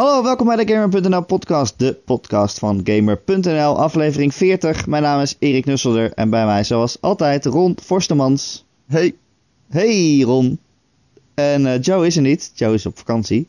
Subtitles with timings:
[0.00, 4.86] Hallo, welkom bij de Gamer.nl podcast, de podcast van Gamer.nl, aflevering 40.
[4.86, 8.64] Mijn naam is Erik Nusselder en bij mij zoals altijd Ron Forstemans.
[8.86, 9.14] Hey.
[9.68, 10.58] Hey Ron.
[11.34, 13.48] En eh, Joe is er niet, Joe is op vakantie.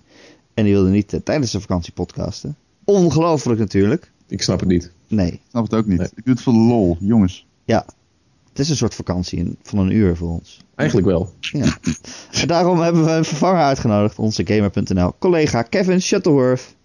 [0.53, 2.55] En die wilde niet eh, tijdens de vakantie podcasten.
[2.83, 4.11] Ongelooflijk natuurlijk.
[4.27, 4.91] Ik snap het niet.
[5.07, 5.97] Nee, Ik snap het ook niet.
[5.97, 6.09] Nee.
[6.15, 7.45] Ik doe het voor de lol, jongens.
[7.65, 7.85] ja.
[8.51, 10.59] Het is een soort vakantie van een uur voor ons.
[10.75, 11.33] Eigenlijk wel.
[11.39, 11.77] Ja.
[12.31, 16.75] en daarom hebben we een vervanger uitgenodigd, onze Gamer.nl collega Kevin Shuttleworth.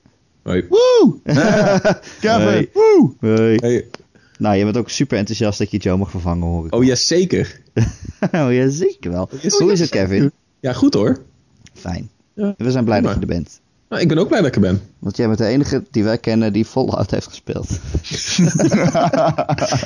[0.43, 0.67] Hoi.
[0.69, 1.17] Woe!
[2.21, 2.71] Kevin, Hey.
[2.73, 3.13] woe!
[3.21, 3.55] Hoi.
[3.57, 3.87] Hey.
[4.39, 6.75] Nou, je bent ook super enthousiast dat je Joe mag vervangen, hoor ik.
[6.75, 7.61] Oh ja, zeker.
[8.33, 9.29] Oh ja, zeker wel.
[9.59, 9.89] Hoe is het.
[9.91, 10.33] Kevin?
[10.61, 11.23] Ja, goed hoor.
[11.75, 12.11] Fijn.
[12.35, 12.55] Ja.
[12.59, 13.61] We zijn blij dat je er bent.
[13.89, 14.81] Nou, ik ben ook blij dat ik er ben.
[14.99, 17.69] Want jij bent de enige die wij kennen die Fallout heeft gespeeld.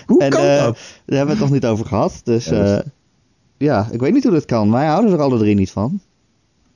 [0.07, 0.79] Hoe en kan eh, dat?
[1.07, 2.21] daar hebben we het nog niet over gehad.
[2.25, 2.85] Dus Ja, ja, dat
[3.57, 4.71] ja, ik weet niet hoe dat kan.
[4.71, 6.01] Wij houden er alle drie niet van.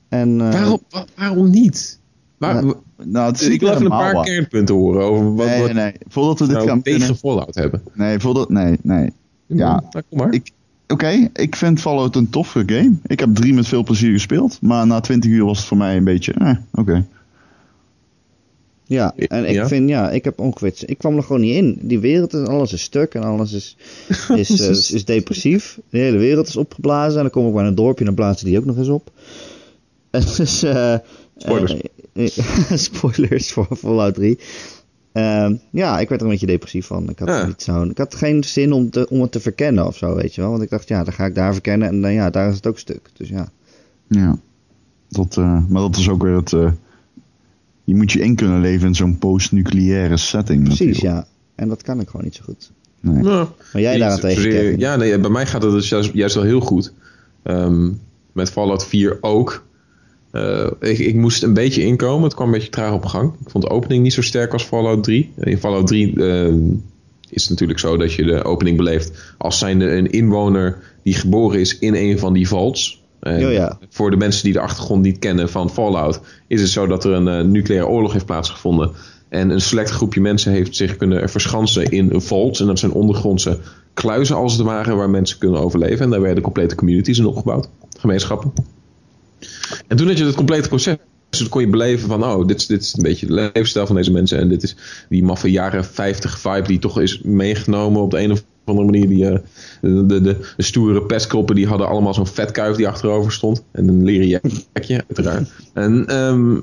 [0.09, 1.99] En, eh, waarom, wa- waarom niet?
[2.39, 2.65] Waar,
[3.05, 5.83] nou, het is ik wil even een paar kernpunten horen over wat, Nee, wat nee,
[5.83, 5.95] nee.
[6.09, 7.21] Voordat we dit nou gaan tegen beginnen...
[7.21, 7.83] Fallout hebben.
[7.95, 8.49] Nee, voordat...
[8.51, 9.13] Nee, nee.
[9.47, 9.83] Ja.
[9.91, 10.33] Nou, kom maar.
[10.33, 10.51] Ik-
[10.89, 12.93] Oké, ik vind Fallout een toffe game.
[13.07, 14.59] Ik heb drie met veel plezier gespeeld.
[14.61, 16.33] Maar na 20 uur was het voor mij een beetje...
[16.33, 17.07] Eh, oké.
[18.87, 19.69] Ja, en ik Ja.
[19.69, 20.73] vind, ja, ik heb ongeveer...
[20.87, 21.79] Ik kwam er gewoon niet in.
[21.83, 23.77] Die wereld, is, alles is stuk en alles is,
[24.37, 25.79] is, eh, is, is depressief.
[25.91, 27.17] De hele wereld is opgeblazen.
[27.17, 29.11] En dan kom ik bij een dorpje en dan blazen die ook nog eens op.
[30.11, 30.63] En dus...
[30.63, 30.95] eh,
[31.37, 31.77] Spoilers.
[32.13, 32.27] eh,
[32.89, 34.39] spoilers voor Fallout 3.
[35.13, 37.09] Ehm, ja, ik werd er een beetje depressief van.
[37.11, 37.47] Ik had, Ja.
[37.47, 40.35] niet zo'n- ik had geen zin om, te, om het te verkennen of zo, weet
[40.35, 40.51] je wel.
[40.51, 42.67] Want ik dacht, ja, dan ga ik daar verkennen en dan ja, daar is het
[42.67, 43.11] ook stuk.
[43.17, 43.49] Dus ja.
[44.09, 44.39] Ja.
[45.09, 46.53] Dat, maar dat is ook weer het...
[47.85, 51.15] je moet je in kunnen leven in zo'n post-nucleaire setting Precies, natuurlijk.
[51.15, 51.27] ja.
[51.55, 52.71] En dat kan ik gewoon niet zo goed.
[53.01, 53.23] Nee.
[53.23, 54.79] Nou, Maar jij daarentegen.
[54.79, 56.93] Ja, nee, bij mij gaat het dus juist, juist wel heel goed.
[57.43, 57.91] Ehm,
[58.33, 59.65] met Fallout 4 ook.
[60.31, 62.25] Eh, ik, ik moest een beetje inkomen.
[62.25, 63.33] Het kwam een beetje traag op gang.
[63.45, 65.33] Ik vond de opening niet zo sterk als Fallout 3.
[65.37, 66.71] In Fallout 3 ehm,
[67.31, 71.61] is het natuurlijk zo dat je de opening beleeft als zijnde een inwoner die geboren
[71.61, 73.04] is in een van die vaults.
[73.25, 73.79] Oh ja.
[73.89, 77.13] Voor de mensen die de achtergrond niet kennen van Fallout, is het zo dat er
[77.13, 78.91] een eh, nucleaire oorlog heeft plaatsgevonden.
[79.29, 82.61] En een select groepje mensen heeft zich kunnen verschansen in een vault.
[82.61, 83.59] En dat zijn ondergrondse
[83.95, 86.05] kluizen als het ware, waar mensen kunnen overleven.
[86.05, 87.69] En daar werden complete communities in opgebouwd,
[87.99, 88.53] gemeenschappen.
[89.87, 90.97] En toen had je het complete proces.
[91.31, 93.97] Dus kon je beleven van, oh, dit is, dit is een beetje de levensstijl van
[93.97, 94.39] deze mensen.
[94.39, 94.77] En dit is
[95.09, 99.09] die maffe jaren 50 vibe die toch is meegenomen op de een of andere manier.
[99.09, 99.39] Die, eh,
[99.81, 103.63] de, de, de, de stoere pestkroppen die hadden allemaal zo'n vetkuif die achterover stond.
[103.71, 105.51] En een leren jakje, uiteraard.
[105.73, 106.57] En ehm,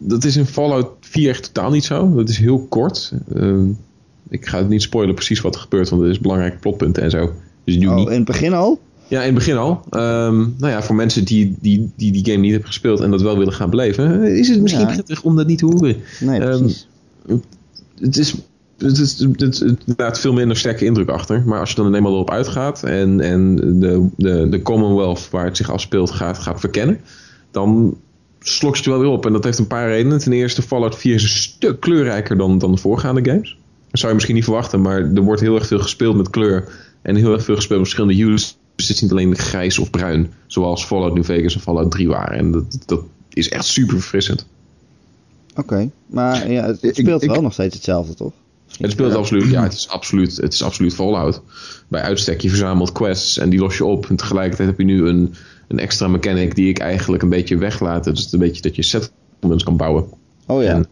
[0.00, 2.14] dat is in Fallout 4 echt totaal niet zo.
[2.14, 3.12] Dat is heel kort.
[3.34, 3.64] Ehm,
[4.28, 7.10] ik ga het niet spoilen precies wat er gebeurt, want er is belangrijke plotpunten en
[7.10, 7.32] zo.
[7.64, 8.08] Dus doe Oh, niet.
[8.08, 8.80] in het begin al?
[9.08, 9.82] Ja, in het begin al.
[9.90, 13.22] Ehm, nou ja, voor mensen die die, die die game niet hebben gespeeld en dat
[13.22, 14.92] wel willen gaan beleven, is het misschien Ja.
[14.92, 15.96] prettig om dat niet te horen.
[16.20, 16.88] Nee, precies.
[18.00, 18.34] Het is.
[18.80, 21.42] Het, is, het, het, het laat veel minder sterke indruk achter.
[21.46, 25.56] Maar als je dan eenmaal erop uitgaat en, en de, de, de Commonwealth waar het
[25.56, 27.00] zich afspeelt gaat, gaat verkennen,
[27.50, 27.96] dan
[28.40, 29.26] slokt je wel weer op.
[29.26, 30.18] En dat heeft een paar redenen.
[30.18, 33.58] Ten eerste, Fallout 4 is een stuk kleurrijker dan, dan de voorgaande games.
[33.90, 36.68] Dat zou je misschien niet verwachten, maar er wordt heel erg veel gespeeld met kleur.
[37.02, 38.58] En heel erg veel gespeeld met verschillende hues.
[38.76, 42.08] Dus het is niet alleen grijs of bruin, zoals Fallout New Vegas en Fallout 3
[42.08, 42.38] waren.
[42.38, 44.46] En dat, dat is echt super verfrissend.
[45.56, 48.32] Oké, maar ja, het speelt ik- wel nog steeds hetzelfde, toch?
[48.78, 51.42] Het speelt absoluut, ja, het is absoluut, het is absoluut Fallout.
[51.88, 54.06] Bij uitstek, je verzamelt quests en die los je op.
[54.08, 55.34] En tegelijkertijd heb je nu een,
[55.68, 58.04] een extra mechanic die ik eigenlijk een beetje weglaat.
[58.04, 60.04] Het is een beetje dat je settlements kan bouwen.
[60.46, 60.74] Oh ja.
[60.74, 60.86] En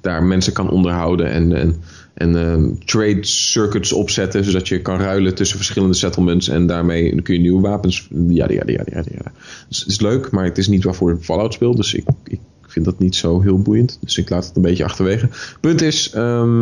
[0.00, 1.82] daar mensen kan onderhouden en, en,
[2.14, 4.44] en ehm, trade circuits opzetten.
[4.44, 6.48] Zodat je kan ruilen tussen verschillende settlements.
[6.48, 8.08] En daarmee kun je nieuwe wapens.
[8.10, 9.32] Ja, ja, ja, ja, ja.
[9.68, 11.76] Dus het is leuk, maar het is niet waarvoor Fallout speelt.
[11.76, 13.98] Dus ik, ik vind dat niet zo heel boeiend.
[14.00, 15.28] Dus ik laat het een beetje achterwege.
[15.60, 16.60] Punt is, ehm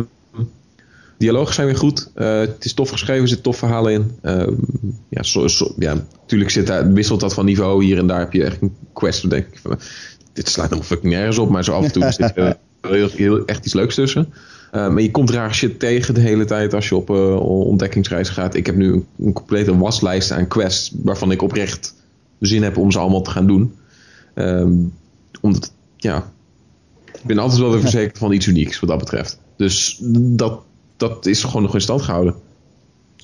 [1.17, 2.11] dialogen zijn weer goed.
[2.13, 4.11] Eh, het is tof geschreven, er zitten tof verhalen in.
[4.21, 4.53] Ehm,
[5.09, 5.21] ja,
[5.77, 7.83] ja, natuurlijk zit daar, wisselt dat van niveau.
[7.83, 9.21] Hier en daar heb je echt een quest.
[9.21, 9.79] Dan denk ik van,
[10.33, 11.49] dit slaat nog fucking nergens op.
[11.49, 14.33] Maar zo af en toe zit er heel, heel, echt iets leuks tussen.
[14.71, 18.29] Eh, maar je komt raar shit tegen de hele tijd als je op eh, ontdekkingsreis
[18.29, 18.55] gaat.
[18.55, 21.95] Ik heb nu een, een complete waslijst aan quests waarvan ik oprecht
[22.39, 23.75] zin heb om ze allemaal te gaan doen.
[24.33, 24.73] Ehm,
[25.41, 26.31] omdat, ja,
[27.05, 29.39] ik ben altijd wel weer verzekerd van iets unieks wat dat betreft.
[29.57, 30.61] Dus dat,
[30.97, 32.35] dat is gewoon nog in stand gehouden.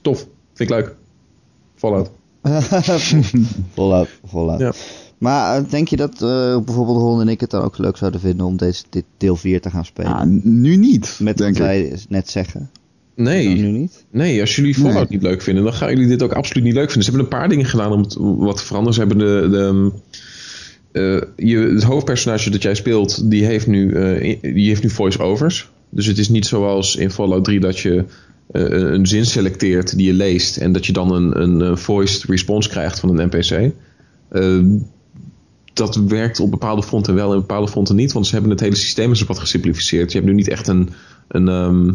[0.02, 0.18] Tof,
[0.54, 0.96] vind ik leuk.
[1.76, 2.12] Fallout.
[3.74, 4.60] Fallout, Fallout.
[4.60, 4.74] Ja.
[5.18, 8.20] Maar eh, denk je dat eh, bijvoorbeeld Ron en ik het dan ook leuk zouden
[8.20, 10.12] vinden om deze, dit deel 4 te gaan spelen?
[10.12, 11.90] Ja, nu niet, Met denk wat ik.
[11.90, 12.70] wij net zeggen.
[13.16, 14.06] Nee, Dan nu niet?
[14.12, 15.06] nee, als jullie Fallout Nee.
[15.10, 17.04] niet leuk vinden, dan gaan jullie dit ook absoluut niet leuk vinden.
[17.04, 18.94] Ze hebben een paar dingen gedaan om het wat te veranderen.
[18.94, 19.92] Ze hebben de, de,
[20.92, 25.72] eh, je, het hoofdpersonage dat jij speelt, die heeft nu, eh, die heeft nu voice-overs.
[25.94, 28.06] Dus het is niet zoals in Fallout 3 dat je
[28.52, 32.24] eh, een zin selecteert die je leest en dat je dan een, een, eh, voiced
[32.24, 33.74] response krijgt van een NPC.
[34.30, 34.60] Eh,
[35.74, 38.60] dat werkt op bepaalde fronten wel en op bepaalde fronten niet, want ze hebben het
[38.60, 40.12] hele systeem eens wat gesimplificeerd.
[40.12, 40.90] Je hebt nu niet echt een,
[41.28, 41.92] een ehm,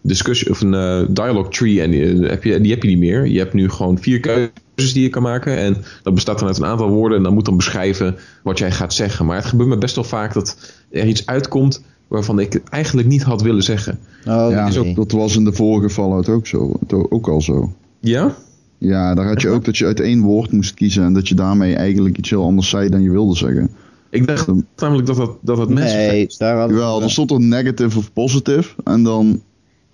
[0.00, 3.26] discussie of een eh, dialogue tree en die, heb je, die heb je niet meer.
[3.26, 6.58] Je hebt nu gewoon vier keuzes die je kan maken en dat bestaat dan uit
[6.58, 9.26] een aantal woorden en dan moet dan beschrijven wat jij gaat zeggen.
[9.26, 10.56] Maar het gebeurt me best wel vaak dat
[10.90, 13.98] er iets uitkomt waarvan ik het eigenlijk niet had willen zeggen.
[14.26, 14.94] Oh, ja, nee.
[14.94, 16.72] dat was in de vorige Fallout ook zo.
[16.88, 17.72] Ook al zo.
[18.00, 18.36] Ja?
[18.78, 21.34] Ja, daar had je ook dat je uit één woord moest kiezen en dat je
[21.34, 23.70] daarmee eigenlijk iets heel anders zei dan je wilde zeggen.
[24.10, 24.46] Ik dacht
[24.76, 25.98] namelijk dat dat, dat het mensen.
[25.98, 29.42] Nee, daar hadden we- Jawel, er stond er negative of positive en dan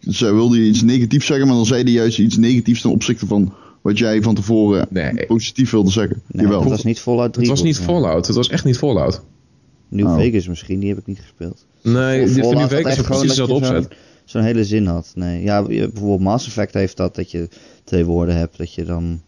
[0.01, 3.27] zij wilde je iets negatiefs zeggen, maar dan zei hij juist iets negatiefs ten opzichte
[3.27, 3.53] van
[3.83, 5.27] wat jij van tevoren Nee.
[5.27, 6.23] positief wilde zeggen.
[6.27, 6.61] Nee, Jawel.
[6.61, 7.47] dat was niet Fallout 3.
[7.49, 7.79] Het was niet.
[7.79, 8.27] Fallout.
[8.27, 9.23] Het was echt niet Fallout.
[9.89, 10.17] New Oh.
[10.17, 11.67] Vegas misschien, die heb ik niet gespeeld.
[11.83, 13.89] Nee, nu had Vegas gewoon precies dat je zo'n- opzet.
[14.25, 15.13] Zo'n hele zin had.
[15.15, 17.49] Nee, ja, bijvoorbeeld Mass Effect heeft dat, dat je
[17.85, 19.21] twee woorden hebt, dat je dan...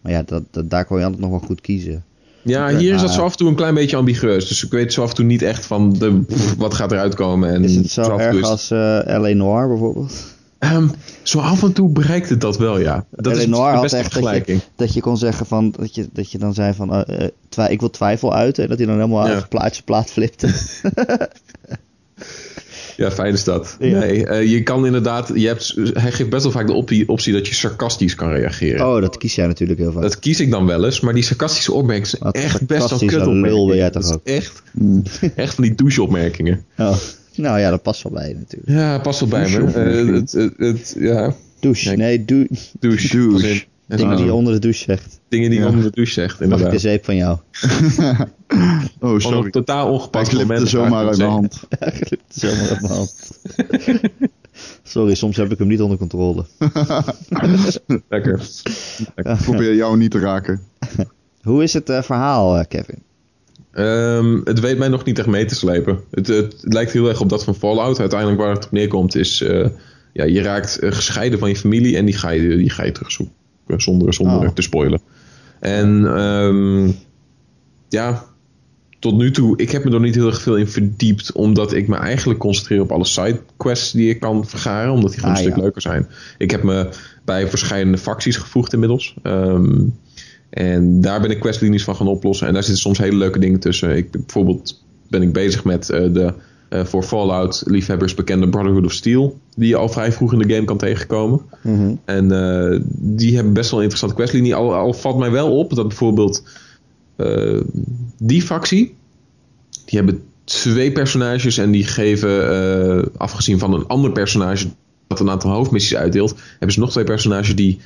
[0.00, 2.04] Maar ja, dat, dat, daar kon je altijd nog wel goed kiezen.
[2.42, 4.48] Ja, hier is dat maar- zo af en toe een klein beetje ambigueus.
[4.48, 7.14] Dus ik weet zo af en toe niet echt van de, pff, wat gaat eruit
[7.14, 7.50] komen.
[7.54, 9.32] En Is het zo erg is- als eh L.A.
[9.34, 10.31] Noir bijvoorbeeld?
[10.62, 10.88] Ehm,
[11.22, 13.06] zo af en toe bereikt het dat wel, ja.
[13.10, 13.46] Dat is.
[13.46, 16.30] Noir de had beste echt dat je, dat je kon zeggen van, dat je, dat
[16.32, 18.62] je dan zei van, eh, eh, twi- ik wil twijfel uiten.
[18.62, 19.34] En dat hij dan helemaal Ja.
[19.34, 20.48] uit plaatje plaat flipte.
[22.96, 23.76] Ja, fijn is dat.
[23.80, 23.98] Ja.
[23.98, 25.30] Nee, eh, je kan inderdaad...
[25.34, 28.86] Je hebt, hij geeft best wel vaak de optie, optie dat je sarcastisch kan reageren.
[28.94, 30.02] Oh, dat kies jij natuurlijk heel vaak.
[30.02, 33.10] Dat kies ik dan wel eens, maar die sarcastische opmerkingen zijn echt best wel kut
[33.26, 33.92] lul ben jij opmerkingen.
[33.92, 34.20] toch Dat ook?
[34.24, 34.62] is echt,
[35.36, 36.64] echt van die douche-opmerkingen.
[36.78, 36.96] Oh.
[37.36, 38.70] Nou ja, dat past wel bij je natuurlijk.
[38.70, 39.58] Ja, past wel bij me.
[39.58, 40.08] Douche-opmerkingen.
[40.08, 42.24] Eh, het, het, het- ja, Douche, Nee.
[42.24, 43.64] douche.
[43.86, 45.20] Dingen die je onder de douche zegt.
[45.28, 45.70] Dingen die je Ja.
[45.70, 46.80] onder de douche zegt, Mag ik de inderdaad.
[46.80, 47.38] zeep van jou?
[49.00, 49.50] Oh, sorry.
[49.50, 50.68] totaal Hij ongepast glipte moment.
[50.76, 51.60] zomaar uit mijn hand.
[52.28, 53.30] Zomaar op mijn hand.
[54.82, 56.44] Sorry, soms heb ik hem niet onder controle.
[58.08, 58.40] Lekker.
[59.14, 60.60] Ik probeer jou niet te raken.
[61.42, 62.98] Hoe is het eh, verhaal, eh, Kevin?
[63.72, 66.00] Ehm, het weet mij nog niet echt mee te slepen.
[66.10, 68.00] Het, het, het lijkt heel erg op dat van Fallout.
[68.00, 69.40] Uiteindelijk waar het op neerkomt is...
[69.42, 69.66] eh,
[70.12, 72.92] ja, je raakt eh, gescheiden van je familie en die ga je, die ga je
[72.92, 73.34] terugzoeken.
[73.76, 74.54] Zonder, zonder Oh.
[74.54, 75.00] te spoilen.
[75.60, 76.90] En ehm,
[77.88, 78.24] ja,
[78.98, 79.56] tot nu toe...
[79.56, 81.32] Ik heb me er niet heel erg veel in verdiept.
[81.32, 84.92] Omdat ik me eigenlijk concentreer op alle sidequests die ik kan vergaren.
[84.92, 85.62] Omdat die gewoon Ah, een stuk ja.
[85.62, 86.06] leuker zijn.
[86.38, 86.88] Ik heb me
[87.24, 89.14] bij verschillende facties gevoegd inmiddels.
[89.22, 89.84] Ehm,
[90.52, 92.46] en daar ben ik questlinies van gaan oplossen.
[92.46, 93.96] En daar zitten soms hele leuke dingen tussen.
[93.96, 96.34] Ik, bijvoorbeeld ben ik bezig met eh, de
[96.68, 99.38] eh, voor Fallout liefhebbers bekende Brotherhood of Steel.
[99.56, 101.40] Die je al vrij vroeg in de game kan tegenkomen.
[102.04, 104.54] En eh, die hebben best wel een interessante questlinie.
[104.54, 106.42] Al, al valt mij wel op dat bijvoorbeeld
[108.18, 108.94] die factie.
[109.84, 114.66] Die hebben twee personages en die geven, afgezien van een ander personage
[115.06, 117.80] dat een aantal hoofdmissies uitdeelt, hebben ze nog twee personages die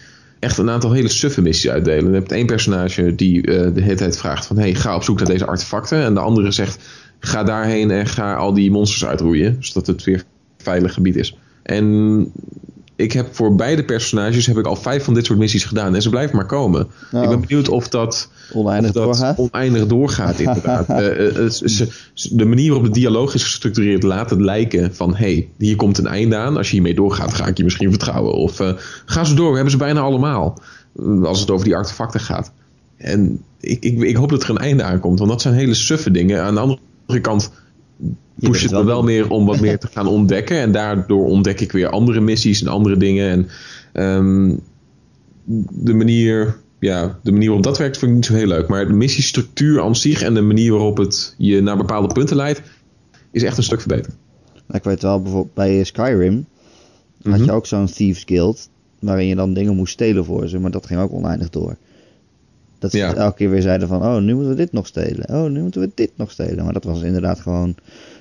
[0.46, 2.10] echt een aantal hele suffe missies uitdelen.
[2.10, 5.19] Je hebt één personage die eh, de hele tijd vraagt van hey, ga op zoek
[5.19, 6.02] naar deze artefacten.
[6.02, 6.84] En de andere zegt
[7.19, 9.56] ga daarheen en ga al die monsters uitroeien.
[9.60, 11.37] Zodat het weer een veilig gebied is.
[11.62, 12.32] En
[12.96, 15.94] ik heb voor beide personages heb ik al vijf van dit soort missies gedaan.
[15.94, 16.87] En ze blijven maar komen.
[17.12, 17.22] Oh.
[17.22, 19.38] Ik ben benieuwd of dat, Oneindig of dat doorgaat?
[19.38, 20.88] oneindig doorgaat inderdaad.
[20.97, 25.14] Eh, eh, ze- ze- de manier waarop de dialoog is gestructureerd laat het lijken van...
[25.16, 26.56] hey, hier komt een einde aan.
[26.56, 28.32] Als je hiermee doorgaat ga ik je misschien vertrouwen.
[28.35, 28.73] Of eh,
[29.06, 30.61] ga ze door, we hebben ze bijna allemaal.
[30.99, 32.52] Eh, Als het over die artefacten gaat.
[32.97, 35.18] En ik, ik, ik hoop dat er een einde aankomt.
[35.18, 36.42] Want dat zijn hele suffe dingen.
[36.42, 37.50] Aan de andere kant
[38.40, 40.59] Bent het me wel meer om wat meer te gaan ontdekken.
[40.59, 43.28] En daardoor ontdek ik weer andere missies en andere dingen.
[43.31, 43.49] En
[43.93, 44.57] ehm,
[45.71, 48.69] de manier, ja, de manier waarop dat werkt vind ik niet zo heel leuk.
[48.69, 52.62] Maar de missiestructuur aan zich en de manier waarop het je naar bepaalde punten leidt,
[53.31, 54.14] is echt een stuk verbeterd.
[54.52, 56.47] Nou, ik weet wel, bijvoorbeeld bij Skyrim
[57.23, 57.45] had Mhm.
[57.45, 60.87] je ook zo'n Thieves Guild, waarin je dan dingen moest stelen voor ze, maar dat
[60.87, 61.76] ging ook oneindig door.
[62.93, 63.14] Dat ze Ja.
[63.14, 65.28] elke keer weer zeiden van, oh, nu moeten we dit nog stelen.
[65.28, 66.64] Oh, nu moeten we dit nog stelen.
[66.64, 67.75] Maar dat was inderdaad gewoon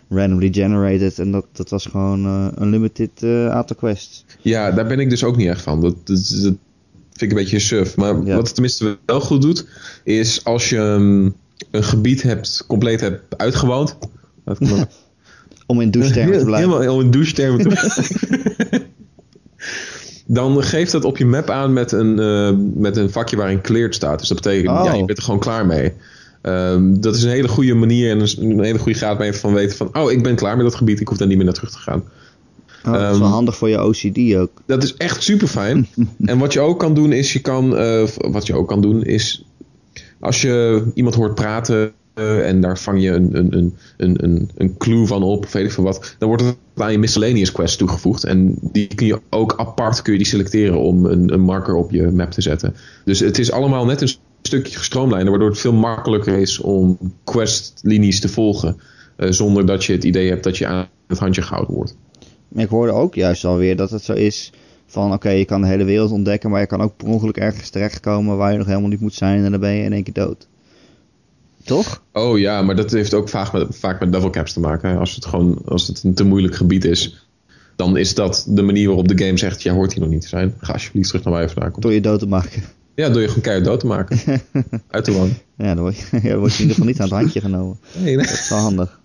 [0.10, 4.26] randomly generated en dat, dat was gewoon eh unlimited eh, aantal quests.
[4.42, 5.82] Ja, daar ben ik dus ook niet echt van.
[5.82, 6.54] Dat, dat, dat
[7.12, 7.96] vind ik een beetje suf.
[7.96, 8.36] Maar Ja.
[8.36, 9.66] wat het tenminste wel goed doet,
[10.04, 11.30] is als je ehm,
[11.72, 13.98] een gebied hebt, compleet hebt uitgewoond.
[15.68, 16.72] Om in douche-termen te blijven.
[16.80, 17.70] Helemaal in douche-termen te
[20.26, 23.96] Dan geeft dat op je map aan met een, eh, met een vakje waarin cleared
[23.96, 24.20] staat.
[24.20, 24.86] Dus dat betekent, Oh.
[24.86, 25.94] ja, je bent er gewoon klaar mee.
[26.42, 29.78] Ehm, dat is een hele goede manier en een, hele goede graad mee van weten
[29.78, 29.90] van...
[29.98, 31.78] Oh, ik ben klaar met dat gebied, ik hoef daar niet meer naar terug te
[31.78, 32.04] gaan.
[32.86, 34.52] Oh, dat is wel Ehm, handig voor je OCD ook.
[34.66, 35.88] Dat is echt super fijn.
[36.26, 39.04] en wat je ook kan doen is, je kan, eh, wat je ook kan doen
[39.04, 39.46] is,
[40.20, 44.78] als je iemand hoort praten en daar vang je een, een, een, een, een, een
[44.78, 46.16] clue van op, weet ik wat.
[46.18, 48.24] Dan wordt het aan je miscellaneous quest toegevoegd.
[48.24, 51.92] En die kun je ook apart kun je die selecteren om een, een marker op
[51.92, 52.76] je map te zetten.
[53.06, 54.10] Dus het is allemaal net een
[54.42, 58.78] stukje gestroomlijnd, waardoor het veel makkelijker is om questlinies te volgen.
[59.16, 61.96] eh, zonder dat je het idee hebt dat je aan het handje gehouden wordt.
[62.56, 64.52] Ik hoorde ook juist alweer dat het zo is
[64.86, 67.70] van oké, je kan de hele wereld ontdekken, maar je kan ook per ongeluk ergens
[67.70, 70.14] terechtkomen waar je nog helemaal niet moet zijn en dan ben je in één keer
[70.14, 70.48] dood.
[71.66, 72.04] Toch?
[72.14, 74.98] Oh ja, maar dat heeft ook vaak met, vaak met level caps te maken.
[74.98, 77.28] Als het gewoon als het een te moeilijk gebied is,
[77.76, 80.28] dan is dat de manier waarop de game zegt: jij hoort hier nog niet te
[80.28, 80.54] zijn.
[80.60, 81.84] Ga alsjeblieft terug naar waar je vandaan komt.
[81.84, 82.64] Door je dood te maken.
[82.96, 84.20] Ja, door je gewoon keihard dood te maken.
[84.88, 85.38] Uit te wonen.
[85.58, 87.80] Ja, dan word je, dan word je in ieder geval niet aan het handje genomen.
[87.94, 88.26] Nee, nee.
[88.26, 89.00] Dat is wel handig.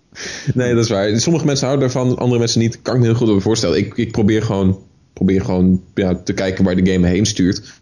[0.55, 1.21] Nee, dat is waar.
[1.21, 2.83] Sommige mensen houden daarvan, andere mensen niet.
[2.83, 3.79] Kan ik me heel goed over voorstellen.
[3.79, 4.79] Ik, ik probeer gewoon,
[5.13, 7.80] probeer gewoon ja, te kijken waar de game me heen stuurt.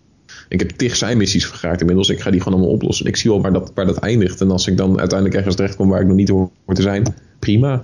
[0.48, 2.08] Ik heb tig zijn missies vergaard inmiddels.
[2.08, 3.06] Ik ga die gewoon allemaal oplossen.
[3.06, 4.40] Ik zie wel waar dat, waar dat eindigt.
[4.40, 7.74] En als ik dan uiteindelijk ergens terechtkom waar ik nog niet hoor te zijn, prima.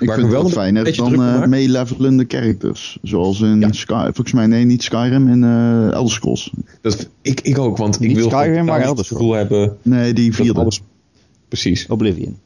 [0.00, 1.46] Ik Waar vind ik het wel wel een fijner dan eh maak.
[1.46, 2.98] meelevelende characters.
[3.02, 3.72] Zoals in Ja.
[3.72, 6.52] Sky, volgens mij nee, niet Skyrim, in eh Elder Scrolls.
[6.80, 10.12] Dat, ik, ik ook, want ik Niet wil Skyrim, maar het Elder gevoel hebben Nee,
[10.12, 10.60] die vierde.
[10.60, 10.82] alles...
[11.48, 11.86] Precies.
[11.86, 12.38] Oblivion.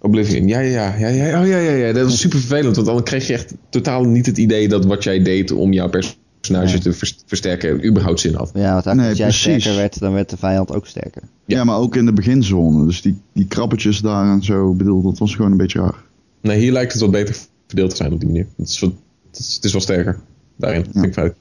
[0.00, 1.92] Oblivion, ja, ja, ja, ja, ja, oh, ja, ja, ja.
[1.92, 5.02] Dat is super vervelend, want dan kreeg je echt totaal niet het idee dat wat
[5.02, 6.78] jij deed om jouw personage Ja.
[6.78, 8.50] te vers- versterken überhaupt zin had.
[8.54, 9.40] Ja, want Nee, als jij precies.
[9.62, 11.22] sterker werd, dan werd de vijand ook sterker.
[11.44, 11.64] Ja.
[11.64, 12.86] maar ook in de beginzone.
[12.86, 16.04] Dus die, die krabbetjes daar en zo, bedoel, dat was gewoon een beetje raar.
[16.40, 17.36] Nee, hier lijkt het wat beter
[17.66, 18.46] verdeeld te zijn op die manier.
[18.56, 18.92] Het is, wat,
[19.30, 20.20] het is, het is wel sterker
[20.56, 21.34] daarin, vind ik fijn.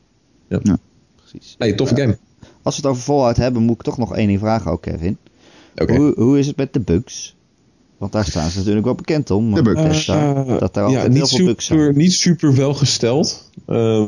[1.16, 1.56] Precies.
[1.58, 2.18] Nee, toffe game.
[2.62, 5.18] Als we het over Fallout hebben, moet ik toch nog één ding vragen ook, Kevin.
[5.76, 5.96] Oké.
[5.96, 7.36] Hoe, hoe is het met de bugs?
[7.98, 9.54] Want daar staan ze natuurlijk wel bekend om.
[9.54, 10.08] De bugs.
[10.08, 11.80] Eh, dat er ja, altijd niet heel veel bugs zijn.
[11.80, 13.50] super, niet super wel gesteld.
[13.68, 14.08] Ehm,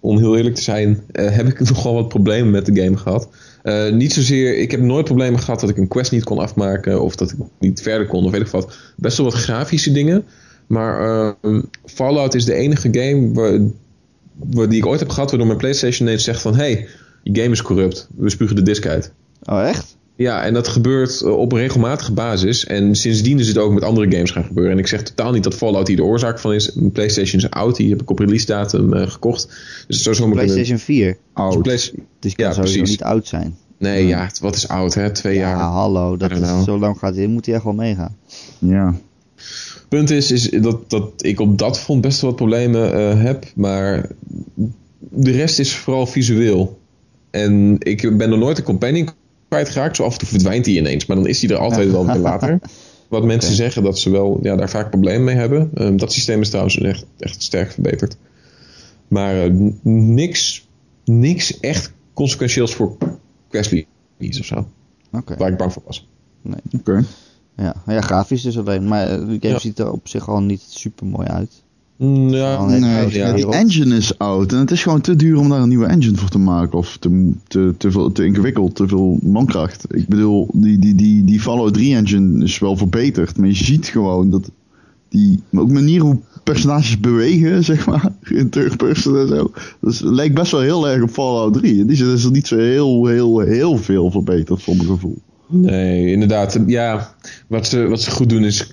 [0.00, 3.28] om heel eerlijk te zijn, eh, heb ik nogal wat problemen met de game gehad.
[3.62, 7.02] Eh, niet zozeer, ik heb nooit problemen gehad dat ik een quest niet kon afmaken
[7.02, 8.78] of dat ik niet verder kon of weet ik wat.
[8.96, 10.24] Best wel wat grafische dingen.
[10.66, 13.60] Maar ehm, Fallout is de enige game waar,
[14.54, 16.88] waar die ik ooit heb gehad waardoor mijn PlayStation ineens zegt van hey,
[17.22, 18.08] je game is corrupt.
[18.16, 19.12] We spugen de disk uit.
[19.42, 19.97] Oh, echt?
[20.18, 22.66] Ja, en dat gebeurt eh, op een regelmatige basis.
[22.66, 24.72] En sindsdien is het ook met andere games gaan gebeuren.
[24.72, 26.72] En ik zeg totaal niet dat Fallout hier de oorzaak van is.
[26.74, 29.46] Mijn PlayStation is oud, die heb ik op release datum eh, gekocht.
[29.86, 30.54] Dus het zou zomaar kunnen...
[30.54, 31.16] PlayStation 4.
[31.32, 31.64] Oud.
[31.64, 33.56] Dus je kan Ja, sowieso niet oud zijn.
[33.78, 35.10] Nee, ja, wat is oud, hè?
[35.10, 35.56] Twee Ja, jaar.
[35.58, 36.16] hallo.
[36.16, 36.64] Dat is, know.
[36.64, 37.26] zo lang gaat hij.
[37.26, 38.16] Moet hij echt wel meegaan.
[38.58, 38.94] Ja.
[39.88, 43.44] Punt is, is dat, dat ik op dat front best wel wat problemen eh, heb.
[43.54, 44.08] Maar
[44.98, 46.78] de rest is vooral visueel.
[47.30, 49.08] En ik ben er nooit een companion
[49.48, 49.96] kwijtgeraakt.
[49.96, 51.06] Zo af en toe verdwijnt die ineens.
[51.06, 52.58] Maar dan is die er altijd wel weer later.
[53.08, 55.70] Wat mensen zeggen dat ze wel ja, daar vaak problemen mee hebben.
[55.74, 58.16] Ehm, dat systeem is trouwens echt, echt sterk verbeterd.
[59.08, 59.50] Maar eh,
[59.82, 60.68] niks,
[61.04, 62.96] niks echt consequentieels voor
[63.48, 64.66] questlinies of zo.
[65.12, 65.36] Oké.
[65.36, 66.08] Waar ik bang voor was.
[66.78, 67.04] Oké.
[67.56, 67.74] Ja.
[67.86, 68.88] ja, grafisch dus alleen.
[68.88, 69.58] Maar eh, de game Ja.
[69.58, 71.62] ziet er op zich al niet super mooi uit.
[71.98, 75.38] Mm, Ja, nee, Nee, ja, die engine is oud en het is gewoon te duur
[75.38, 76.78] om daar een nieuwe engine voor te maken.
[76.78, 79.84] Of te, te, te, veel, te ingewikkeld, te veel mankracht.
[79.94, 83.36] Ik bedoel, die, die, die, die Fallout 3 engine is wel verbeterd.
[83.36, 84.50] Maar je ziet gewoon dat
[85.08, 89.50] die maar ook manier hoe personages bewegen, zeg maar, in third person en zo.
[89.80, 91.78] Dus het lijkt best wel heel erg op Fallout 3.
[91.78, 95.18] In die zin is er niet zo heel, heel, heel veel verbeterd voor mijn gevoel.
[95.46, 96.60] Nee, inderdaad.
[96.66, 97.14] Ja,
[97.46, 98.72] wat ze, wat ze goed doen is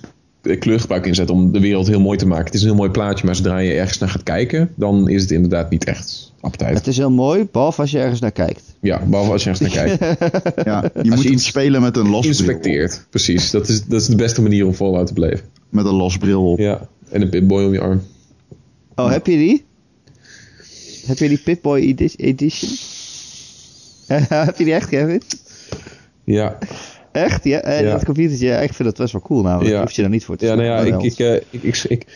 [0.58, 2.44] kleurgebruik inzetten om de wereld heel mooi te maken.
[2.44, 5.22] Het is een heel mooi plaatje, maar zodra je ergens naar gaat kijken, dan is
[5.22, 6.76] het inderdaad niet echt appetijt.
[6.76, 8.62] Het is heel mooi, behalve als je ergens naar kijkt.
[8.80, 10.20] Ja, behalve als je ergens naar kijkt.
[10.64, 12.30] Ja, je moet je iets spelen met een losbril.
[12.30, 13.50] Inspecteert, precies.
[13.50, 15.40] Dat is, dat is de beste manier om Fallout te beleven.
[15.68, 16.58] Met een losbril op.
[16.58, 18.02] Ja, en een Pip-Boy om je arm.
[18.94, 19.64] Oh, heb je die?
[21.06, 22.70] Heb je die Pip-Boy edi- edition?
[24.28, 25.22] heb je die echt, Kevin?
[26.24, 26.58] Ja,
[27.16, 27.44] Echt?
[27.44, 27.92] Ja, eh, Ja.
[27.92, 29.66] dat computertje, ja, ik vind dat best wel cool namelijk.
[29.66, 29.72] Ja.
[29.72, 31.62] Daar hoef je er niet voor te ja nou ja, ik, ik, eh, ik, ik,
[31.62, 32.06] ik, ik,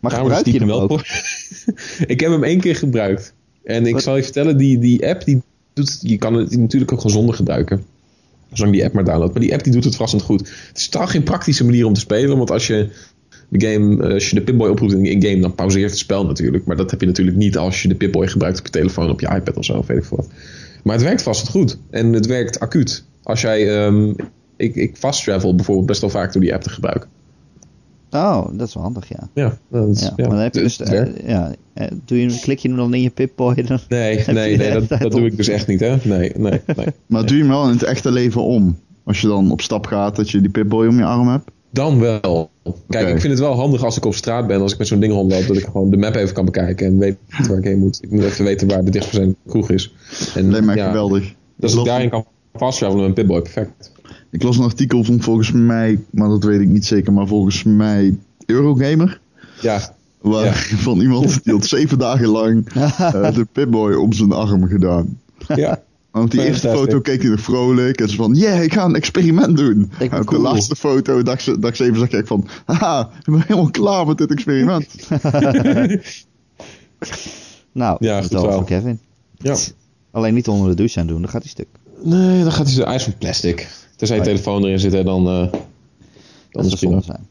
[0.00, 0.88] Maar gebruik je hem ook?
[0.88, 1.06] voor.
[2.12, 3.34] ik heb hem één keer gebruikt.
[3.64, 4.02] En ik Wat?
[4.02, 7.34] zal je vertellen, die, die app, die doet, je kan het natuurlijk ook gewoon zonder
[7.34, 7.84] gebruiken.
[8.52, 9.32] Zolang die app maar downloadt.
[9.32, 10.40] Maar die app die doet het verrassend goed.
[10.68, 12.36] Het is totaal geen praktische manier om te spelen.
[12.36, 12.88] Want als je
[13.48, 16.64] de game, eh, als je de Pip-Boy oproept in game, dan pauzeert het spel natuurlijk.
[16.64, 19.20] Maar dat heb je natuurlijk niet als je de Pip-Boy gebruikt op je telefoon, op
[19.20, 20.28] je iPad of zo, of weet ik veel wat.
[20.82, 21.78] Maar het werkt vast goed.
[21.90, 23.04] En het werkt acuut.
[23.22, 24.12] Als jij, ehm,
[24.56, 27.08] ik, ik fast travel bijvoorbeeld best wel vaak door die app te gebruiken.
[28.10, 29.28] Oh, dat is wel handig, ja.
[29.34, 30.12] Ja, dat is, ja.
[30.16, 32.94] ja, maar dan heb je dus, eh, ja, eh, doe je, klik je hem dan
[32.94, 33.78] in je Pip-Boy dan...
[33.88, 35.96] Nee, nee, nee dat, dat doe ik dus echt niet, hè?
[36.02, 36.86] Nee, nee, nee.
[37.06, 38.78] Maar doe je hem wel in het echte leven om?
[39.04, 41.50] Als je dan op stap gaat, dat je die Pip-Boy om je arm hebt?
[41.70, 42.50] Dan wel.
[42.88, 45.00] Kijk, ik vind het wel handig als ik op straat ben, als ik met zo'n
[45.00, 47.16] ding rondloop, dat ik gewoon de map even kan bekijken en weet
[47.48, 47.98] waar ik heen moet.
[48.02, 49.94] Ik moet even weten waar de dichtstbijzijnde kroeg is.
[50.34, 51.34] En Lijkt me echt ja, geweldig.
[51.56, 52.24] Dus ik Loopt- daarin kan
[52.56, 53.92] fast travelen met een Pip-Boy, perfect.
[54.30, 57.62] Ik las een artikel van volgens mij, maar dat weet ik niet zeker, maar volgens
[57.62, 58.16] mij
[58.46, 59.20] Eurogamer.
[59.60, 60.52] Ja, Waar, Ja.
[60.86, 65.18] Van iemand die had zeven dagen lang eh, de Pip-Boy om zijn arm gedaan.
[65.54, 65.82] ja.
[66.12, 68.00] Want die eerste foto keek hij nog vrolijk.
[68.00, 69.90] En ze van, yeah, ik ga een experiment doen.
[69.98, 70.42] En op cool.
[70.42, 74.06] de laatste foto, dag, ze- dag 7, zag ik van, haha, ik ben helemaal klaar
[74.06, 74.86] met dit experiment.
[77.72, 78.52] Nou, Ja, dat is wel wel.
[78.52, 78.98] voor Kevin.
[79.36, 79.56] ja.
[80.10, 81.66] Alleen niet onder de douche aan doen, dan gaat hij stuk.
[82.02, 83.56] Nee, dan gaat hij zo ijs van plastic.
[83.96, 84.32] Tenzij je Oh ja.
[84.34, 85.50] telefoon erin zit, hè, dan, eh, dan
[86.50, 87.28] Dat is zou het zonde zijn.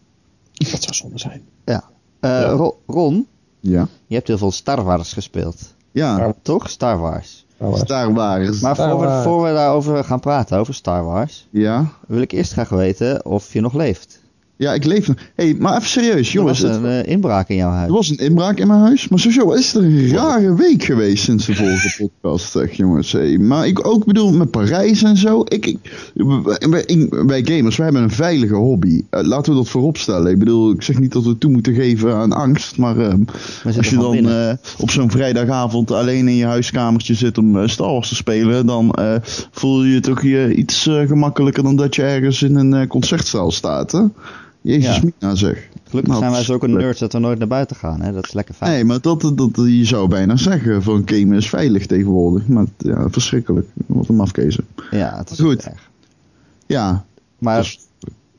[0.71, 1.41] Dat zou zonde zijn.
[1.65, 1.83] Ja.
[2.19, 2.53] Eh.
[2.55, 3.27] Ro- Ron,
[3.59, 3.87] Ja.
[4.07, 5.73] je hebt heel veel Star Wars gespeeld.
[5.91, 6.69] Ja, Toch?
[6.69, 7.45] Star Wars.
[7.73, 8.59] Star Wars.
[8.59, 9.23] Maar Star voor we, Wars.
[9.23, 11.85] voor we daarover gaan praten, over Star Wars, Ja.
[12.07, 14.19] wil ik eerst graag weten of je nog leeft.
[14.61, 15.17] Ja, ik leef nog.
[15.35, 16.59] hey, maar even serieus, Er jongens.
[16.59, 17.87] was het- een eh, inbraak in jouw huis.
[17.87, 19.07] Er was een inbraak in mijn huis.
[19.07, 23.11] Maar sowieso is het een rare week geweest sinds de vorige podcast, zeg jongens.
[23.11, 25.43] Hey, maar ik ook bedoel met Parijs en zo.
[25.47, 25.77] Ik, ik,
[27.25, 29.01] wij, gamers, wij hebben een veilige hobby.
[29.09, 30.31] Eh, laten we dat voorop stellen.
[30.31, 32.77] Ik bedoel, ik zeg niet dat we toe moeten geven aan angst.
[32.77, 33.21] Maar ehm,
[33.75, 38.09] als je dan eh, op zo'n vrijdagavond alleen in je huiskamertje zit om Star Wars
[38.09, 38.65] te spelen.
[38.65, 38.95] Dan
[39.51, 40.21] voel je je toch
[40.55, 43.91] iets gemakkelijker dan dat je ergens in een concertzaal staat.
[43.91, 44.01] Hè?
[44.61, 45.01] Jezus, Ja.
[45.19, 45.69] mina zeg.
[45.89, 46.77] Gelukkig Nou, zijn wij zulke leuk.
[46.81, 48.01] nerds dat we nooit naar buiten gaan.
[48.01, 48.11] Hè?
[48.11, 48.71] Dat is lekker fijn.
[48.71, 52.47] Nee, maar dat, dat, je zou bijna zeggen van gamen is veilig tegenwoordig.
[52.47, 53.67] Maar ja, verschrikkelijk.
[53.85, 54.65] Wat een mafkezen.
[54.91, 55.63] Ja, het is Goed.
[55.63, 55.89] erg.
[56.65, 57.05] Ja,
[57.39, 57.79] Maar dus-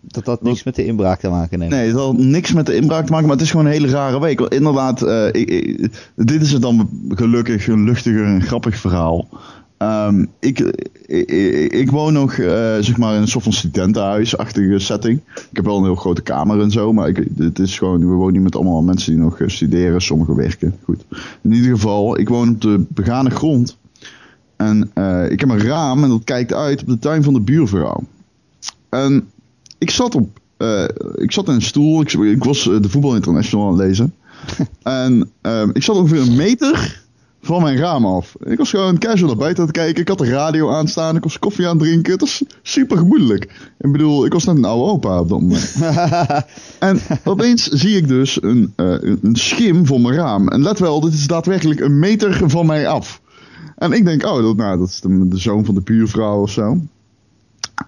[0.00, 1.58] dat had niks met de inbraak te maken.
[1.58, 1.68] Nee.
[1.68, 3.88] nee, het had niks met de inbraak te maken, maar het is gewoon een hele
[3.88, 4.38] rare week.
[4.38, 9.28] Want inderdaad, eh, ik, ik- dit is het dan gelukkig een luchtiger en grappig verhaal.
[9.82, 10.58] Ehm, ik,
[11.06, 15.20] ik, ik, woon nog eh, zeg maar in een soort van studentenhuisachtige setting.
[15.34, 18.14] Ik heb wel een heel grote kamer en zo, maar ik, het is gewoon, we
[18.14, 20.74] wonen niet met allemaal mensen die nog eh, studeren, sommigen werken.
[20.84, 21.04] Goed.
[21.42, 23.76] In ieder geval, ik woon op de begane grond.
[24.56, 27.40] En eh, ik heb een raam en dat kijkt uit op de tuin van de
[27.40, 28.02] buurvrouw.
[28.88, 29.28] En
[29.78, 30.40] ik zat op,
[31.14, 34.14] ik zat in een stoel, ik, ik was de Voetbal International aan het lezen.
[34.82, 37.01] en ehm, ik zat ongeveer een meter
[37.44, 38.34] van mijn raam af.
[38.44, 40.00] Ik was gewoon casual naar buiten aan het kijken.
[40.02, 41.16] Ik had de radio aanstaan.
[41.16, 42.12] Ik was koffie aan het drinken.
[42.12, 43.42] Het was super gemoedelijk.
[43.78, 45.76] Ik bedoel, ik was net een oude opa op dat moment.
[46.78, 50.48] en opeens zie ik dus een, eh, een- een schim voor mijn raam.
[50.48, 53.20] En let wel, dit is daadwerkelijk een meter van mij af.
[53.76, 56.50] En ik denk, oh, dat, nou, dat is de, de zoon van de buurvrouw of
[56.50, 56.78] zo.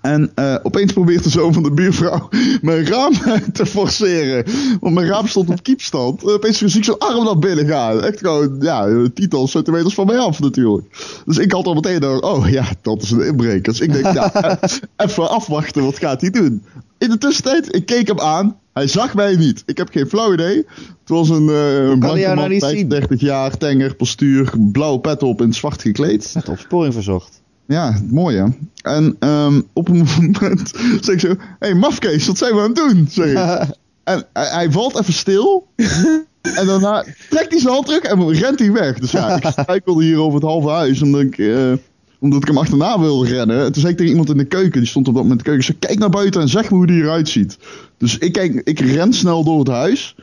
[0.00, 2.28] En eh, opeens probeert de zoon van de buurvrouw
[2.62, 3.12] mijn raam
[3.52, 4.44] te forceren.
[4.80, 6.22] Want mijn raam stond op kiepstand.
[6.22, 8.02] En opeens zie ik zijn arm naar binnen gaan.
[8.02, 10.86] Echt gewoon, ja, tientallen centimeters van mij af natuurlijk.
[11.26, 13.62] Dus ik had al meteen door, oh ja, dat is een inbreker.
[13.62, 16.62] Dus ik denk, ja, eh, even afwachten, wat gaat hij doen?
[16.98, 18.56] In de tussentijd, ik keek hem aan.
[18.72, 19.62] Hij zag mij niet.
[19.66, 20.56] Ik heb geen flauw idee.
[20.56, 25.22] Het was een, eh een blanke nou man, niet 35 jaar, tenger, postuur, blauwe pet
[25.22, 26.30] op in het zwart gekleed.
[26.34, 27.42] Met opsporing verzocht.
[27.66, 28.44] Ja, mooi hè.
[28.82, 31.28] En ehm, op een moment zeg ik zo...
[31.28, 33.06] Hé, hey, mafkees, wat zijn we aan het doen?
[33.10, 33.74] Zeg ik.
[34.04, 35.66] En hij, hij valt even stil.
[36.58, 38.98] en daarna trekt hij zijn hand terug en rent hij weg.
[38.98, 41.02] Dus ja, ik struikelde hier over het halve huis.
[41.02, 41.72] Omdat ik, eh,
[42.18, 43.64] omdat ik hem achterna wilde rennen.
[43.64, 44.80] En toen zei ik tegen iemand in de keuken.
[44.80, 45.64] Die stond op dat moment in de keuken.
[45.64, 47.58] Zei, kijk naar buiten en zeg me hoe die eruit ziet.
[47.98, 50.16] Dus ik, kijk, ik ren snel door het huis.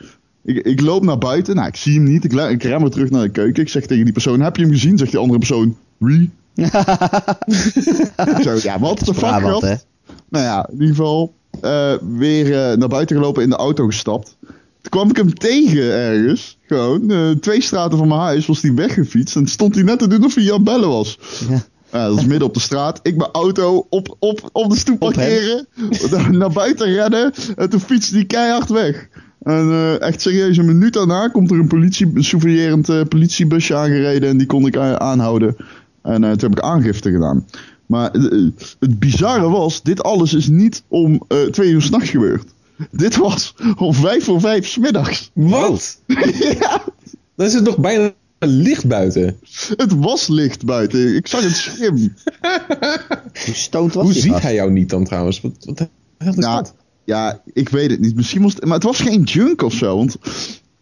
[0.44, 1.54] Ik, ik loop naar buiten.
[1.54, 2.24] Nou, ik zie hem niet.
[2.24, 3.62] Ik, ik ren weer terug naar de keuken.
[3.62, 4.98] Ik zeg tegen die persoon, heb je hem gezien?
[4.98, 6.30] Zegt die andere persoon, wie?
[8.44, 9.20] Zo, ja, wat de fuck,
[9.62, 9.74] hè?
[10.28, 14.36] Nou ja, in ieder geval eh, weer eh, naar buiten gelopen, in de auto gestapt.
[14.80, 16.58] Toen kwam ik hem tegen ergens.
[16.66, 19.36] Gewoon, eh, twee straten van mijn huis was hij weggefietst.
[19.36, 21.18] En stond hij net te doen of hij het bellen was.
[21.48, 21.62] Ja.
[22.08, 23.00] Dat is midden op de straat.
[23.02, 25.66] Ik mijn auto op, op, op de stoep parkeren.
[26.10, 27.32] naar- naar buiten rennen.
[27.56, 29.08] En toen fietste hij keihard weg.
[29.42, 34.28] En echt serieus, een minuut daarna komt er een politie, een surveillerend politiebusje aangereden.
[34.28, 35.56] En die kon ik aanhouden.
[36.02, 37.46] En eh, toen heb ik aangifte gedaan.
[37.86, 38.48] Maar eh,
[38.80, 42.44] het bizarre was, dit alles is niet om eh, twee uur s'nachts gebeurd.
[42.90, 45.30] Dit was om vijf voor vijf smiddags.
[45.34, 45.98] Wat?
[46.60, 46.82] ja,
[47.34, 49.38] Dan is het nog bijna licht buiten.
[49.76, 51.14] het was licht buiten.
[51.16, 51.96] Ik zag het schim.
[53.44, 54.42] Hoe stoned was Hoe ziet gast?
[54.42, 55.40] hij jou niet dan trouwens?
[55.40, 55.78] Wat, wat
[56.18, 56.74] hel is Ja, dat?
[57.04, 58.14] ja, ik weet het niet.
[58.16, 59.96] Misschien was het, maar het was geen junk of zo.
[59.96, 60.16] Want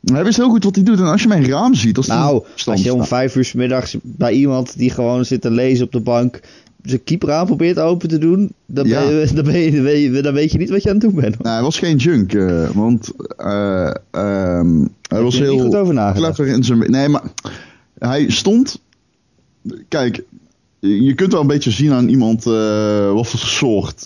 [0.03, 0.99] hij wist heel goed wat hij doet.
[0.99, 3.97] En als je mijn raam ziet, als Nou, als je om vijf uur 's middags
[4.03, 6.41] bij iemand die gewoon zit te lezen op de bank
[6.83, 9.07] zijn keeper probeert open te doen, dan, Ja.
[9.07, 10.95] ben je, dan, ben je, dan, weet je, dan weet je niet wat je aan
[10.95, 11.43] het doen bent.
[11.43, 16.47] Nou, hij was geen junk, eh, want eh, ehm, hij was heel goed over clever
[16.47, 16.91] in zijn...
[16.91, 17.23] Nee, maar
[17.99, 18.81] hij stond...
[19.89, 20.23] Kijk,
[20.79, 24.05] je kunt wel een beetje zien aan iemand eh, wat voor soort,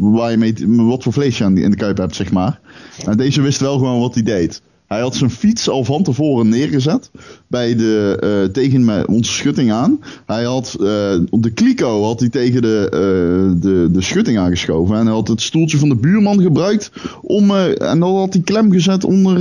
[0.00, 2.60] waar je mee, wat voor vlees je aan die, in de kuip hebt, zeg maar.
[3.04, 4.62] Maar deze wist wel gewoon wat hij deed.
[4.86, 7.10] Hij had zijn fiets al van tevoren neergezet
[7.46, 10.00] bij de, eh, tegen onze schutting aan.
[10.26, 10.76] Hij had
[11.30, 14.96] op de kliko had hij tegen de, eh, de, de schutting aangeschoven.
[14.96, 16.90] En hij had het stoeltje van de buurman gebruikt
[17.22, 19.40] om, en dan had hij klem gezet onder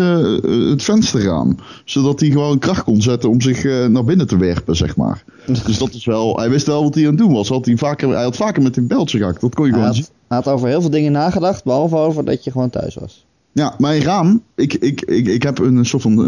[0.69, 1.55] het vensterraam.
[1.86, 5.23] Zodat hij gewoon kracht kon zetten om zich naar binnen te werpen, zeg maar.
[5.65, 7.49] Dus dat is wel, hij wist wel wat hij aan het doen was.
[7.49, 9.95] Had hij, vaker, hij had vaker met een beltje gehakt, dat kon je Hij gewoon
[9.95, 10.15] had, zien.
[10.27, 13.25] hij had over heel veel dingen nagedacht, behalve over dat je gewoon thuis was.
[13.55, 16.19] Ja, mijn raam, ik, ik, ik, ik heb een soort van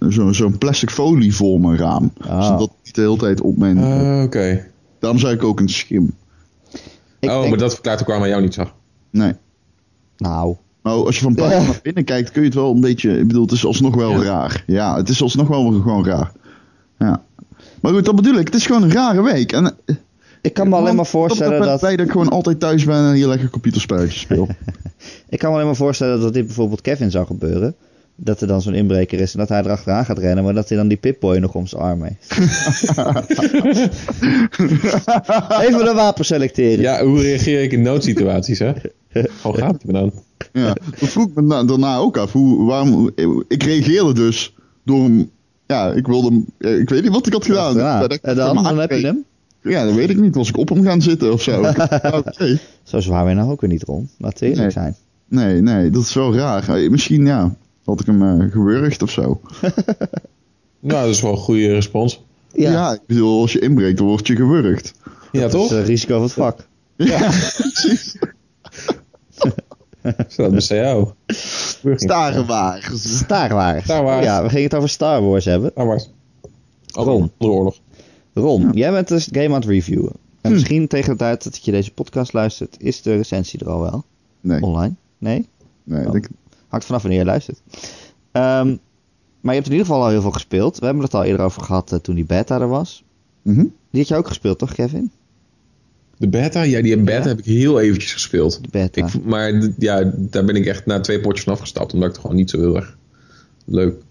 [0.00, 2.12] eh, zo- zo'n plastic folie voor mijn raam.
[2.20, 2.42] Ah.
[2.46, 3.78] Zodat het niet de hele tijd op mijn...
[3.78, 4.66] Ah, Oké.
[4.98, 6.14] Daarom zei ik ook een schim.
[7.18, 8.74] Ik Oh, denk- maar dat verklaart ook waarom jou niet zag.
[9.10, 9.32] Nee.
[10.16, 13.18] Nou, Nou, als je van buiten naar binnen kijkt, kun je het wel een beetje...
[13.18, 14.22] Ik bedoel, het is alsnog wel Ja.
[14.22, 14.64] raar.
[14.66, 16.32] Ja, het is alsnog wel gewoon raar.
[16.98, 17.22] Ja.
[17.80, 18.46] Maar goed, dat bedoel ik.
[18.46, 19.52] Het is gewoon een rare week.
[19.52, 19.96] En, eh,
[20.42, 21.80] ik kan me alleen maar dat voorstellen ben ik dat...
[21.80, 24.48] blij dat ik gewoon altijd thuis ben en hier lekker computerspelletjes speel.
[25.28, 27.74] Ik kan me alleen maar voorstellen dat dit bijvoorbeeld Kevin zou gebeuren.
[28.18, 30.78] Dat er dan zo'n inbreker is en dat hij erachteraan gaat rennen, maar dat hij
[30.78, 32.30] dan die Pip-Boy nog om zijn arm heeft.
[35.62, 36.80] Even de wapen selecteren.
[36.80, 38.72] Ja, hoe reageer ik in noodsituaties, hè?
[39.12, 40.12] Gewoon gaat het me dan?
[40.52, 40.76] ja.
[40.98, 42.32] Dat vroeg ik me na- daarna ook af.
[42.32, 43.10] Hoe, waarom,
[43.48, 45.30] ik reageerde dus door hem...
[45.66, 46.46] Ja, ik wilde hem...
[46.58, 48.04] eh, Ik weet niet wat ik had gedaan.
[48.10, 49.02] Ik En dan, dan heb je aankeek.
[49.02, 49.24] hem.
[49.68, 50.34] Ja, dat weet ik niet.
[50.34, 51.60] Was ik op hem gaan zitten of zo?
[52.12, 52.58] Oké.
[52.82, 54.10] Zo zwaar ben je nou ook weer niet rond.
[54.18, 54.70] Laten we eerlijk Nee.
[54.70, 54.96] zijn.
[55.28, 56.68] Nee, nee, dat is wel raar.
[56.68, 59.40] Eh, Misschien, ja, had ik hem eh gewurgd of zo.
[60.80, 62.24] Nou, dat is wel een goede respons.
[62.52, 62.92] Ja, Ja.
[62.92, 64.92] ik bedoel, als je inbreekt, dan word je gewurgd.
[65.32, 65.64] Ja, dat toch?
[65.64, 66.66] is het risico van het vak.
[66.96, 68.16] Ja, precies.
[70.28, 71.08] Zo, dat is jou.
[71.96, 72.90] Starenwaar.
[72.94, 73.84] Star Wars.
[73.84, 74.24] Star Wars.
[74.24, 75.70] Ja, we gingen het over Star Wars hebben.
[75.74, 75.86] Ah.
[75.88, 77.30] Oh, Ron.
[77.38, 77.76] de oorlog.
[78.40, 80.12] Ron, jij bent dus het game aan het reviewen.
[80.40, 83.80] En misschien tegen de tijd dat je deze podcast luistert, is de recensie er al
[83.80, 84.04] wel.
[84.40, 84.94] Nee, Online?
[85.18, 85.48] Nee?
[85.84, 86.28] nee, denk,
[86.68, 87.60] Hangt vanaf wanneer je luistert.
[88.32, 88.76] Ehm,
[89.40, 90.78] maar je hebt in ieder geval al heel veel gespeeld.
[90.78, 93.04] We hebben het al eerder over gehad eh, toen die beta er was.
[93.42, 93.64] Mhm.
[93.90, 95.10] Die had je ook gespeeld, toch, Kevin?
[96.16, 96.62] De beta?
[96.62, 97.28] Ja, die beta Ja.
[97.28, 98.62] heb ik heel eventjes gespeeld.
[98.62, 99.06] De beta.
[99.06, 101.92] Ik, maar ja, daar ben ik echt na twee potjes van afgestapt.
[101.92, 102.96] Omdat ik het gewoon niet zo heel erg
[103.64, 104.02] leuk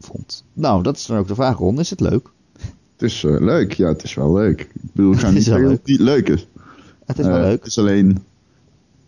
[0.00, 0.44] vond.
[0.52, 1.78] Nou, dat is dan ook de vraag, Ron.
[1.80, 2.30] Is het leuk?
[2.98, 3.72] Het is eh, leuk.
[3.72, 4.60] Ja, het is wel leuk.
[4.60, 5.78] Ik bedoel, ik ga niet zeggen dat leuk.
[5.80, 6.46] het niet leuk is.
[7.06, 7.58] Het is wel Eh, leuk.
[7.58, 8.18] Het is alleen...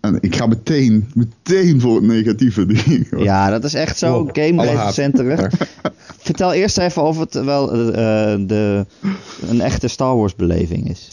[0.01, 2.67] En ik ga meteen, meteen voor het negatieve.
[2.67, 5.51] Die, Ja, dat is echt zo Wow, game.
[6.19, 7.77] Vertel eerst even of het wel eh,
[8.47, 8.87] de,
[9.49, 11.09] een echte Star Wars beleving is.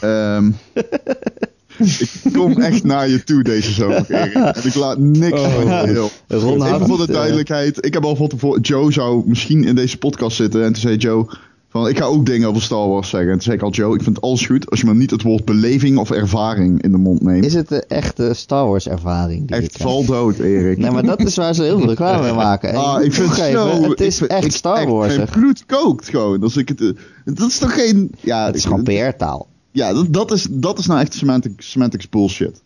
[0.00, 0.50] Ehm,
[1.78, 4.34] ik kom echt naar je toe deze zomer, Erik.
[4.34, 5.54] En ik laat niks Oh.
[5.54, 6.10] van je heel.
[6.28, 7.84] Even voor de eh, duidelijkheid.
[7.86, 8.60] Ik heb al van tevoren...
[8.60, 10.60] Joe zou misschien in deze podcast zitten.
[10.64, 11.26] En toen zei Joe...
[11.68, 13.28] Van, ik ga ook dingen over Star Wars zeggen.
[13.28, 14.70] En toen zei ik al, Joe, ik vind alles goed...
[14.70, 17.44] als je maar niet het woord beleving of ervaring in de mond neemt.
[17.44, 19.92] Is het de echte Star Wars ervaring die je Echt krijgt?
[19.94, 20.78] val dood, Erik.
[20.78, 22.68] Nee, maar dat is waar ze heel veel reclame mee maken.
[22.70, 23.90] En Ah, ik vind zo...
[23.90, 25.16] Het is ik echt ik- Star Wars.
[25.16, 26.42] Mijn bloed kookt gewoon.
[26.42, 26.88] Als ik het, eh,
[27.24, 28.10] dat is toch geen...
[28.20, 29.46] Ja, Het is gewoon PR-taal.
[29.76, 32.62] Ja, dat, dat, is, dat is nou echt semantic, semantics bullshit.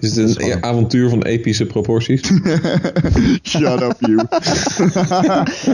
[0.00, 2.20] Is het een avontuur van epische proporties?
[3.42, 4.16] Shut up, you.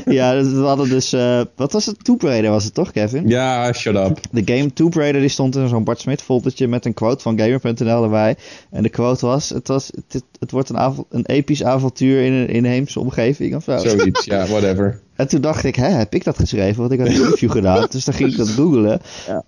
[0.19, 1.13] ja, dus we hadden dus...
[1.13, 2.05] eh, wat was het?
[2.05, 3.29] Tomb Raider was het toch, Kevin?
[3.29, 4.21] ja, shut up.
[4.31, 7.39] De game Tomb Raider die stond in zo'n Bart Smit foldertje met een quote van
[7.39, 8.37] Gamer.nl erbij.
[8.71, 12.49] En de quote was, het, was, het, het wordt een, een episch avontuur in een
[12.49, 13.79] inheemse omgeving of zo.
[13.79, 15.01] Zoiets, ja, whatever.
[15.21, 16.81] En toen dacht ik, hè, heb ik dat geschreven?
[16.81, 17.87] Want ik had een review gedaan.
[17.91, 19.01] Dus dan ging ik dat googlen.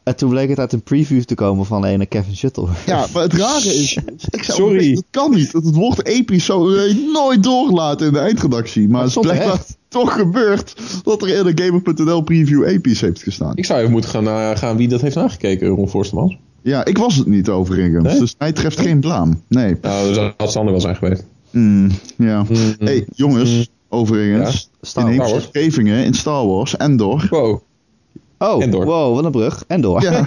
[0.02, 2.68] En toen bleek het uit een preview te komen van een Kevin Shuttle.
[2.86, 3.98] Ja, maar het rare is...
[4.30, 4.78] Ik zou Sorry.
[4.78, 5.52] zeggen, Dat kan niet.
[5.52, 8.88] Dat het woord episch zou je nooit doorlaten in de eindredactie.
[8.88, 13.56] Maar het is blijkbaar toch gebeurd dat er in de Gamer.nl preview episch heeft gestaan.
[13.56, 16.36] Ik zou even moeten gaan, uh, gaan wie dat heeft aangekeken, Ron Forstemans.
[16.62, 18.04] Ja, ik was het niet overigens.
[18.04, 18.18] Nee?
[18.18, 19.42] Dus mij treft geen blaam.
[19.48, 19.76] Nee.
[19.80, 21.24] Nou, dus dat had Sander wel zijn geweest.
[21.50, 22.42] Mm, ja.
[22.42, 22.74] Mm.
[22.78, 23.70] hey, jongens.
[23.94, 24.70] Overigens.
[24.80, 25.30] Star in Wars.
[25.30, 26.76] Heemse omgevingen in Star Wars.
[26.76, 27.26] Endor.
[27.30, 27.60] Wow.
[28.38, 28.84] Oh, En door.
[28.84, 29.64] wow, wat een brug.
[29.66, 30.02] En door.
[30.02, 30.24] Ja.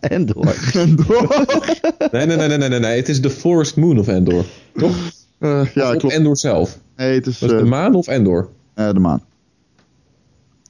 [0.00, 0.54] en door.
[0.72, 1.28] Endor.
[2.12, 2.96] Nee, nee, nee, nee, nee, nee, nee.
[2.96, 4.44] Het is de Forest Moon of Endor.
[4.76, 4.96] Toch?
[5.38, 6.14] Eh, ja, of klopt.
[6.14, 6.78] Endor zelf.
[6.96, 8.48] Nee, het is Was het eh, de maan of Endor?
[8.74, 9.22] eh, de maan.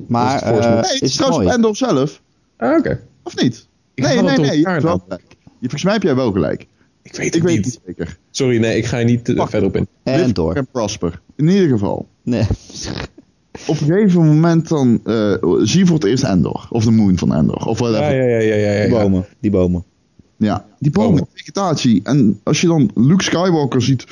[0.08, 0.60] Maar is het.
[0.60, 1.54] Nee, het is trouwens mooi?
[1.56, 2.20] Endor zelf.
[2.56, 3.00] Ah, oké.
[3.22, 3.66] Of niet?
[3.94, 4.58] Ik nee, nee, nee.
[4.58, 5.22] Je hebt wel gelijk.
[5.42, 6.66] Je, volgens mij heb jij wel gelijk.
[7.18, 7.64] Ik weet het Ik weet niet.
[7.74, 8.18] het niet zeker.
[8.30, 9.50] Sorry, nee, ik ga je niet uh, Wacht.
[9.50, 9.86] verder op in.
[10.02, 10.56] En door.
[10.56, 11.20] and Prosper.
[11.36, 12.06] In ieder geval.
[12.22, 12.42] Nee.
[13.66, 16.66] Op een gegeven moment dan eh, zie je voor het eerst Endor.
[16.70, 17.66] Of de moon van Endor.
[17.66, 18.16] Of Ja, whatever.
[18.16, 18.72] ja, ja, ja, ja.
[18.72, 19.26] ja, Die bomen.
[19.40, 19.84] Die bomen.
[20.36, 21.26] Ja, die bomen, Bomen.
[21.34, 22.00] vegetatie.
[22.04, 24.04] En als je dan Luke Skywalker ziet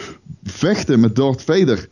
[0.42, 1.88] vechten met Darth Vader.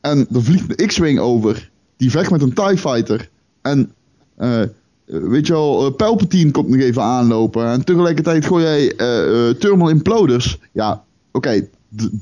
[0.00, 1.70] En er vliegt een X-Wing over.
[1.96, 3.28] Die vecht met een TIE Fighter.
[3.62, 3.92] En
[4.36, 4.62] eh,
[5.10, 7.66] weet je wel, eh, Palpatine komt nog even aanlopen.
[7.66, 10.58] En tegelijkertijd gooi jij eh, eh, Thermal Imploders.
[10.72, 11.68] Ja, oké.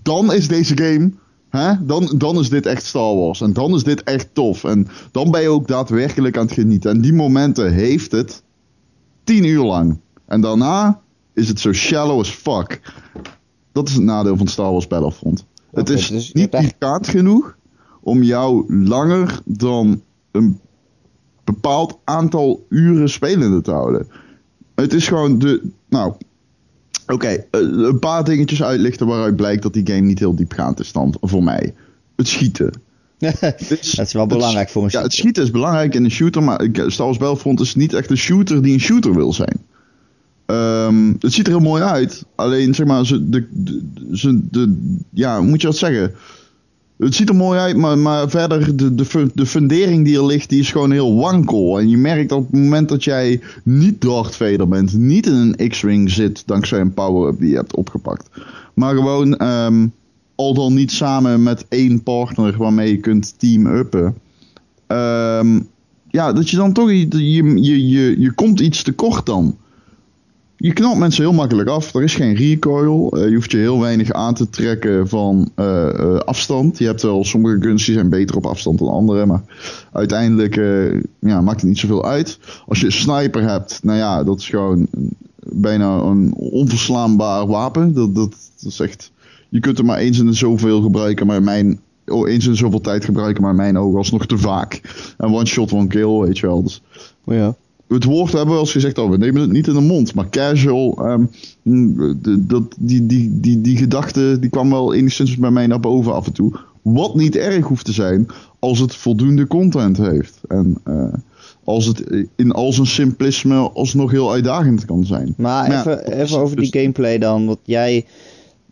[0.03, 1.11] dan is deze game
[1.49, 1.87] Hè?
[1.87, 3.41] Dan, dan is dit echt Star Wars.
[3.41, 4.65] En dan is dit echt tof.
[4.65, 6.91] En dan ben je ook daadwerkelijk aan het genieten.
[6.91, 8.43] En die momenten heeft het
[9.25, 9.99] tien uur lang.
[10.27, 11.01] En daarna
[11.35, 12.81] is het zo shallow as fuck.
[13.73, 15.45] Dat is het nadeel van Star Wars Battlefront.
[15.71, 17.57] het is dus niet echt- genoeg
[18.01, 20.61] om jou langer dan een
[21.55, 24.07] bepaald aantal uren spelende te houden.
[24.75, 25.63] Het is gewoon de.
[25.89, 26.13] Nou,
[27.07, 30.93] oké, eh, een paar dingetjes uitlichten waaruit blijkt dat die game niet heel diepgaand is
[30.93, 31.75] dan voor mij.
[32.17, 32.73] Het schieten.
[33.41, 35.19] Dat is wel het- belangrijk voor een Ja, het shooter.
[35.19, 38.17] schieten is belangrijk in een shooter, maar ik- Star Wars Battlefront is niet echt een
[38.17, 39.57] shooter die een shooter wil zijn.
[40.47, 43.83] Ehm, het ziet er heel mooi uit, alleen zeg maar, ze, de, de,
[44.13, 44.77] ze, de,
[45.11, 46.15] ja, hoe moet je dat zeggen?
[46.99, 50.49] Het ziet er mooi uit, maar, maar verder, de, de, de fundering die er ligt,
[50.49, 51.79] die is gewoon heel wankel.
[51.79, 55.69] En je merkt op het moment dat jij niet Darth Vader bent, niet in een
[55.69, 58.31] X-Wing zit, dankzij een power-up die je hebt opgepakt.
[58.75, 59.87] Maar gewoon, ehm,
[60.35, 64.15] al dan niet samen met één partner waarmee je kunt team-uppen.
[64.87, 65.61] Ehm,
[66.11, 69.57] ja, dat je dan toch, je, je, je, je komt iets tekort dan.
[70.61, 71.95] Je knalt mensen heel makkelijk af.
[71.95, 73.11] Er is geen recoil.
[73.11, 76.79] Eh, je hoeft je heel weinig aan te trekken van eh, eh, afstand.
[76.79, 79.27] Je hebt wel sommige guns die zijn beter op afstand dan andere.
[79.27, 79.43] Maar
[79.93, 80.55] uiteindelijk
[81.19, 82.39] ja, maakt het niet zoveel uit.
[82.67, 84.87] Als je een sniper hebt, nou ja, dat is gewoon
[85.41, 87.95] bijna een onverslaanbaar wapen.
[87.95, 89.13] Dat, dat, is echt.
[89.49, 91.81] Je kunt er maar eens in zoveel gebruiken, maar mijn.
[92.07, 94.81] Oh, eens in zoveel tijd gebruiken, maar in mijn ogen alsnog te vaak.
[95.19, 96.63] En one shot, one kill, weet je wel.
[96.63, 96.83] Dus
[97.25, 97.55] Ja.
[97.89, 100.15] Het woord hebben we wel eens gezegd, oh, we nemen het niet in de mond.
[100.15, 101.25] Maar casual, ehm,
[101.63, 106.15] mm, dat, die, die, die, die gedachte die kwam wel enigszins bij mij naar boven
[106.15, 106.53] af en toe.
[106.83, 108.27] Wat niet erg hoeft te zijn
[108.59, 110.41] als het voldoende content heeft.
[110.49, 111.13] En eh,
[111.65, 115.35] als het in al zijn simplisme alsnog heel uitdagend kan zijn.
[115.37, 117.47] Maar even, even over die dus- gameplay dan.
[117.47, 118.05] Want jij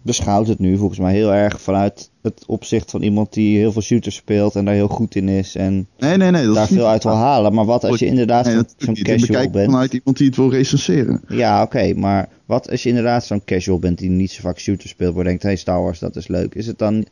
[0.06, 3.82] beschouwt het nu volgens mij heel erg vanuit het opzicht van iemand die heel veel
[3.82, 5.54] shooters speelt en daar heel goed in is.
[5.54, 6.52] En Nee, nee, nee.
[6.52, 7.54] Daar veel uit wil halen.
[7.54, 9.70] Maar wat als je inderdaad zo'n casual bent?
[9.70, 11.22] vanuit iemand die het wil recenseren.
[11.28, 11.94] Ja, oké.
[11.94, 15.24] maar wat als je inderdaad zo'n casual bent die niet zo vaak shooters speelt, maar
[15.24, 16.54] denkt, hey Star Wars, dat is leuk.
[16.54, 17.04] Is het dan,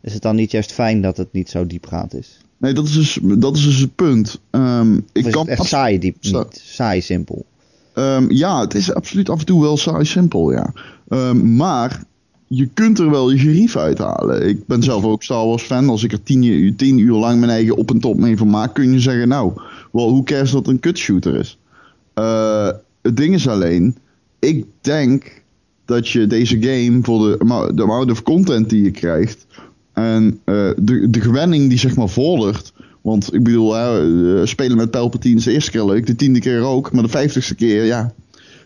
[0.00, 2.38] is het dan niet juist fijn dat het niet zo diepgaand is?
[2.58, 4.40] Nee, dat is dus, dat is dus het punt.
[4.50, 6.16] Of ik is kan het echt saai diep?
[6.20, 7.44] Niet saai simpel.
[7.94, 10.72] Ehm, ja, het is absoluut af en toe wel saai simpel, ja.
[11.08, 12.04] Ehm, maar
[12.48, 14.48] je kunt er wel je gerief uithalen.
[14.48, 15.88] Ik ben zelf ook Star Wars fan.
[15.88, 18.74] Als ik er tien uur, tien uur lang mijn eigen op en top mee vermaak,
[18.74, 19.52] kun je zeggen, nou,
[19.92, 21.58] wel, hoe cares dat een kutshooter is?
[22.14, 22.70] Eh,
[23.02, 23.96] het ding is alleen,
[24.38, 25.42] ik denk
[25.84, 29.46] dat je deze game voor de, de amount of content die je krijgt
[29.92, 32.72] en eh, de, de gewenning die zeg maar volgt.
[33.00, 36.60] Want ik bedoel, eh, spelen met Palpatine is de eerste keer leuk, de tiende keer
[36.60, 38.12] ook, maar de vijftigste keer, ja,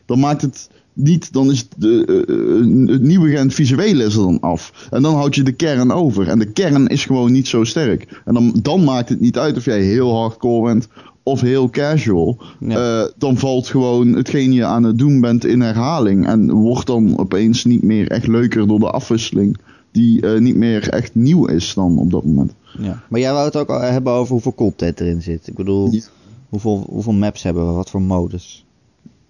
[0.06, 4.14] dan maakt het niet, dan is het, de, eh, eh, het nieuwe gen visueel is
[4.14, 4.88] er dan af.
[4.90, 6.28] En dan houd je de kern over.
[6.28, 8.22] En de kern is gewoon niet zo sterk.
[8.24, 10.88] En dan, dan maakt het niet uit of jij heel hardcore bent
[11.22, 12.38] of heel casual.
[12.60, 13.02] Ja.
[13.02, 16.26] Eh, dan valt gewoon hetgeen je aan het doen bent in herhaling.
[16.26, 19.58] En wordt dan opeens niet meer echt leuker door de afwisseling.
[19.92, 22.52] Die niet meer echt nieuw is dan op dat moment.
[22.78, 23.02] Ja.
[23.08, 25.46] Maar jij wou het ook al hebben over hoeveel content erin zit.
[25.46, 26.00] Ik bedoel, Ja.
[26.48, 27.72] hoeveel, hoeveel maps hebben we?
[27.72, 28.64] Wat voor modus?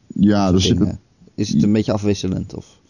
[0.07, 0.99] Ja, er zit dingen.
[1.35, 2.55] Is het een beetje afwisselend?
[2.55, 2.81] Of?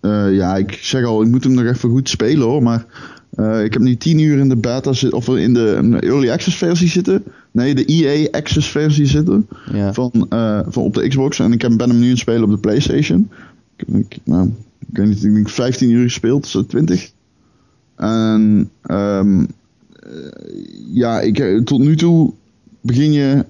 [0.00, 2.62] Eh, ja, ik zeg al, ik moet hem nog even goed spelen hoor.
[2.62, 2.86] Maar
[3.30, 6.56] eh, ik heb nu 10 uur in de beta of in de, in early access
[6.56, 7.24] versie zitten.
[7.50, 9.48] Nee, de EA access versie zitten.
[9.72, 9.92] Ja.
[9.92, 11.38] Van, eh, van op de Xbox.
[11.38, 13.30] En ik heb, ben hem nu aan het spelen op de PlayStation.
[13.76, 14.52] Ik heb ik, nou,
[14.88, 17.10] ik weet niet, ik denk 15 uur gespeeld, zo 20.
[17.96, 19.44] En ehm,
[19.92, 20.10] eh,
[20.92, 22.32] ja, ik, tot nu toe
[22.80, 23.44] begin je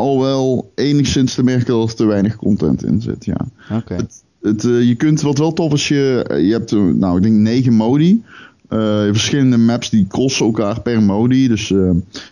[0.00, 3.24] al wel enigszins te merken dat er te weinig content in zit.
[3.24, 3.36] Ja.
[3.76, 3.96] Oké.
[4.42, 7.22] Het, eh, je kunt wat wel tof is, je, eh, je hebt, eh, nou, ik
[7.22, 8.22] denk negen modi.
[8.68, 11.48] Eh, verschillende maps die crossen elkaar per modi.
[11.48, 11.74] Dus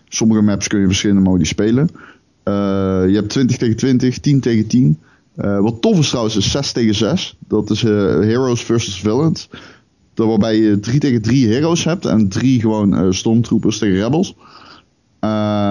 [0.09, 1.89] sommige maps kun je verschillende modi spelen.
[2.45, 4.99] Je hebt 20 tegen 20, 10 tegen 10.
[5.39, 7.37] Eh, wat tof is trouwens is 6 tegen 6.
[7.49, 9.49] Dat is Heroes versus Villains.
[10.15, 14.35] Waarbij je 3 tegen 3 heroes hebt en 3 gewoon stormtroopers tegen rebels.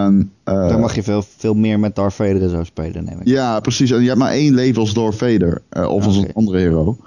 [0.06, 3.20] En, eh, Dan mag je veel, veel meer met Darth Vader en zo spelen, neem
[3.20, 3.28] ik.
[3.28, 3.91] ja, precies.
[3.91, 5.62] En je hebt maar één leven als Darth Vader.
[5.70, 6.98] eh, of als een andere hero.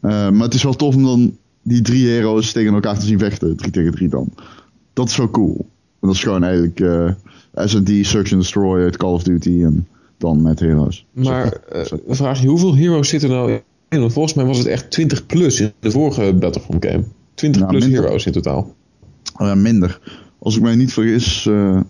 [0.00, 3.18] Eh, maar het is wel tof om dan die drie heroes tegen elkaar te zien
[3.18, 3.56] vechten.
[3.56, 4.28] Drie tegen drie dan.
[4.92, 5.56] Dat is wel cool.
[6.00, 7.10] En dat is gewoon eigenlijk eh
[7.66, 9.62] S&D, Search and Destroy uit Call of Duty.
[9.64, 9.86] En
[10.18, 11.06] dan met heroes.
[11.12, 14.00] Maar eh, een vraagje, hoeveel heroes zitten er nou in?
[14.00, 17.04] Want volgens mij was het echt 20 plus in de vorige Battlefront game.
[17.34, 18.02] 20 Nou, plus minder.
[18.02, 18.74] heroes in totaal.
[19.36, 20.00] Eh, minder.
[20.38, 21.46] Als ik mij niet vergis...
[21.46, 21.80] eh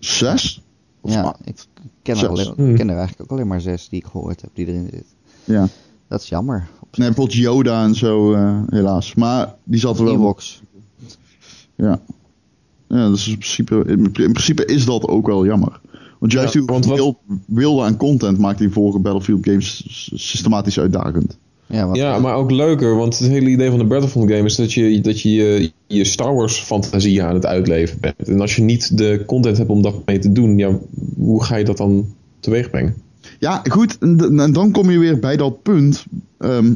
[0.00, 0.62] zes?
[1.00, 1.66] Of Ja, ik
[2.02, 2.28] ken er, Zes.
[2.28, 2.70] alleen, Hmm.
[2.70, 5.12] ik ken er eigenlijk ook alleen maar zes die ik gehoord heb die erin zitten.
[5.44, 5.68] Ja.
[6.08, 6.68] dat is jammer.
[6.96, 9.14] Nee, bijvoorbeeld Yoda en zo, eh, helaas.
[9.14, 10.14] Maar die zat er wel.
[10.14, 10.62] Ewoks.
[11.74, 12.00] Ja.
[12.88, 15.80] Ja, dus in principe, in, in principe is dat ook wel jammer.
[16.18, 17.14] Want juist Ja, want wat-
[17.46, 19.84] wilde aan content maakt die vorige Battlefield games
[20.14, 21.38] systematisch uitdagend.
[21.70, 24.56] Ja, wat, Ja, maar ook leuker, want het hele idee van de Battlefront game is
[24.56, 28.28] dat je dat je, je, je Star Wars fantasie aan het uitleven bent.
[28.28, 30.78] En als je niet de content hebt om dat mee te doen, ja,
[31.16, 32.94] hoe ga je dat dan teweeg brengen?
[33.38, 33.98] Ja, goed.
[33.98, 36.04] En, dan kom je weer bij dat punt.
[36.38, 36.74] ehm,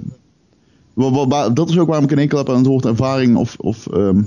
[1.55, 3.57] dat is ook waarom ik een enkel heb aan het woord ervaring of.
[3.59, 4.23] of ehm,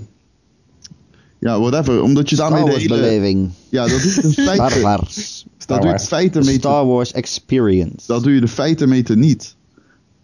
[1.40, 2.02] ja, whatever.
[2.02, 3.02] Omdat je daarmee Star de Wars hele.
[3.02, 3.50] beleving.
[3.70, 4.82] Ja, dat doe je de Star feiten.
[4.82, 5.46] Wars.
[5.66, 8.08] Dat doe je de feiten mee te, Star Wars experience.
[8.08, 9.56] dat doe je de feiten mee te niet.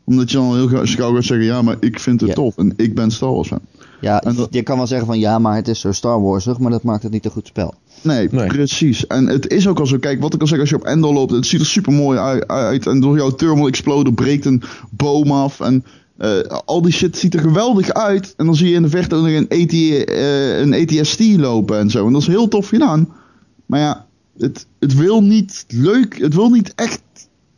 [0.06, 2.36] Omdat je dan heel gauw gaat zeggen: ja, maar ik vind het Ja.
[2.36, 3.60] tof en ik ben Star Wars fan.
[4.02, 6.72] Ja, dat- je kan wel zeggen van ja, maar het is zo Star Warsig, maar
[6.72, 7.74] dat maakt het niet een goed spel.
[8.02, 8.48] Nee, Nee.
[8.48, 9.08] precies.
[9.08, 9.98] En het is ook al zo.
[9.98, 12.20] Kijk, wat ik al zeg, als je op Endor loopt, het ziet er super mooi
[12.48, 12.88] uit.
[12.88, 15.60] En door jouw thermal exploder breekt een boom af.
[15.60, 15.86] En
[16.18, 18.34] eh, al die shit ziet er geweldig uit.
[18.38, 21.90] En dan zie je in de verte nog een, AT, eh, een ATST lopen en
[21.90, 22.06] zo.
[22.08, 23.10] En dat is heel tof gedaan.
[23.66, 24.06] Maar ja,
[24.38, 26.18] het, het wil niet leuk.
[26.20, 27.02] Het wil niet echt,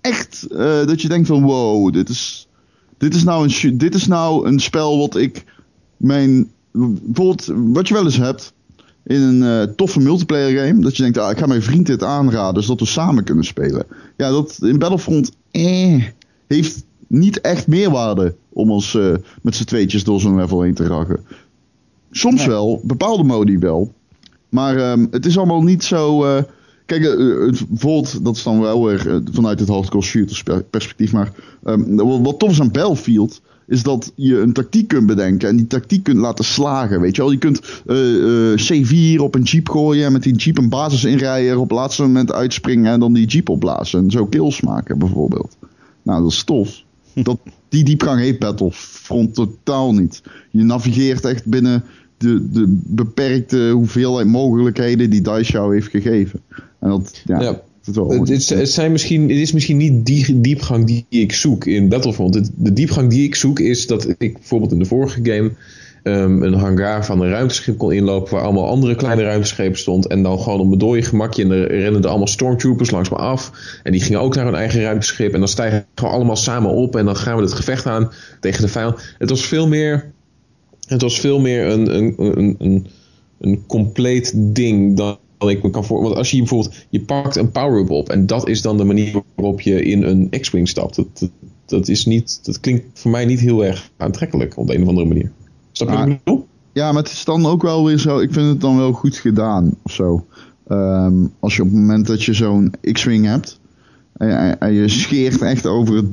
[0.05, 2.47] echt eh, dat je denkt van wow, dit is,
[2.97, 5.43] dit is, nou een, dit is nou een spel wat ik
[5.97, 6.51] mijn...
[6.71, 8.53] Bijvoorbeeld, wat je wel eens hebt
[9.05, 10.81] in een eh, toffe multiplayer game.
[10.81, 13.85] Dat je denkt, ah, ik ga mijn vriend dit aanraden, zodat we samen kunnen spelen.
[14.17, 16.03] Ja, dat in Battlefront eh,
[16.47, 20.87] heeft niet echt meerwaarde om ons eh, met z'n tweetjes door zo'n level heen te
[20.87, 21.19] raken.
[22.11, 22.47] Soms Nee.
[22.47, 23.93] wel, bepaalde modi wel.
[24.49, 26.25] Maar ehm, het is allemaal niet zo.
[26.85, 30.65] Kijk, eh, het- bijvoorbeeld, dat is dan wel weer eh, vanuit het hardcore shooter spe-
[30.69, 31.11] perspectief.
[31.11, 31.31] Maar
[31.63, 35.55] ehm, wat, wat tof is aan Battlefield, is dat je een tactiek kunt bedenken en
[35.55, 37.01] die tactiek kunt laten slagen.
[37.01, 40.35] Weet je wel, je kunt eh, eh, C4 op een jeep gooien en met die
[40.35, 43.99] jeep een basis inrijden, er op het laatste moment uitspringen en dan die jeep opblazen.
[43.99, 45.57] En zo kills maken, bijvoorbeeld.
[46.01, 46.83] Nou, dat is tof.
[47.23, 47.37] Dat,
[47.69, 50.21] die diepgang heeft Battlefront totaal niet.
[50.51, 51.83] Je navigeert echt binnen
[52.17, 56.41] de, de beperkte hoeveelheid mogelijkheden die jou heeft gegeven.
[56.85, 60.41] En dat, ja, is wel Het, is, het, zijn misschien, het is misschien niet die
[60.41, 62.33] diepgang die ik zoek in Battlefront.
[62.33, 65.51] Het- de diepgang die ik zoek is dat ik bijvoorbeeld in de vorige game
[66.03, 70.07] ehm, een hangar van een ruimteschip kon inlopen waar allemaal andere kleine ruimteschepen stond.
[70.07, 73.15] En dan gewoon op mijn dode gemakje en er rennen er allemaal stormtroopers langs me
[73.15, 73.51] af.
[73.83, 75.33] En die gingen ook naar hun eigen ruimteschip.
[75.33, 78.61] En dan stijgen we allemaal samen op en dan gaan we het gevecht aan tegen
[78.61, 79.15] de vijand.
[79.17, 80.11] Het was veel meer,
[80.87, 82.87] het was veel meer een, een, een, een,
[83.39, 86.01] een compleet ding dan ik me kan voor.
[86.01, 89.21] Want als je bijvoorbeeld, je pakt een power-up op en dat is dan de manier
[89.35, 90.95] waarop je in een X-Wing stapt.
[90.95, 91.29] Dat, dat,
[91.65, 94.87] dat is niet, dat klinkt voor mij niet heel erg aantrekkelijk op de een of
[94.87, 95.31] andere manier.
[95.71, 96.11] Snap je wat Ah.
[96.11, 96.47] ik bedoel?
[96.73, 98.19] Ja, maar het is dan ook wel weer zo.
[98.19, 100.25] Ik vind het dan wel goed gedaan of zo.
[100.67, 103.59] Ehm, als je op het moment dat je zo'n X-Wing hebt.
[104.17, 106.05] En, je scheert echt over, het,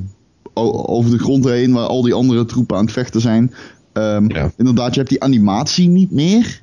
[0.53, 1.73] over de grond heen.
[1.73, 3.53] Waar al die andere troepen aan het vechten zijn.
[3.93, 4.51] Ehm, Ja.
[4.57, 6.61] Inderdaad, je hebt die animatie niet meer.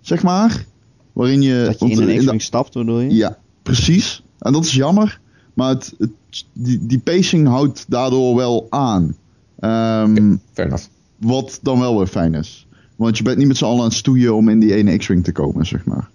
[0.00, 0.64] Zeg maar.
[1.12, 1.62] Waarin je.
[1.66, 3.14] Dat je in een X-Wing stapt, bedoel je?
[3.14, 4.22] Ja, precies.
[4.38, 5.20] En dat is jammer.
[5.54, 6.10] Maar het, het,
[6.52, 9.16] die, die pacing houdt daardoor wel aan.
[9.58, 10.84] Ehm, Fair enough.
[11.18, 12.66] wat dan wel weer fijn is.
[12.96, 15.24] Want je bent niet met z'n allen aan het stoeien om in die ene X-Wing
[15.24, 16.08] te komen, zeg maar.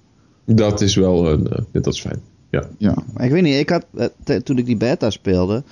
[0.46, 2.20] Dat is wel, een, eh, dat is fijn.
[2.50, 2.68] Ja.
[2.78, 5.64] Ja, Maar ik weet niet, ik had, eh, te- toen ik die beta speelde,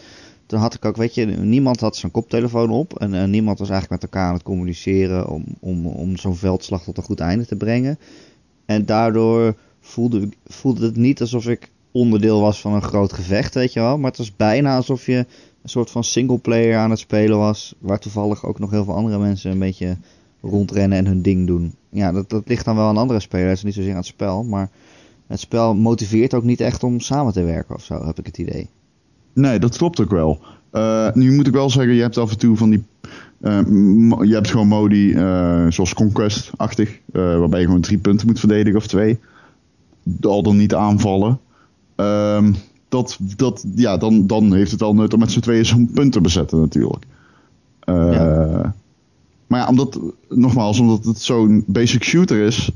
[0.45, 2.99] toen had ik ook, weet je, niemand had zijn koptelefoon op.
[2.99, 6.83] En eh, niemand was eigenlijk met elkaar aan het communiceren om, om, om zo'n veldslag
[6.83, 7.97] tot een goed einde te brengen.
[8.65, 13.73] En daardoor voelde, voelde het niet alsof ik onderdeel was van een groot gevecht, weet
[13.73, 13.97] je wel.
[13.97, 15.25] Maar het was bijna alsof je
[15.61, 17.75] een soort van singleplayer aan het spelen was.
[17.79, 19.97] Waar toevallig ook nog heel veel andere mensen een beetje
[20.41, 21.73] rondrennen en hun ding doen.
[21.89, 24.43] Ja, dat, dat ligt dan wel aan andere spelers, niet zozeer aan het spel.
[24.43, 24.69] Maar
[25.27, 28.37] het spel motiveert ook niet echt om samen te werken of zo, heb ik het
[28.37, 28.69] idee.
[29.33, 30.39] nee, dat klopt ook wel.
[30.71, 32.83] Eh, nu moet ik wel zeggen, je hebt af en toe van die...
[33.41, 33.61] eh,
[34.21, 36.99] je hebt gewoon modi eh, zoals Conquest-achtig.
[37.11, 39.19] eh, waarbij je gewoon drie punten moet verdedigen of twee.
[40.21, 41.39] Al dan niet aanvallen.
[41.95, 42.53] Ehm,
[42.89, 46.11] dat, dat, ja, dan, dan heeft het wel nut om met z'n tweeën zo'n punt
[46.11, 47.03] te bezetten natuurlijk.
[47.85, 48.75] Ja.
[49.47, 52.71] Maar ja, omdat, nogmaals, omdat het zo'n basic shooter is,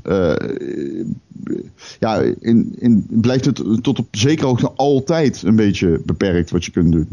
[2.00, 6.70] ja, in, in, blijft het tot op zekere hoogte altijd een beetje beperkt wat je
[6.70, 7.08] kunt doen.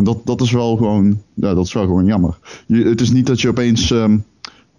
[0.00, 2.38] En dat, dat is wel gewoon, ja, dat is wel gewoon jammer.
[2.66, 4.18] Je, het is niet dat je opeens ehm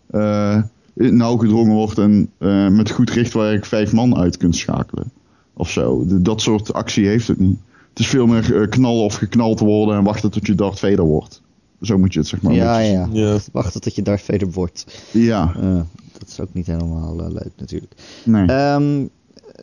[0.07, 0.61] eh,
[0.93, 5.11] nauw gedrongen wordt en eh, met goed richtwerk vijf man uit kunt schakelen.
[5.53, 6.05] Of zo.
[6.05, 7.59] De- dat soort actie heeft het niet.
[7.89, 11.05] Het is veel meer eh, knallen of geknald worden en wachten tot je Darth Vader
[11.05, 11.41] wordt.
[11.81, 12.53] Zo moet je het zeg maar.
[12.53, 13.37] ja, ja, Ja.
[13.51, 14.85] Wachten tot je Darth Vader wordt.
[15.11, 15.81] Ja, Eh,
[16.17, 17.93] dat is ook niet helemaal leuk natuurlijk.
[18.25, 18.45] nee.
[18.47, 19.05] Ehm,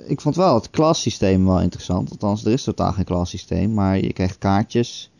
[0.06, 2.10] ik vond wel het klassysteem wel interessant.
[2.10, 3.74] Althans, er is totaal geen klassysteem.
[3.74, 5.10] Maar je krijgt kaartjes.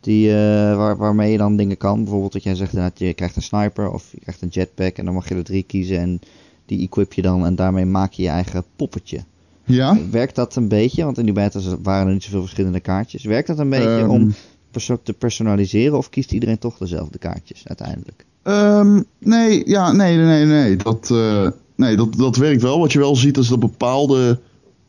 [0.00, 0.36] Die, eh,
[0.76, 2.00] waar, waarmee je dan dingen kan.
[2.02, 5.04] Bijvoorbeeld dat jij zegt dat je krijgt een sniper of je krijgt een jetpack en
[5.04, 6.20] dan mag je er drie kiezen en
[6.66, 9.20] die equip je dan en daarmee maak je je eigen poppetje.
[9.64, 9.98] Ja?
[10.10, 13.24] Werkt dat een beetje, want in die beta waren er niet zoveel verschillende kaartjes.
[13.24, 14.10] Werkt dat een beetje Ehm.
[14.10, 14.34] om
[14.70, 18.24] perso- te personaliseren of kiest iedereen toch dezelfde kaartjes uiteindelijk?
[18.42, 20.76] Ehm, nee, ja, nee, nee, nee.
[20.76, 22.78] Dat, eh, nee dat, dat werkt wel.
[22.78, 24.38] Wat je wel ziet is dat bepaalde,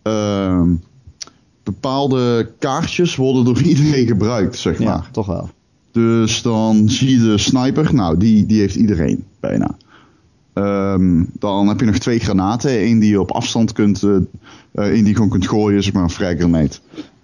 [0.02, 0.70] ehm,
[1.72, 4.88] bepaalde kaartjes worden door iedereen gebruikt, zeg maar.
[4.88, 5.50] Ja, toch wel.
[5.92, 7.94] Dus dan zie je de sniper.
[7.94, 9.76] Nou, die, die heeft iedereen bijna.
[10.54, 12.84] Ehm, dan heb je nog twee granaten.
[12.84, 14.28] Eén die je op afstand kunt, één
[14.74, 16.82] die je gewoon kunt gooien, zeg maar een vrij granaat.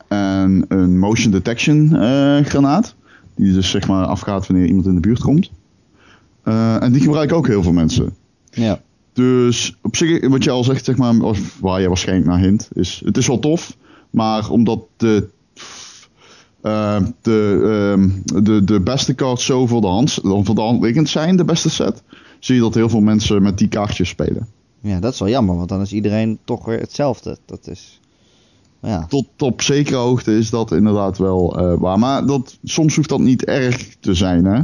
[0.07, 2.95] En een motion detection eh, granaat.
[3.35, 5.51] Die dus zeg maar afgaat wanneer iemand in de buurt komt.
[6.79, 8.13] En die gebruiken ook heel veel mensen.
[8.51, 8.81] Ja.
[9.15, 12.69] Dus op zich, wat je al zegt, zeg maar, of waar je waarschijnlijk naar hint,
[12.73, 13.77] is het is wel tof.
[14.15, 15.27] Maar omdat de,
[16.61, 21.09] eh, de, ehm, de, de beste kaarten zo voor de, hand, voor de hand liggend
[21.09, 22.03] zijn, de beste set,
[22.39, 24.47] zie je dat heel veel mensen met die kaartjes spelen.
[24.81, 27.37] ja, dat is wel jammer, want dan is iedereen toch weer hetzelfde.
[27.45, 27.99] Dat is.
[28.81, 31.99] Ja, Tot op zekere hoogte is dat inderdaad wel eh, waar.
[31.99, 34.61] Maar dat, soms hoeft dat niet erg te zijn, hè.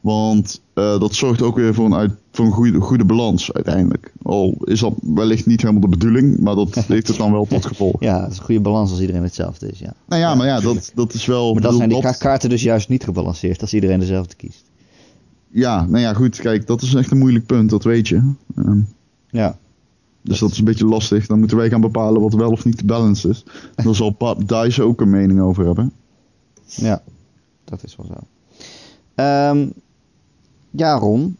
[0.00, 4.12] Want eh, dat zorgt ook weer voor een, uit, voor een goede, goede balans uiteindelijk.
[4.22, 7.66] Al is dat wellicht niet helemaal de bedoeling, maar dat heeft het dan wel tot
[7.66, 7.96] gevolg.
[8.00, 9.78] ja, het is een goede balans als iedereen hetzelfde is.
[9.78, 9.94] Ja.
[10.08, 11.42] Nou ja, maar ja, dat, dat is wel...
[11.52, 14.64] Maar dan bedoel, zijn die dat- kaarten dus juist niet gebalanceerd als iedereen dezelfde kiest.
[15.48, 18.32] Ja, nou ja, goed, kijk, dat is echt een moeilijk punt, dat weet je.
[18.56, 18.80] Ehm,
[19.30, 19.58] Ja,
[20.22, 21.26] dus dat is een beetje lastig.
[21.26, 23.44] Dan moeten wij gaan bepalen wat wel of niet de balance is.
[23.84, 25.92] Daar zal Pap Dice ook een mening over hebben.
[26.64, 27.02] ja,
[27.64, 28.14] dat is wel zo.
[29.14, 29.68] Ehm,
[30.70, 31.36] ja, Ron,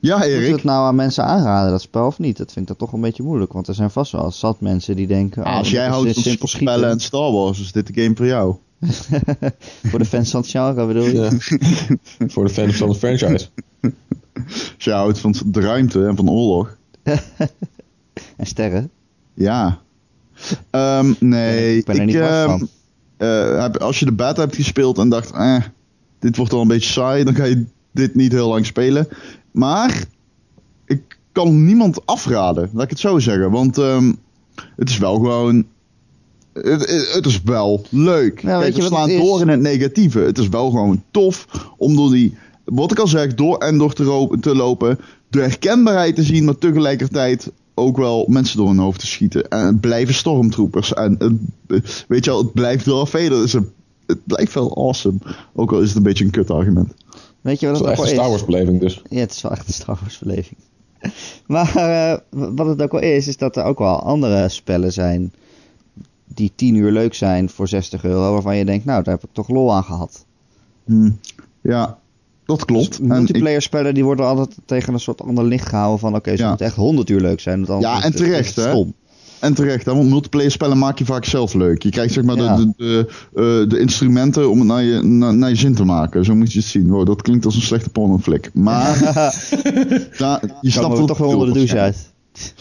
[0.00, 0.54] Ja, Moeten we Erik.
[0.54, 2.36] het nou aan mensen aanraden, dat spel of niet?
[2.36, 3.52] Dat vind ik dat toch een beetje moeilijk.
[3.52, 5.44] Want er zijn vast wel zat mensen die denken...
[5.44, 6.90] Ah, als oh, jij dit is houdt van simpel spellen schieten.
[6.90, 8.54] en Star Wars, is dit de game voor jou.
[9.90, 11.12] Voor de fans van het genre bedoel je?
[12.18, 12.28] Ja.
[12.32, 13.48] Voor de fans van de franchise.
[14.46, 16.76] Als jij houdt van de ruimte en van oorlog.
[18.36, 18.90] En sterren.
[19.34, 19.78] Ja.
[20.70, 22.68] Ehm, nee, Ik ben er niet ehm, van.
[23.16, 25.56] eh, heb, als je de beta hebt gespeeld en dacht, eh,
[26.18, 29.08] dit wordt wel een beetje saai, dan ga je dit niet heel lang spelen.
[29.50, 30.04] Maar
[30.86, 33.50] ik kan niemand afraden, laat ik het zo zeggen.
[33.50, 34.12] Want ehm,
[34.76, 35.64] het is wel gewoon.
[36.52, 38.42] Het, het, is wel leuk.
[38.42, 40.18] Nou, Kijk, je we slaan door in het negatieve.
[40.18, 42.36] Het is wel gewoon tof om door die.
[42.64, 44.98] Wat ik al zeg, door en door te, te lopen.
[45.28, 49.48] De herkenbaarheid te zien, maar tegelijkertijd ook wel mensen door hun hoofd te schieten.
[49.48, 50.94] En het blijven stormtroopers.
[50.94, 53.28] En het, weet je wel, het blijft wel Vader.
[53.28, 53.68] Dus het,
[54.06, 55.18] het blijft wel awesome.
[55.54, 56.94] Ook al is het een beetje een kut argument.
[57.40, 58.10] Weet je Dat wat is het wel ook echt een is?
[58.12, 59.02] Star Wars beleving dus.
[59.08, 60.56] Ja, het is wel echt een Star Wars beleving.
[61.46, 62.18] maar eh,
[62.54, 65.32] wat het ook wel is, is dat er ook wel andere spellen zijn...
[66.34, 68.32] die 10 uur leuk zijn voor 60 euro...
[68.32, 70.24] waarvan je denkt, nou, daar heb ik toch lol aan gehad.
[70.84, 71.10] Hm.
[71.60, 71.98] Ja,
[72.44, 72.88] dat klopt.
[72.88, 76.14] Dus multiplayer spellen die worden altijd tegen een soort ander licht gehouden van...
[76.14, 76.48] oké, ze Ja.
[76.48, 77.64] moeten echt 100 uur leuk zijn.
[77.64, 78.70] Want Ja, is en het- is terecht, het hè?
[78.70, 78.94] stom.
[79.40, 81.82] En terecht, hè, want multiplayer spellen maak je vaak zelf leuk.
[81.82, 82.56] Je krijgt zeg maar Ja.
[82.56, 85.84] de, de, de, eh, de instrumenten om het naar je, naar, naar je zin te
[85.84, 86.24] maken.
[86.24, 86.88] Zo moet je het zien.
[86.88, 88.50] Wow, dat klinkt als een slechte pornoflik.
[88.54, 88.98] Maar
[90.60, 92.12] je we wat toch wel onder de douche uit.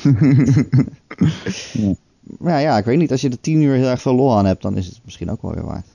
[2.37, 3.11] Maar ja, ik weet niet.
[3.11, 5.31] Als je er 10 uur heel erg veel lol aan hebt, dan is het misschien
[5.31, 5.85] ook wel weer waard.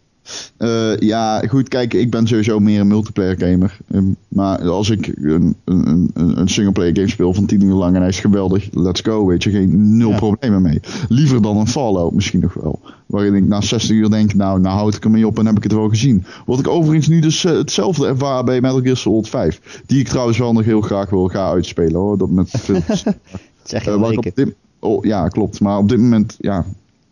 [0.56, 3.76] Eh, ja, goed, kijk, ik ben sowieso meer een multiplayer gamer.
[3.90, 7.94] Ehm, maar als ik een, een, een, een singleplayer game speel van 10 uur lang
[7.94, 10.16] en hij is geweldig, let's go, weet je, geen nul Ja.
[10.16, 10.80] problemen mee.
[11.08, 12.80] Liever dan een Fallout misschien nog wel.
[13.06, 15.62] Waarin ik na 60 uur denk, nou, nou houd ik ermee op en heb ik
[15.62, 16.24] het wel gezien.
[16.46, 19.82] Wat ik overigens nu dus eh, hetzelfde ervaar bij Metal Gear Solid 5.
[19.86, 22.18] Die ik trouwens wel nog heel graag wil gaan uitspelen hoor.
[22.18, 22.50] Dat met
[23.64, 25.60] zeg je dit, oh, ja, klopt.
[25.60, 26.64] Maar op dit moment, ja,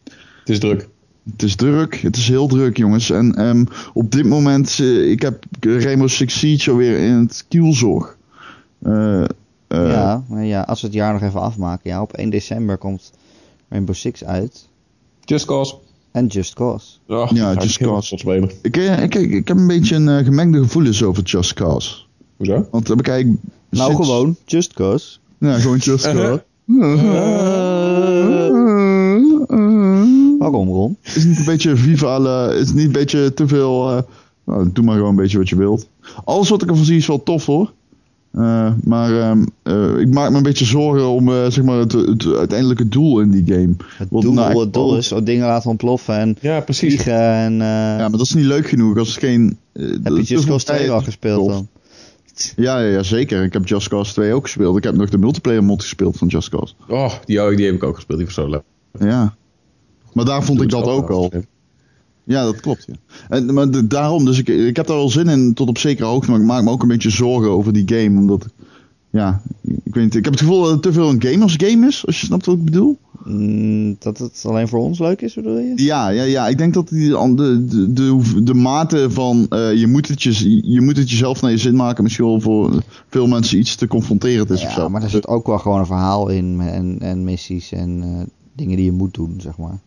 [0.05, 0.89] Het is druk.
[1.31, 3.11] Het is druk, het is heel druk, jongens.
[3.11, 3.65] En ehm,
[3.95, 8.17] op dit moment, eh, ik heb Rainbow Six Siege alweer in het kielzog.
[8.83, 9.29] Eh, eh,
[9.69, 11.91] ja, ja, als we het jaar nog even afmaken.
[11.91, 13.13] Ja, op 1 december komt
[13.69, 14.69] Rainbow Six uit.
[15.25, 15.75] Just Cause.
[16.13, 16.87] En Just Cause.
[17.09, 18.19] Oh, Ja, Just Cause.
[18.19, 18.51] spelen.
[18.63, 21.97] ik, ik, ik, ik heb een beetje een gemengde gevoelens over Just Cause.
[22.37, 22.69] Hoezo?
[22.71, 23.41] Want heb ik eigenlijk...
[23.71, 25.19] Nou, sinds- gewoon Just Cause.
[25.39, 26.43] Ja, gewoon Just Cause.
[30.53, 30.97] Waarom, Ron?
[31.03, 33.91] Is niet een beetje viva la- Is niet een beetje te veel...
[33.97, 34.03] eh,
[34.45, 35.89] nou, doe maar gewoon een beetje wat je wilt.
[36.25, 37.73] Alles wat ik ervan zie is wel tof hoor.
[38.33, 41.93] Eh, maar ehm, eh, ik maak me een beetje zorgen om eh, zeg maar het,
[41.93, 43.75] het uiteindelijke doel in die game.
[43.97, 46.95] Het Wat doel, nou het doel is zo dingen laten ontploffen en Ja, precies.
[46.95, 47.53] vliegen en...
[47.53, 49.57] eh, Ja, maar dat is niet leuk genoeg als het geen...
[49.73, 51.69] eh, heb je Just Cause 2 tijd- al gespeeld dan?
[52.57, 53.45] Ja, ja, ja, zeker.
[53.45, 54.77] Ik heb Just Cause 2 ook gespeeld.
[54.77, 56.75] Ik heb nog de multiplayer mod gespeeld van Just Cause.
[56.89, 58.19] Oh, die, die heb ik ook gespeeld.
[58.19, 58.63] Die was zo leuk.
[58.99, 59.35] Ja.
[60.13, 61.31] Maar daar vond ik dat ook al.
[62.25, 62.87] Ja, dat klopt.
[62.87, 62.95] Ja.
[63.29, 66.07] En, maar de- daarom, dus ik, ik heb daar wel zin in tot op zekere
[66.07, 68.19] hoogte, maar ik maak me ook een beetje zorgen over die game.
[68.21, 68.47] Omdat,
[69.11, 71.87] ja, ik weet niet, ik heb het gevoel dat het te veel een gamers game
[71.87, 72.99] is, als je snapt wat ik bedoel.
[73.25, 75.73] Mm, dat het alleen voor ons leuk is, bedoel je?
[75.77, 76.49] Ja, ja, ja.
[76.49, 80.81] Ik denk dat die, de, de, de, mate van eh, je, moet het je, je
[80.81, 84.51] moet het jezelf naar je zin maken misschien wel voor veel mensen iets te confronterend
[84.51, 88.03] is Ja, maar er zit ook wel gewoon een verhaal in en, en missies en
[88.03, 88.21] eh,
[88.57, 89.81] dingen die je moet doen, zeg maar.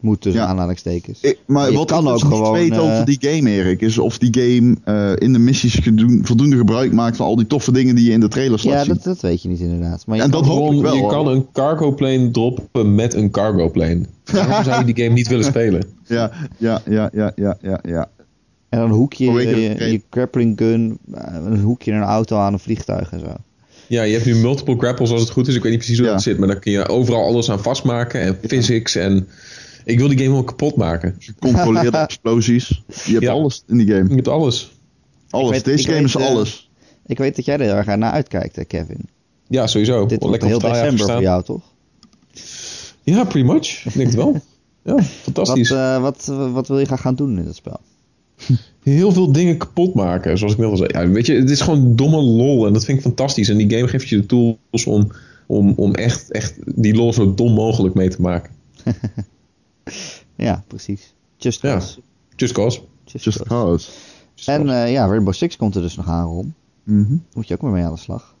[0.00, 0.46] Moet tussen Ja.
[0.48, 1.20] aanhalingstekens.
[1.20, 3.50] Ik- maar Je wat kan ik dus ook niet gewoon, weet eh, over die game,
[3.50, 7.36] Erik, is of die game eh, in de missies gedoen- voldoende gebruik maakt van al
[7.36, 9.60] die toffe dingen die je in de trailers laat ja, dat, dat weet je niet
[9.60, 10.06] inderdaad.
[10.06, 11.10] Maar je En kan dat hoop Gewoon, ik wel, je hoor.
[11.10, 14.00] kan een cargo plane droppen met een cargo plane.
[14.32, 15.84] Waarom zou je die game niet willen spelen?
[16.06, 18.08] Ja, ja, ja, ja, ja, ja, ja.
[18.68, 22.02] En dan hoek je je, de- je, je grappling gun, eh, een hoekje in een
[22.02, 23.34] auto aan een vliegtuig en zo.
[23.86, 25.54] Ja, je hebt nu multiple grapples als het goed is.
[25.54, 26.12] Ik weet niet precies hoe Ja.
[26.12, 26.38] dat zit.
[26.38, 28.20] Maar dan kun je overal alles aan vastmaken.
[28.20, 28.94] En physics.
[28.94, 29.28] En
[29.88, 31.14] ik wil die game wel kapot maken.
[31.18, 32.82] Gecontroleerde explosies.
[33.04, 33.32] Je hebt Ja.
[33.32, 34.14] alles in die Je game.
[34.14, 34.72] hebt alles.
[35.30, 35.50] Alles.
[35.50, 36.70] weet- Deze game weet, is eh, alles.
[37.06, 39.08] Ik weet dat jij er heel erg naar uitkijkt, hè, Kevin.
[39.48, 40.06] Ja, sowieso.
[40.06, 41.62] Dit wordt Lekker heel december voor jou, toch?
[43.02, 43.84] Ja, pretty much.
[43.84, 44.40] Ik denk het wel.
[44.84, 45.70] Ja, Wat, fantastisch.
[45.70, 47.80] eh, wat, wat wil je graag gaan doen in het spel?
[48.82, 50.38] Heel veel dingen kapot maken.
[50.38, 50.88] Zoals ik net al zei.
[50.92, 52.66] Ja, weet je, het is gewoon domme lol.
[52.66, 53.48] En dat vind ik fantastisch.
[53.48, 55.10] En die game geeft je de tools om,
[55.46, 58.50] om, om echt, echt die lol zo dom mogelijk mee te maken.
[60.36, 61.14] Ja, precies.
[61.36, 61.72] Just Ja.
[61.72, 62.00] Cause.
[62.36, 62.80] Just cause.
[63.04, 63.48] Just Just Cause.
[63.48, 63.90] cause.
[64.34, 64.72] Just En cause.
[64.84, 66.54] eh, ja, Rainbow Six komt er dus nog aan, Ron.
[66.82, 67.16] Mhm.
[67.34, 68.36] Moet je ook maar mee aan de slag.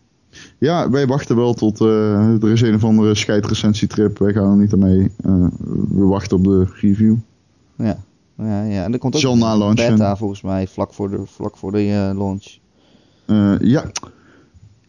[0.58, 4.18] Ja, wij wachten wel tot eh, er is een of andere scheidrecensietrip.
[4.18, 5.10] Wij gaan er niet aan mee.
[5.24, 5.46] Eh,
[5.88, 7.14] we wachten op de review.
[7.76, 7.98] Ja,
[8.36, 8.84] ja, ja.
[8.84, 12.18] en er komt ook een beta volgens mij vlak voor de, vlak voor de eh,
[12.18, 12.58] launch.
[13.26, 13.90] Eh, ja.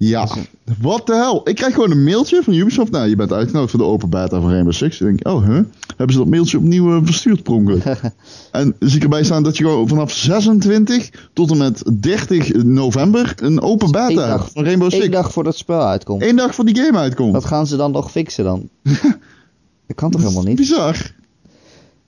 [0.02, 0.24] Ja.
[0.24, 0.48] Is een-
[0.82, 1.42] Wat de hel?
[1.50, 2.92] Ik krijg gewoon een mailtje van Ubisoft.
[2.92, 5.02] Nou, je bent uitgenodigd voor de open beta van Rainbow Six.
[5.02, 5.60] Ik denk, oh, huh?
[5.88, 7.54] Hebben ze dat mailtje opnieuw eh, verstuurd, per
[8.52, 13.34] en zie ik erbij staan dat je gewoon vanaf 26 tot en met 30 november
[13.36, 14.50] een open beta dag.
[14.52, 15.06] van Rainbow Six.
[15.06, 16.22] Eén dag voordat het spel uitkomt.
[16.24, 17.34] Eén dag voor die game uitkomt.
[17.34, 18.70] Wat gaan ze dan nog fixen dan?
[18.84, 18.92] dat
[19.96, 20.56] kan toch Dat helemaal niet?
[20.56, 21.12] Bizar.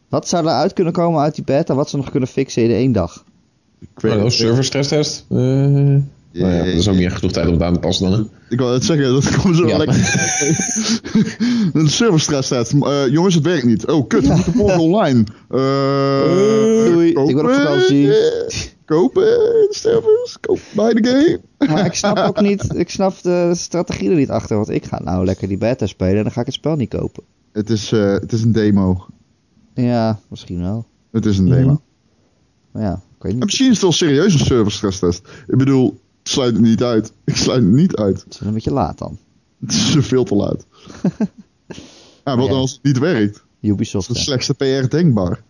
[0.10, 1.74] Wat zou er uit kunnen komen uit die beta?
[1.76, 3.24] Wat ze nog kunnen fixen in één dag?
[3.80, 5.26] Ik Nou, weet dat is server stress test.
[6.34, 8.10] Eh, nou ja, dat is ook niet echt genoeg tijd om het aan te passen
[8.12, 8.20] dan.
[8.20, 8.26] Hè?
[8.50, 9.78] Ik wou het zeggen, dat komt zo Ja.
[9.78, 9.96] lekker.
[11.74, 12.74] een server stress test.
[12.74, 13.88] Eh, jongens, het werkt niet.
[13.88, 15.24] Oh, kut, we moeten morgen online.
[15.50, 18.14] Eh, Doei, ik ben op kopen, vakantie.
[18.18, 18.50] eh,
[18.86, 21.40] Kopen de servers, koop bij de game.
[21.74, 24.56] Maar ik snap ook niet, ik snap de strategie er niet achter.
[24.56, 26.90] Want ik ga nou lekker die beta spelen en dan ga ik het spel niet
[26.90, 27.24] kopen.
[27.54, 29.06] Het is, eh, het is een demo.
[29.74, 30.86] Ja, misschien wel.
[31.12, 31.54] Het is een Mhm.
[31.56, 31.82] demo.
[32.72, 33.44] Maar ja, ik weet En niet.
[33.46, 35.22] misschien is het wel serieus een server stress test.
[35.48, 37.12] Ik bedoel, sluit het niet uit.
[37.26, 38.24] Ik sluit het niet uit.
[38.24, 39.18] Het is een beetje laat dan.
[39.60, 40.66] Het is veel te laat.
[42.26, 42.54] ja, wat Ja.
[42.54, 43.34] als het niet werkt?
[43.34, 44.10] Dat Ubisoft.
[44.10, 45.44] is de slechtste PR denkbaar.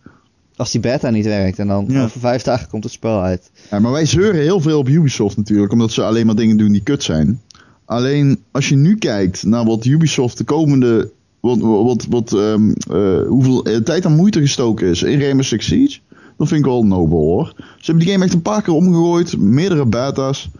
[0.56, 2.04] Als die beta niet werkt en dan Ja.
[2.04, 3.50] over vijf dagen komt het spel uit.
[3.70, 6.72] Ja, maar wij zeuren heel veel op Ubisoft natuurlijk, omdat ze alleen maar dingen doen
[6.72, 7.40] die kut zijn.
[7.84, 11.10] Alleen als je nu kijkt naar wat Ubisoft de komende.
[11.40, 15.66] Wat, wat, wat, ehm, eh, hoeveel eh, tijd en moeite gestoken is in Rainbow Six
[15.66, 15.98] Siege,
[16.36, 17.52] dan vind ik wel nobel hoor.
[17.56, 20.50] Ze hebben die game echt een paar keer omgegooid, meerdere beta's,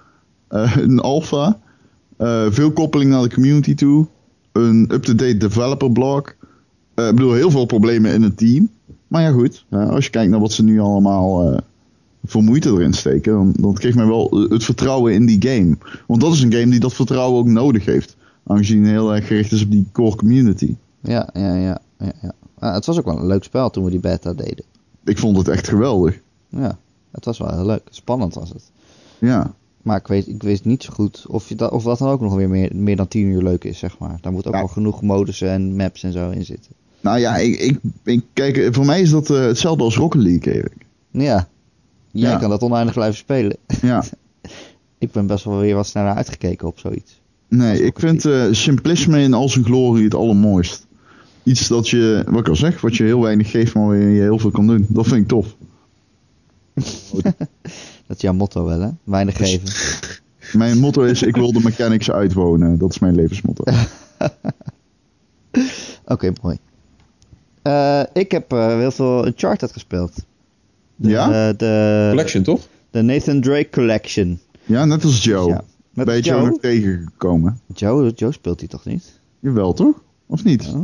[0.48, 1.58] eh, een alpha,
[2.16, 4.06] eh, veel koppeling naar de community toe,
[4.52, 6.34] een up-to-date developer blog.
[6.94, 8.68] Eh, ik bedoel, heel veel problemen in het team.
[9.08, 11.60] Maar ja, goed, als je kijkt naar wat ze nu allemaal
[12.24, 15.76] voor moeite erin steken, dan, dan geeft mij wel het vertrouwen in die game.
[16.06, 18.16] Want dat is een game die dat vertrouwen ook nodig heeft.
[18.46, 20.76] Aangezien heel erg gericht is op die core community.
[21.00, 21.80] Ja, ja, ja.
[21.98, 22.32] ja, ja.
[22.58, 24.64] Ah, het was ook wel een leuk spel toen we die beta deden.
[25.04, 26.20] Ik vond het echt geweldig.
[26.48, 26.78] Ja,
[27.10, 27.82] het was wel heel leuk.
[27.90, 28.70] Spannend was het.
[29.18, 32.08] Ja, Maar ik, weet, ik wist niet zo goed of, je dat, of dat dan
[32.08, 34.18] ook nog weer meer, meer dan 10 uur leuk is, zeg maar.
[34.20, 34.58] Daar moet ook Ja.
[34.58, 36.72] wel genoeg modussen en maps en zo in zitten.
[37.00, 40.52] nou ja, ik, ik, ik, kijk, voor mij is dat eh, hetzelfde als Rocket League,
[40.54, 40.86] Erik.
[41.10, 41.48] Ja,
[42.10, 42.38] jij Ja.
[42.38, 43.56] kan dat oneindig blijven spelen.
[43.82, 44.04] Ja,
[44.98, 47.20] ik ben best wel weer wat sneller uitgekeken op zoiets.
[47.48, 50.86] nee, ik vind eh, simplisme in al zijn glorie het allermooist.
[51.42, 54.20] Iets dat je, wat ik al zeg, wat je heel weinig geeft, maar waar je
[54.20, 54.86] heel veel kan doen.
[54.88, 55.56] Dat vind ik tof.
[58.06, 58.88] Dat is jouw motto wel, hè?
[59.04, 59.68] Weinig Dus- geven.
[60.58, 62.78] Mijn motto is, ik wil de mechanics uitwonen.
[62.78, 63.64] Dat is mijn levensmotto.
[66.04, 66.58] Oké, mooi.
[67.62, 70.12] Eh, ik heb eh, heel veel Uncharted gespeeld.
[70.96, 71.52] De, Ja?
[71.52, 72.66] de, Collection, toch?
[72.90, 74.40] de Nathan Drake Collection.
[74.64, 75.48] Ja, net als Joe.
[75.48, 75.64] Ja.
[75.90, 76.48] Met Ben je Joe Joe?
[76.48, 77.60] nog tegengekomen?
[77.74, 79.20] Joe, Joe speelt hij toch niet?
[79.40, 80.02] Jawel, toch?
[80.26, 80.74] Of niet?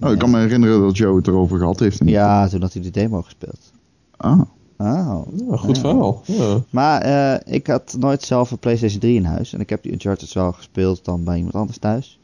[0.00, 0.06] Oh?
[0.06, 2.00] Oh, ik kan me herinneren dat Joe het erover gehad heeft.
[2.04, 3.72] Ja, toen had hij de demo gespeeld.
[4.16, 4.40] Ah.
[4.78, 5.26] Oh.
[5.48, 5.80] Ja, goed Ja.
[5.82, 6.22] verhaal.
[6.24, 6.60] Ja.
[6.70, 9.52] Maar eh, ik had nooit zelf een PlayStation 3 in huis.
[9.52, 12.18] En ik heb die Uncharted wel gespeeld dan bij iemand anders thuis.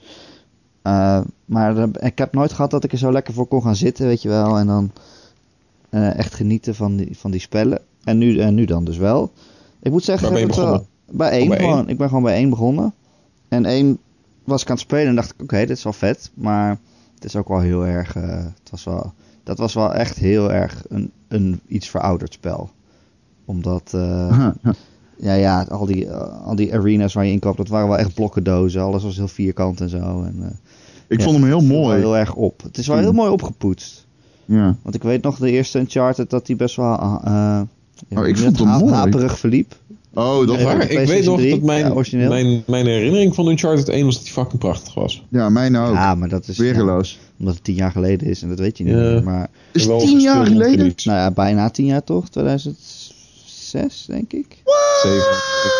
[0.82, 4.06] Eh, maar ik heb nooit gehad dat ik er zo lekker voor kon gaan zitten,
[4.06, 4.56] weet je wel.
[4.58, 4.90] En dan
[5.88, 7.80] eh, echt genieten van die, van die spellen.
[8.04, 9.32] En nu, en nu dan dus wel.
[9.82, 10.32] Ik moet zeggen...
[10.32, 10.86] Wel- begonnen?
[11.10, 11.88] Bij één bij één?
[11.88, 12.92] Ik ben gewoon bij één begonnen.
[13.48, 13.98] En één
[14.44, 16.30] was ik aan het spelen en dacht ik, oké, dit is wel vet.
[16.34, 16.78] Maar
[17.20, 18.16] het is ook wel heel erg...
[18.16, 19.12] eh, het was wel,
[19.44, 22.70] dat was wel echt heel erg een, een iets verouderd spel.
[23.44, 23.90] Omdat...
[23.94, 24.48] eh,
[25.16, 27.98] ja, ja, al die, eh, al die arenas waar je in koopt, dat waren wel
[27.98, 28.82] echt blokkendozen.
[28.82, 30.22] Alles was heel vierkant en zo.
[30.22, 30.58] En,
[31.08, 31.98] Ik Ja, vond hem heel mooi.
[31.98, 32.62] heel erg op.
[32.62, 34.06] Het is wel heel mooi opgepoetst.
[34.44, 34.76] Ja.
[34.82, 37.66] Want ik weet nog de eerste Uncharted dat die best wel ja,
[38.14, 38.92] Oh, ik vond hem mooi.
[38.92, 39.76] haperig verliep.
[40.14, 40.64] Oh, dat Ja.
[40.76, 44.14] Maar ik weet nog 3, dat mijn, ja, mijn, mijn herinnering van Uncharted 1 was
[44.14, 45.24] dat die fucking prachtig was.
[45.28, 45.94] Ja, mij nou ook.
[45.94, 47.18] Ja, maar dat is ja, Weergeloos.
[47.38, 49.00] omdat het tien jaar geleden is en dat weet je niet Ja.
[49.00, 49.22] meer.
[49.22, 50.92] Maar Is Wel tien jaar geleden?
[51.04, 52.28] nou ja, bijna tien jaar toch?
[52.28, 54.62] 2006 denk ik.
[55.02, 55.24] Zeven.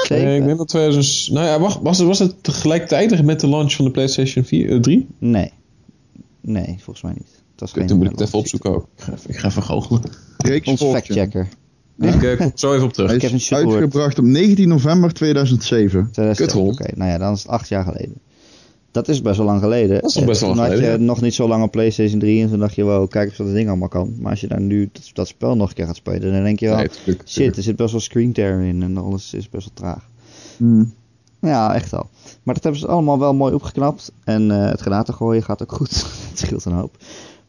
[0.06, 0.24] Zeven?
[0.26, 1.30] Nee, ik denk dat 2000...
[1.34, 4.70] Nou ja, wacht, was het, was het tegelijkertijd met de launch van de PlayStation 4,
[4.70, 5.06] eh, 3?
[5.18, 5.52] Nee.
[6.40, 7.42] Nee, volgens mij niet.
[7.50, 8.86] Het was geen Toen moet ik het eh, even opzoeken ook.
[8.96, 10.02] Ik ga even, ik ga even goochelen.
[10.38, 10.76] Je.
[10.76, 11.48] factchecker.
[12.00, 13.20] Ik eh, kom zo even op terug.
[13.20, 13.74] Hij is Stewart.
[13.74, 16.08] uitgebracht op 19 november 2007.
[16.12, 16.46] 2007.
[16.46, 16.66] Kuthol.
[16.68, 18.14] Oké, nou ja, dan is het acht jaar geleden.
[18.90, 20.00] Dat is best wel lang geleden.
[20.00, 21.70] Dat is nog best wel Toen lang had je geleden, nog niet zo lang een
[21.70, 24.14] PlayStation 3 en toen dacht je, wow, kijk eens wat dat ding allemaal kan.
[24.18, 26.60] Maar als je daar nu dat, dat spel nog een keer gaat spelen, dan denk
[26.60, 27.56] je wel, Nee, tuurlijk, shit, tuurlijk.
[27.56, 30.08] er zit best wel screen tear in en alles is best wel traag.
[30.56, 30.94] Hmm.
[31.40, 32.08] Ja, echt wel.
[32.42, 34.12] Maar dat hebben ze allemaal wel mooi opgeknapt.
[34.24, 35.90] En eh, het granaten gooien gaat ook goed.
[36.30, 36.96] het scheelt een hoop.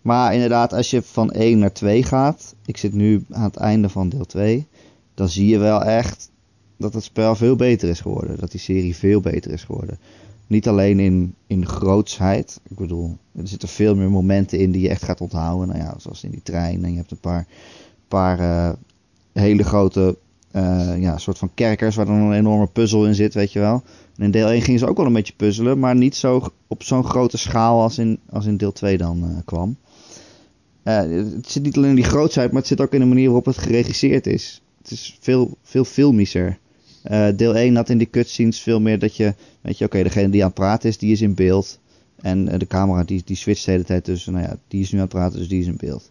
[0.01, 2.55] Maar inderdaad, als je van 1 naar 2 gaat.
[2.65, 4.67] Ik zit nu aan het einde van deel 2.
[5.13, 6.31] Dan zie je wel echt
[6.77, 8.39] dat het spel veel beter is geworden.
[8.39, 9.99] Dat die serie veel beter is geworden.
[10.47, 12.59] Niet alleen in, in grootsheid.
[12.69, 15.67] Ik bedoel, er zitten veel meer momenten in die je echt gaat onthouden.
[15.67, 16.83] Nou ja, zoals in die trein.
[16.83, 17.47] En je hebt een paar,
[18.07, 18.71] paar eh,
[19.33, 20.17] hele grote
[20.51, 23.83] eh, ja, soort van kerkers waar dan een enorme puzzel in zit, weet je wel.
[24.17, 26.83] En in deel 1 gingen ze ook wel een beetje puzzelen, maar niet zo op
[26.83, 29.77] zo'n grote schaal als in, als in deel 2 dan eh, kwam.
[30.84, 33.45] Het zit niet alleen in die grootsheid, maar het zit ook in de manier waarop
[33.45, 34.61] het geregisseerd is.
[34.82, 36.59] Het is veel, veel filmischer.
[37.03, 40.29] Eh, deel 1 had in die cutscenes veel meer dat je, weet je, oké, degene
[40.29, 41.79] die aan het praten is, die is in beeld.
[42.15, 44.91] En eh, de camera die, die switcht de hele tijd tussen, nou ja, die is
[44.91, 46.09] nu aan het praten, dus die is in beeld.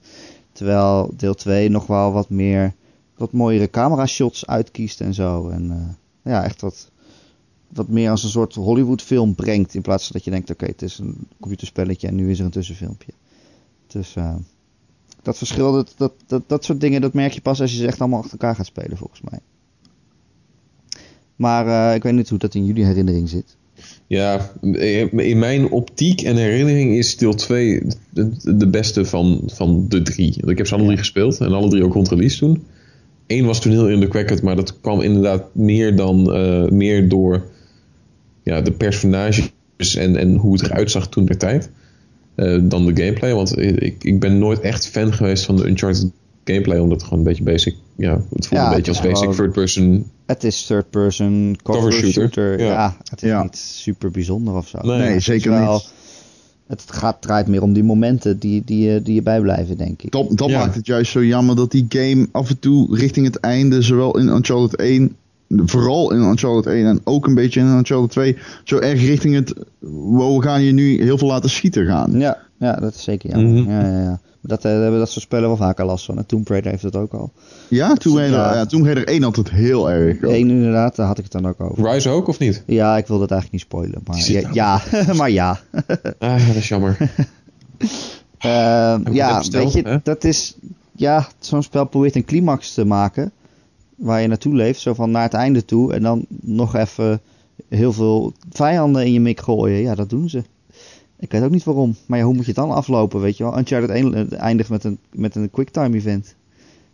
[0.53, 2.75] Terwijl deel 2 nog wel wat meer,
[3.17, 5.49] wat mooiere camera shots uitkiest en zo.
[5.49, 6.91] En eh, ja, echt wat,
[7.69, 9.75] wat meer als een soort Hollywood film brengt.
[9.75, 12.45] In plaats van dat je denkt, oké, het is een computerspelletje en nu is er
[12.45, 13.13] een tussenfilmpje.
[13.87, 14.17] Dus
[15.23, 17.87] dat verschil, dat, dat, dat, dat soort dingen, dat merk je pas als je ze
[17.87, 19.39] echt allemaal achter elkaar gaat spelen, volgens mij.
[21.37, 23.57] Maar eh, ik weet niet hoe dat in jullie herinnering zit.
[24.07, 24.51] Ja,
[25.11, 30.47] in mijn optiek en herinnering is deel 2 de, de beste van, van de drie.
[30.47, 32.65] Ik heb ze alle drie gespeeld en alle drie ook rond release toen.
[33.27, 37.47] Eén was toen heel indrukwekkend, maar dat kwam inderdaad meer dan eh, meer door
[38.43, 41.71] ja, de personages en, en hoe het eruit zag toen der tijd.
[42.41, 43.35] Eh, dan de gameplay.
[43.35, 46.11] Want ik, ik ben nooit echt fan geweest van de Uncharted
[46.45, 47.75] gameplay, omdat het gewoon een beetje basic.
[47.97, 50.07] Ja, het voelde Ja, een beetje als basic gewoon- third person.
[50.27, 52.59] Het is third person cover, Cover shooter, shooter.
[52.59, 52.67] Ja.
[52.67, 52.97] ja.
[53.11, 53.43] het is Ja.
[53.43, 54.79] niet super bijzonder of zo.
[54.83, 55.93] Nee, zeker wel- niet.
[56.67, 60.11] Het gaat, draait meer om die momenten die, die, je- die je bijblijven, denk ik.
[60.11, 60.59] Dat, dat Ja.
[60.59, 64.19] maakt het juist zo jammer dat die game af en toe richting het einde, zowel
[64.19, 65.17] in Uncharted 1,
[65.57, 69.55] vooral in Uncharted 1 en ook een beetje in Uncharted 2, zo erg richting het,
[69.79, 72.19] wow, we gaan je nu heel veel laten schieten gaan.
[72.19, 73.73] Ja, ja dat is zeker jammer.
[73.73, 74.21] Ja, ja, ja.
[74.43, 76.17] Dat, eh, hebben dat soort spellen wel vaker last van.
[76.19, 77.33] En Tomb Raider heeft dat ook al.
[77.69, 78.55] Ja, Tomb Raider, Ja.
[78.55, 78.67] ja.
[78.67, 80.25] Tomb Raider 1 had het heel erg.
[80.25, 80.31] ook.
[80.31, 81.91] Eén inderdaad, daar had ik het dan ook over.
[81.91, 82.63] Rise ook of niet?
[82.67, 84.01] Ja, ik wil het eigenlijk niet spoilen.
[84.07, 84.55] Maar ja, nou.
[84.55, 84.81] ja
[85.19, 85.61] maar ja.
[86.19, 86.97] Ah, dat is jammer.
[88.39, 89.97] Eh, je ja, besteld, weet je, hè?
[90.03, 90.57] dat is...
[90.93, 93.33] Ja, zo'n spel probeert een climax te maken.
[94.01, 94.81] Waar je naartoe leeft.
[94.81, 95.93] Zo van naar het einde toe.
[95.95, 97.21] En dan nog even
[97.69, 99.81] heel veel vijanden in je mik gooien.
[99.81, 100.43] Ja, dat doen ze.
[101.19, 101.97] Ik weet ook niet waarom.
[102.07, 103.59] Maar ja, hoe moet je het dan aflopen, weet je wel?
[103.59, 106.35] Uncharted 1 eh, eindigt met een, met een quicktime event.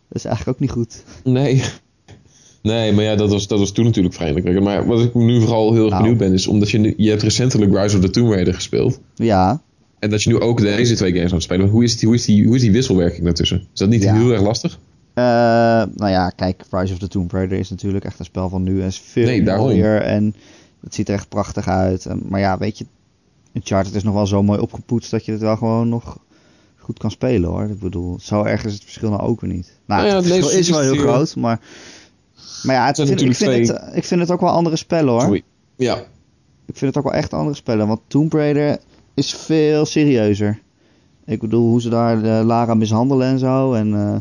[0.09, 1.03] Dat is eigenlijk ook niet goed.
[1.25, 1.63] Nee.
[2.63, 4.67] Nee, maar ja, dat was, dat was toen natuurlijk vrij indrukwekkend.
[4.67, 6.03] Maar wat ik nu vooral heel erg Nou.
[6.03, 9.01] benieuwd ben, is omdat je nu, je hebt recentelijk Rise of the Tomb Raider gespeeld.
[9.15, 9.63] Ja,
[9.99, 11.73] En dat je nu ook deze twee games aan het spelen bent.
[11.73, 13.59] Hoe is die, hoe is die, hoe is die wisselwerking daartussen?
[13.73, 14.15] Is dat niet Ja.
[14.15, 14.79] heel erg lastig?
[15.17, 15.25] Eh,
[15.95, 18.81] nou ja, kijk, Rise of the Tomb Raider is natuurlijk echt een spel van nu.
[18.81, 20.35] En is veel Nee, mooier en
[20.81, 22.07] het ziet er echt prachtig uit.
[22.07, 22.87] En, maar ja, weet je,
[23.53, 26.19] Uncharted is nog wel zo mooi opgepoetst dat je het wel gewoon nog
[26.77, 27.63] goed kan spelen hoor.
[27.65, 29.73] Ik bedoel, zo erg is het verschil nou ook weer niet.
[29.87, 31.61] Nou, Nou ja, het het verschil is wel heel die- groot, maar...
[32.63, 35.13] Maar ja, het vind, ik, vind natuurlijk het, ik vind het ook wel andere spellen
[35.13, 35.21] hoor.
[35.21, 35.43] Sorry.
[35.77, 35.95] Ja.
[36.67, 37.87] Ik vind het ook wel echt andere spellen.
[37.87, 38.79] Want Tomb Raider
[39.15, 40.61] is veel serieuzer.
[41.25, 43.73] Ik bedoel, hoe ze daar eh, Lara mishandelen en zo.
[43.73, 44.17] En eh,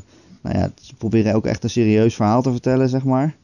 [0.46, 3.36] nou ja, ze proberen ook echt een serieus verhaal te vertellen, zeg maar.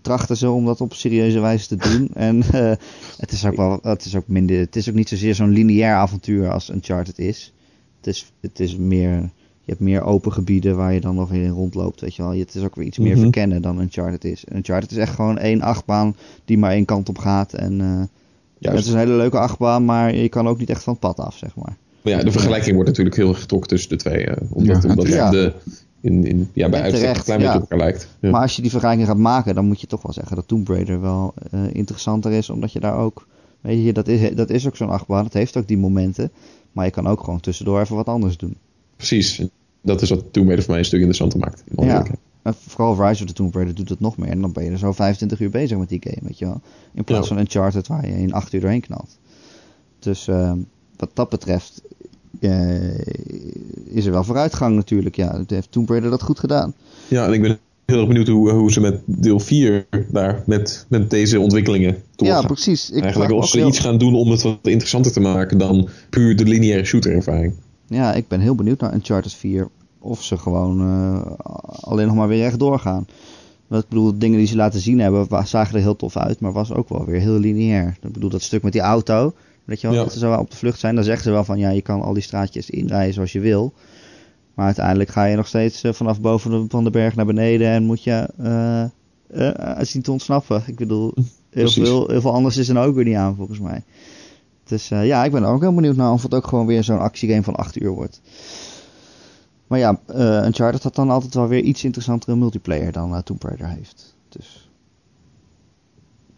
[0.00, 2.08] Trachten ze om dat op serieuze wijze te doen.
[2.28, 2.72] En eh,
[3.18, 5.94] het is ook wel, het is ook minder, het is ook niet zozeer zo'n lineair
[5.94, 7.52] avontuur als Uncharted is.
[7.96, 9.30] Het is, het is meer
[9.64, 12.32] Je hebt meer open gebieden waar je dan nog in rondloopt, weet je wel.
[12.32, 13.20] Het is ook weer iets meer Mhm.
[13.22, 14.44] verkennen dan Uncharted is.
[14.54, 17.52] Uncharted is echt gewoon één achtbaan die maar één kant op gaat.
[17.52, 17.86] En eh,
[18.58, 18.78] Juist.
[18.78, 21.18] het is een hele leuke achtbaan, maar je kan ook niet echt van het pad
[21.26, 21.76] af, zeg maar.
[22.02, 24.24] Maar ja, de vergelijking wordt natuurlijk heel erg getrokken tussen de twee.
[24.26, 25.30] eh, omdat Ja, omdat ja.
[25.30, 25.52] de,
[26.02, 27.62] in, in, ja, bij uitstek een klein beetje ja.
[27.62, 28.08] op elkaar lijkt.
[28.20, 30.68] Maar als je die vergelijking gaat maken, dan moet je toch wel zeggen dat Tomb
[30.68, 32.50] Raider wel eh, interessanter is.
[32.50, 33.26] Omdat je daar ook,
[33.60, 35.24] weet je, dat is, dat is ook zo'n achtbaan.
[35.24, 36.30] Het heeft ook die momenten.
[36.72, 38.56] Maar je kan ook gewoon tussendoor even wat anders doen.
[38.96, 39.42] Precies.
[39.82, 41.64] Dat is wat Tomb Raider voor mij een stuk interessanter maakt.
[41.66, 42.04] In Ja.
[42.42, 44.28] En vooral Rise of the Tomb Raider doet het nog meer.
[44.28, 46.60] En dan ben je er zo 25 uur bezig met die game, weet je wel.
[46.94, 47.34] In plaats Ja.
[47.34, 49.18] van Uncharted waar je in 8 uur doorheen knalt.
[49.98, 50.52] Dus eh,
[50.96, 51.82] wat dat betreft
[53.84, 55.16] is er wel vooruitgang natuurlijk.
[55.16, 56.74] Ja, het heeft Tomb Raider dat goed gedaan.
[57.08, 60.86] Ja, en ik ben heel erg benieuwd hoe, hoe ze met deel 4 daar met,
[60.88, 62.40] met deze ontwikkelingen doorgaan.
[62.40, 62.90] Ja, precies.
[62.90, 65.88] Ik Eigenlijk of ze heel- iets gaan doen om het wat interessanter te maken dan
[66.10, 67.54] puur de lineaire shooter ervaring.
[67.86, 69.68] Ja, ik ben heel benieuwd naar Uncharted 4.
[69.98, 71.20] Of ze gewoon eh,
[71.80, 73.06] alleen nog maar weer rechtdoor gaan.
[73.66, 76.52] Want ik bedoel, dingen die ze laten zien hebben, zagen er heel tof uit, maar
[76.52, 77.96] was ook wel weer heel lineair.
[78.02, 79.32] Ik bedoel, dat stuk met die auto,
[79.64, 80.02] weet je wel, Ja.
[80.02, 82.02] dat ze zo op de vlucht zijn, dan zeggen ze wel van, ja, je kan
[82.02, 83.72] al die straatjes inrijden zoals je wil.
[84.54, 87.68] Maar uiteindelijk ga je nog steeds eh, vanaf boven de, van de berg naar beneden
[87.68, 88.84] en moet je eh
[89.32, 90.62] eh, zien te ontsnappen.
[90.66, 91.14] Ik bedoel,
[91.50, 93.82] heel veel, heel veel anders is er nou ook weer niet aan, volgens mij.
[94.64, 97.42] Dus ja, ik ben ook heel benieuwd naar of het ook gewoon weer zo'n actiegame
[97.42, 98.20] van 8 uur wordt.
[99.66, 100.00] Maar ja,
[100.44, 104.16] Uncharted had dan altijd wel weer iets interessantere multiplayer dan Tomb Raider heeft.
[104.28, 104.70] Dus.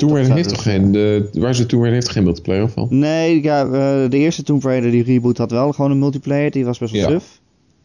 [0.05, 2.63] Tomb Raider zou heeft dus, toch geen, de, waar ze Tomb Raider heeft geen multiplayer
[2.63, 2.87] of wel?
[2.91, 6.51] Nee, ja, eh, de eerste Tomb Raider, die reboot, had wel gewoon een multiplayer.
[6.51, 7.09] Die was best wel Ja.
[7.09, 7.41] suf.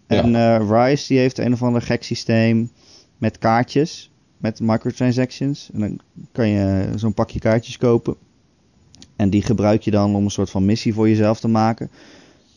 [0.07, 2.71] En eh, Rise, die heeft een of ander gek systeem
[3.17, 4.11] met kaartjes.
[4.37, 5.69] Met microtransactions.
[5.73, 5.99] En dan
[6.31, 8.15] kan je zo'n pakje kaartjes kopen.
[9.15, 11.89] En die gebruik je dan om een soort van missie voor jezelf te maken.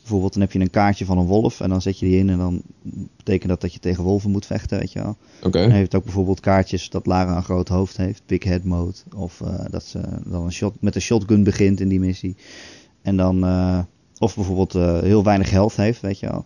[0.03, 1.61] Bijvoorbeeld, dan heb je een kaartje van een wolf.
[1.61, 2.63] En dan zet je die in en dan
[3.17, 5.17] betekent dat dat je tegen wolven moet vechten, weet je wel.
[5.43, 5.59] Oké.
[5.59, 8.95] Hij heeft ook bijvoorbeeld kaartjes dat Lara een groot hoofd heeft, big head mode.
[9.17, 12.37] Of eh, dat ze dan een shot, met een shotgun begint in die missie.
[13.03, 13.79] En dan, eh,
[14.19, 16.45] of bijvoorbeeld eh, heel weinig health heeft, weet je wel.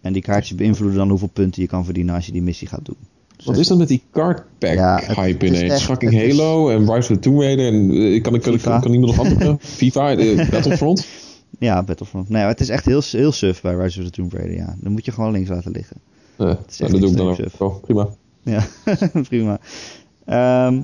[0.00, 2.84] En die kaartjes beïnvloeden dan hoeveel punten je kan verdienen als je die missie gaat
[2.84, 2.96] doen.
[3.44, 5.72] Wat is dat met die card pack Ja, het- hype ineens?
[5.72, 8.58] echt- Fucking is- Halo en Rise of the Tomb Raider en eh, kan, ik kan,
[8.60, 9.58] kan, kan iemand nog antwoorden?
[9.80, 11.06] FIFA, eh, Battlefront?
[11.58, 12.28] Ja, Battlefront.
[12.28, 14.76] Nee, het is echt heel, heel suf bij Rise of the Tomb Raider, ja.
[14.80, 15.96] Dan moet je gewoon links laten liggen.
[16.38, 17.70] Ja, is echt dat doe ik dan ook wel.
[17.70, 18.08] Prima.
[18.42, 18.66] Ja,
[19.28, 19.60] prima.
[20.24, 20.82] Ehm,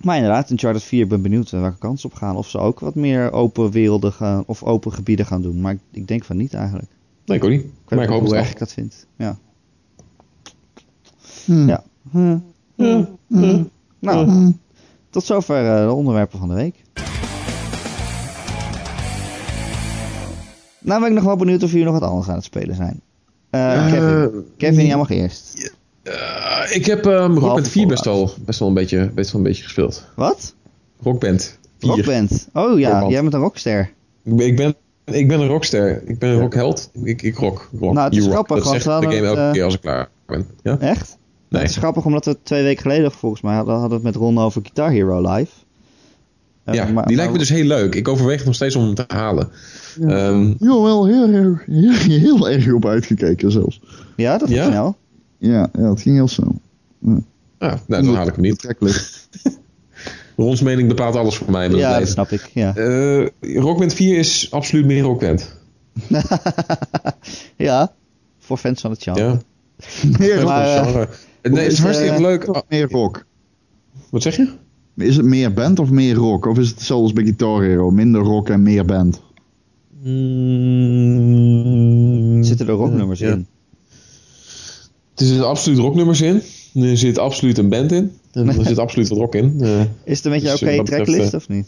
[0.00, 2.36] maar inderdaad, Uncharted 4, ik ben benieuwd eh, welke kans op gaan.
[2.36, 5.60] Of ze ook wat meer open werelden gaan, of open gebieden gaan doen.
[5.60, 6.88] Maar ik, ik denk van niet eigenlijk.
[7.24, 7.60] Nee, ik ook niet.
[7.60, 9.06] Ik weet Maar ik niet hoop hoe erg ik dat vind.
[9.16, 9.38] Ja.
[11.44, 11.68] Hm.
[11.68, 11.84] Ja.
[12.10, 12.38] Hm.
[12.76, 13.08] Ja.
[13.28, 13.64] Hm.
[13.98, 14.52] Nou,
[15.10, 16.82] tot zover eh, de onderwerpen van de week.
[20.84, 23.00] Nou ben ik nog wel benieuwd of jullie nog wat anders aan het spelen zijn.
[23.50, 25.72] Eh, Eh, Kevin, Kevin, jij mag eerst.
[26.02, 26.14] Eh,
[26.70, 29.46] ik heb um, Rock Band 4 best wel, best, wel een beetje, best wel een
[29.46, 30.06] beetje gespeeld.
[30.16, 30.54] Wat?
[31.02, 31.90] Rock Band 4.
[31.90, 32.48] Rockband.
[32.52, 33.12] Oh ja, Rockband.
[33.12, 33.92] jij bent een rockster.
[34.24, 34.74] Ik ben, ik ben,
[35.04, 36.02] ik ben een rockster.
[36.08, 36.90] Ik ben een rockheld.
[37.02, 37.68] Ik, ik rock.
[37.80, 37.92] rock.
[37.92, 38.46] Nou, het is You rock.
[38.46, 40.46] grappig, Dat zegt de game elke keer als ik klaar ben.
[40.62, 40.78] Ja?
[40.78, 41.18] Echt?
[41.48, 41.62] Nee.
[41.62, 44.22] Het is grappig omdat we twee weken geleden volgens mij hadden, hadden we het met
[44.22, 45.52] Ron over Guitar Hero live.
[46.64, 47.94] Eh, Ja, maar- die lijkt me maar- dus heel leuk.
[47.94, 49.48] Ik overweeg nog steeds om hem te halen.
[50.00, 53.80] Ehm, Ja, wel heel erg, heel, heel erg op uitgekeken zelfs.
[54.16, 54.66] Ja, dat is Ja?
[54.66, 54.96] snel.
[55.38, 56.60] Ja, ja, het ging heel snel.
[57.58, 58.74] ah, nou, dan haal ik hem niet.
[60.36, 61.64] Rons mening bepaalt alles voor mij.
[61.64, 62.50] in het Ja, dat snap ik.
[62.54, 62.74] Ja.
[62.76, 65.54] Eh, Rockband 4 is absoluut meer Rockband.
[67.56, 67.92] ja,
[68.38, 69.20] voor fans van het genre.
[69.20, 69.38] Ja.
[70.18, 71.08] Meer, Maar, eh, Genre.
[71.42, 72.62] nee, het is hartstikke eh, leuk.
[72.68, 73.24] meer rock?
[74.10, 74.48] Wat zeg je?
[74.96, 76.46] Is het meer band of meer rock?
[76.46, 77.90] Of is het hetzelfde als bij Guitar Hero?
[77.90, 79.20] Minder rock en meer band?
[82.46, 83.32] Zitten er rocknummers Ja.
[83.32, 83.46] in?
[85.14, 86.42] Er zitten absoluut rocknummers in.
[86.74, 88.12] Er zit absoluut een band in.
[88.32, 89.54] En er zit absoluut wat rock in.
[89.60, 91.66] Eh, Is het een beetje Dus, oké tracklist of niet?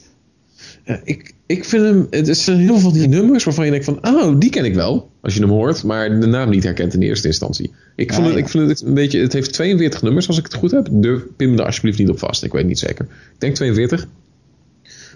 [0.87, 2.07] Ja, ik, ik vind hem...
[2.11, 3.99] Het zijn heel veel van die nummers waarvan je denkt van...
[4.03, 5.11] Oh, die ken ik wel.
[5.21, 5.85] Als je hem hoort.
[5.85, 7.71] Maar de naam niet herkent in eerste instantie.
[7.97, 8.41] Ik, vond het, ja.
[8.41, 9.21] ik vind het een beetje...
[9.21, 10.89] Het heeft 42 nummers als ik het goed heb.
[10.91, 12.45] Durf, pin me er alsjeblieft niet op vast.
[12.45, 13.05] Ik weet niet zeker.
[13.05, 14.07] Ik denk 42.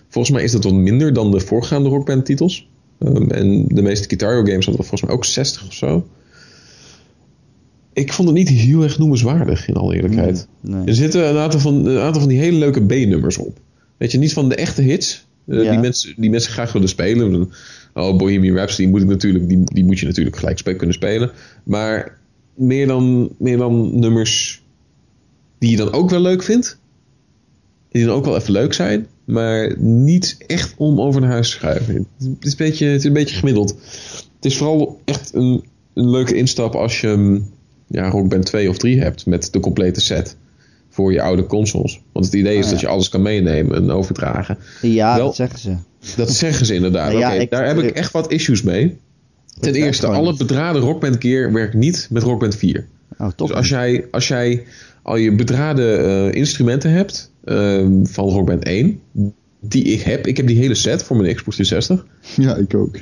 [0.09, 2.69] Volgens mij is dat wat minder dan de voorgaande rockband titels.
[2.99, 6.07] Ehm, en de meeste Guitar games hadden volgens mij ook 60 of zo.
[7.93, 10.47] Ik vond het niet heel erg noemenswaardig, in alle eerlijkheid.
[10.61, 10.85] Nee.
[10.85, 13.59] Er zitten een aantal, van, een aantal van die hele leuke B-nummers op.
[13.97, 15.27] Weet je, niet van de echte hits.
[15.51, 15.71] Eh, Ja.
[15.71, 17.51] die, mensen, die mensen graag willen spelen.
[17.95, 21.31] Oh, Bohemian Rhapsody moet, ik natuurlijk, die, die moet je natuurlijk gelijk kunnen spelen.
[21.65, 22.19] Maar
[22.55, 24.63] meer dan, meer dan nummers
[25.59, 26.79] die je dan ook wel leuk vindt.
[27.89, 29.07] Die dan ook wel even leuk zijn.
[29.25, 31.95] Maar niet echt om over naar huis te schuiven.
[31.95, 33.71] Het is een beetje, het is een beetje gemiddeld.
[34.35, 37.51] Het is vooral echt een een leuke instap als je mm,
[37.87, 40.37] ja, Rock Band 2 of 3 hebt met de complete set
[40.91, 42.01] voor je oude consoles.
[42.13, 44.59] Want het idee is Ah, dat je alles kan meenemen en overdragen.
[44.83, 45.75] Ja, Wel- dat zeggen ze.
[46.17, 47.41] Dat zeggen ze inderdaad.
[47.41, 48.99] Ik- daar heb ik echt wat issues mee.
[49.61, 52.87] Ten eerste, alle bedraden Rockband gear werkt niet met Rockband 4.
[53.19, 53.47] Oh, top.
[53.49, 54.65] Dus als jij, als jij
[55.03, 59.01] al je bedraden eh, instrumenten hebt ehm, van Rockband 1,
[59.61, 62.07] die ik heb, ik heb die hele set voor mijn Xbox 360,
[62.47, 62.97] Ja, ik ook.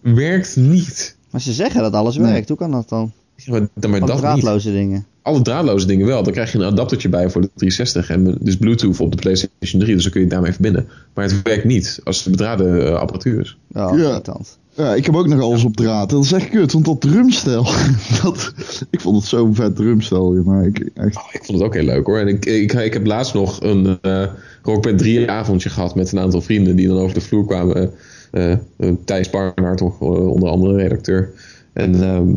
[0.00, 1.16] werkt niet.
[1.30, 2.32] Maar ze zeggen dat alles Nee.
[2.32, 2.48] werkt.
[2.48, 3.12] Hoe kan dat dan?
[3.36, 4.16] Ja, Maar, dat niet.
[4.18, 5.06] draadloze dingen.
[5.26, 6.22] Alle draadloze dingen wel.
[6.22, 9.80] Dan krijg je een adaptertje bij voor de 360 en dus Bluetooth op de PlayStation
[9.80, 10.88] 3, dus dan kun je het daarmee verbinden.
[11.14, 13.56] Maar het werkt niet als het bedraden eh, apparatuur is.
[13.72, 14.04] Oh, Ja.
[14.04, 14.58] irritant.
[14.74, 16.10] Ja, ik heb ook nog alles op draad.
[16.10, 17.66] Dat is echt kut, want dat drumstel.
[18.22, 18.52] Dat,
[18.90, 20.32] ik vond het zo'n vet drumstel.
[20.44, 22.18] Maar ik, echt, Oh, ik vond het ook heel leuk hoor.
[22.18, 24.26] En ik, ik, ik heb laatst nog een eh
[24.62, 27.90] Rockband 3 avondje gehad met een aantal vrienden die dan over de vloer kwamen.
[28.30, 28.58] Eh, eh,
[29.04, 29.30] Thijs
[29.98, 31.30] onder andere redacteur.
[31.76, 32.28] En ehm,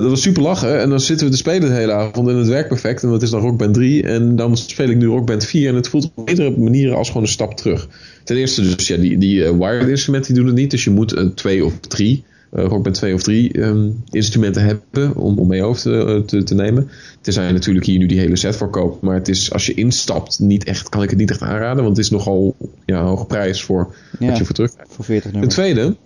[0.00, 0.80] dat was super lachen.
[0.80, 3.02] En dan zitten we te spelen de hele avond en het werkt perfect.
[3.02, 4.02] En dat is dan Rockband 3.
[4.02, 5.68] En dan speel ik nu Rockband 4.
[5.68, 7.88] En het voelt op meerdere manieren als gewoon een stap terug.
[8.24, 10.70] Ten eerste dus, ja, die, die eh, wired instrumenten die doen het niet.
[10.70, 15.16] Dus je moet eh, twee of drie, eh Rockband 2 of drie ehm, instrumenten hebben
[15.16, 16.90] om, om mee over te, eh, te, te nemen.
[17.20, 19.02] Tenzij je natuurlijk hier nu die hele set voor koopt.
[19.02, 21.84] Maar het is, als je instapt, niet echt, kan ik het niet echt aanraden.
[21.84, 25.04] Want het is nogal ja, een hoge prijs voor Ja, wat je voor terug voor
[25.04, 25.54] 40 Ten nummers.
[25.54, 25.96] tweede,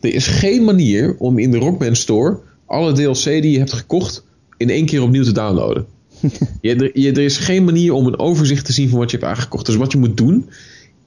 [0.00, 4.24] er is geen manier om in de Rockband Store alle DLC die je hebt gekocht
[4.56, 5.86] in één keer opnieuw te downloaden.
[6.60, 9.16] je, er, je, er is geen manier om een overzicht te zien van wat je
[9.16, 9.66] hebt aangekocht.
[9.66, 10.50] Dus wat je moet doen,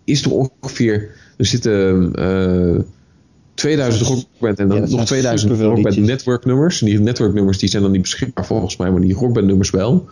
[0.04, 1.10] is er ongeveer.
[1.38, 2.80] Er zitten eh
[3.54, 6.16] 2000 Rockband en dan Ja, nog zijn 2000 superveel Rockband liedjes.
[6.16, 6.82] network nummers.
[6.82, 9.70] En die network nummers die zijn dan niet beschikbaar volgens mij, maar die Rockband nummers
[9.70, 10.08] wel.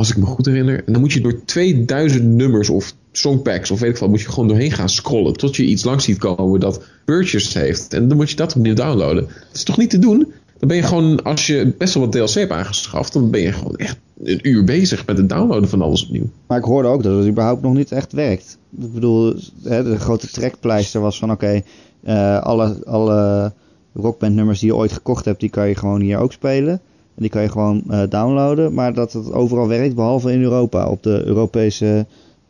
[0.00, 0.84] Als ik me goed herinner.
[0.86, 4.28] En dan moet je door 2000 nummers of songpacks of weet ik wat, moet je
[4.28, 5.32] gewoon doorheen gaan scrollen.
[5.32, 7.94] Tot je iets langs ziet komen dat purchased heeft.
[7.94, 9.24] En dan moet je dat opnieuw downloaden.
[9.24, 10.18] Dat is toch niet te doen?
[10.58, 13.52] Dan ben je gewoon, als je best wel wat DLC hebt aangeschaft, dan ben je
[13.52, 16.30] gewoon echt een uur bezig met het downloaden van alles opnieuw.
[16.46, 18.58] Maar ik hoorde ook dat het überhaupt nog niet echt werkt.
[18.78, 21.62] Ik bedoel, de grote trekpleister was van oké,
[22.02, 23.52] eh, alle, alle
[23.94, 26.80] rockbandnummers die je ooit gekocht hebt, die kan je gewoon hier ook spelen.
[27.20, 28.74] En die kan je gewoon eh, downloaden.
[28.74, 30.88] Maar dat het overal werkt, behalve in Europa.
[30.88, 32.06] Op de Europese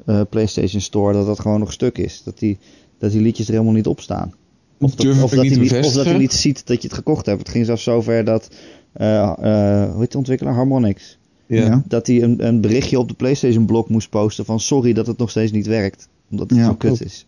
[0.06, 2.22] eh, PlayStation Store, dat dat gewoon nog stuk is.
[2.24, 2.58] Dat die,
[2.98, 4.34] dat die liedjes er helemaal niet op staan.
[4.80, 6.88] Of dat, of, dat niet hij te niet, of dat hij niet ziet dat je
[6.88, 7.38] het gekocht hebt.
[7.38, 8.48] Het ging zelfs zover dat,
[8.92, 10.54] eh, eh, hoe heet de ontwikkelaar?
[10.54, 11.18] Harmonix.
[11.46, 11.82] Ja.
[11.86, 15.18] Dat hij een, een berichtje op de PlayStation blog moest posten van sorry dat het
[15.18, 16.08] nog steeds niet werkt.
[16.30, 17.26] Omdat het Ja, zo kut is.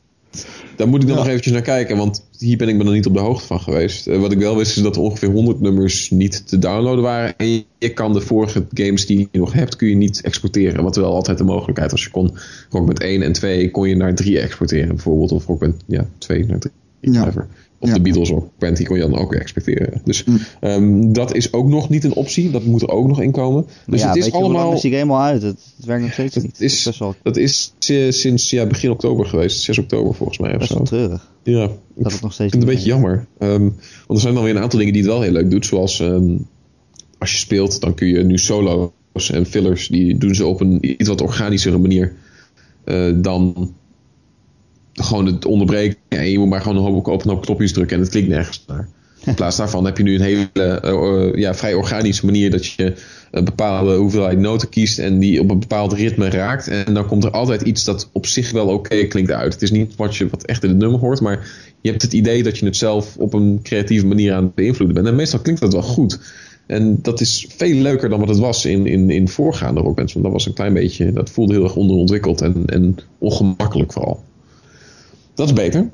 [0.76, 1.22] Daar moet ik dan Ja.
[1.22, 3.60] nog eventjes naar kijken, want hier ben ik me nog niet op de hoogte van
[3.60, 4.06] geweest.
[4.06, 7.36] Eh, wat ik wel wist is dat er ongeveer 100 nummers niet te downloaden waren.
[7.36, 10.82] En je, je kan de vorige games die je nog hebt, kun je niet exporteren.
[10.82, 12.02] Wat wel altijd de mogelijkheid was.
[12.02, 12.34] Je kon
[12.70, 15.32] Rockband 1 en 2 kon je naar 3 exporteren bijvoorbeeld.
[15.32, 16.72] Of Rockband ja, 2 naar 3.
[17.00, 17.10] Ja.
[17.12, 17.46] whatever.
[17.82, 17.94] Of Ja.
[17.94, 20.00] de Beatles Rockband, die kon je dan ook exporteren.
[20.04, 20.38] Dus Mm.
[20.60, 22.50] ehm, dat is ook nog niet een optie.
[22.50, 23.66] Dat moet er ook nog in komen.
[23.86, 24.72] Dus ja, het is allemaal...
[24.72, 25.42] is die game al uit?
[25.42, 26.60] Het, het werkt nog steeds niet.
[26.60, 27.72] is- wel, Dat is
[28.08, 29.60] sinds ja, begin oktober geweest.
[29.62, 30.76] 6 oktober volgens mij of best zo.
[30.76, 31.30] wel treurig.
[31.42, 33.26] Ja, Dat het nog steeds Ik vind het een beetje jammer.
[33.38, 33.72] Ehm, want
[34.08, 35.66] er zijn dan weer een aantal dingen die het wel heel leuk doet.
[35.66, 36.36] Zoals ehm,
[37.18, 40.78] als je speelt, dan kun je nu solo's en fillers, die doen ze op een
[41.00, 42.12] iets wat organischere manier
[42.84, 43.72] eh, dan
[44.92, 45.96] gewoon het onderbreken.
[46.08, 48.28] En je moet maar gewoon een hoop, op een hoop knopjes drukken en het klinkt
[48.28, 48.88] nergens naar.
[49.24, 52.66] In plaats daarvan heb je nu een hele eh, eh, ja, vrij organische manier dat
[52.66, 52.94] je
[53.30, 56.68] een bepaalde hoeveelheid noten kiest en die op een bepaald ritme raakt.
[56.68, 59.52] En dan komt er altijd iets dat op zich wel oké klinkt uit.
[59.52, 61.48] Het is niet wat je wat echt in het nummer hoort, maar
[61.80, 64.94] je hebt het idee dat je het zelf op een creatieve manier aan het beïnvloeden
[64.94, 65.06] bent.
[65.06, 66.18] En meestal klinkt dat wel goed.
[66.66, 70.12] En dat is veel leuker dan wat het was in, in, in voorgaande rockbands.
[70.12, 74.24] Want dat was een klein beetje, dat voelde heel erg onderontwikkeld en, en ongemakkelijk vooral.
[75.34, 75.88] Dat is beter.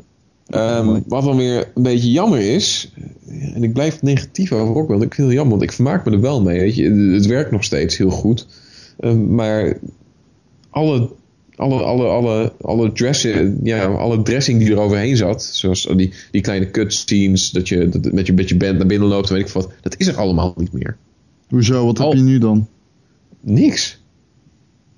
[0.47, 2.93] Ehm, wat dan weer een beetje jammer is,
[3.55, 5.03] en ik blijf negatief over rockband.
[5.03, 6.61] Ik vind het heel jammer, want ik vermaak me er wel mee.
[6.61, 6.91] Weet je.
[6.91, 8.47] Het werkt nog steeds heel goed.
[9.01, 9.79] Ehm, maar
[10.71, 11.11] alle,
[11.57, 16.41] alle, alle, alle, alle, dressen, ja, alle dressing die er overheen zat, zoals die, die
[16.41, 19.47] kleine cutscenes, dat je dat, met, je, met je band naar binnen loopt, en weet
[19.47, 20.97] ik wat, dat is er allemaal niet meer.
[21.49, 22.69] Hoezo, wat heb je nu dan?
[23.41, 24.03] Niks.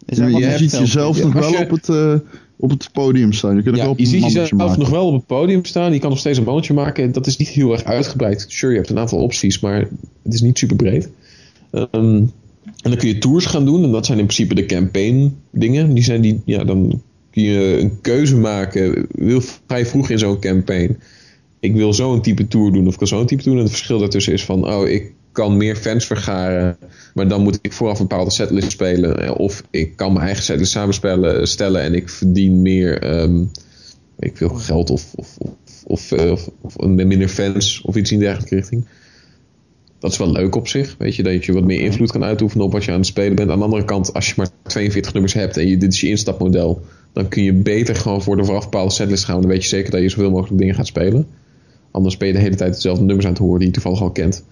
[0.06, 2.14] Je ziet jezelf Ja, nog wel je- op, het, eh,
[2.60, 3.56] op het podium staan.
[3.56, 5.92] Je kunt ook Ja, op je ziet mannetje jezelf nog wel op het podium staan.
[5.92, 7.12] Je kan nog steeds een balletje maken.
[7.12, 8.44] Dat is niet heel erg uitgebreid.
[8.48, 9.88] Sure, je hebt een aantal opties, maar
[10.22, 11.10] het is niet super breed.
[11.70, 11.86] Ehm,
[12.64, 13.84] en dan kun je tours gaan doen.
[13.84, 15.94] En dat zijn in principe de campaign dingen.
[15.94, 19.06] Die zijn die, ja, dan kun je een keuze maken.
[19.10, 20.98] Wil vrij vroeg in zo'n campaign.
[21.60, 23.56] Ik wil zo'n type tour doen of ik wil zo'n type tour.
[23.56, 26.76] En het verschil daartussen is van, oh, ik kan meer fans vergaren.
[27.14, 29.22] Maar dan moet ik vooraf een bepaalde setlist spelen.
[29.22, 33.44] Eh, Of ik kan mijn eigen setlist samenspellen stellen en ik verdien meer ehm,
[34.20, 35.52] ik veel geld of, of, of,
[35.84, 38.84] of, eh, of, minder fans of iets in dergelijke richting.
[39.98, 40.94] dat is wel leuk op zich.
[40.98, 43.34] Weet je, dat je wat meer invloed kan uitoefenen op wat je aan het spelen
[43.34, 43.50] bent.
[43.50, 46.08] Aan de andere kant, als je maar 42 nummers hebt en je, dit is je
[46.08, 49.40] instapmodel, dan kun je beter gewoon voor de vooraf bepaalde setlist gaan.
[49.40, 51.26] Dan weet je zeker dat je zoveel mogelijk dingen gaat spelen.
[51.90, 54.10] Anders ben je de hele tijd dezelfde nummers aan het horen die je toevallig al
[54.10, 54.44] kent.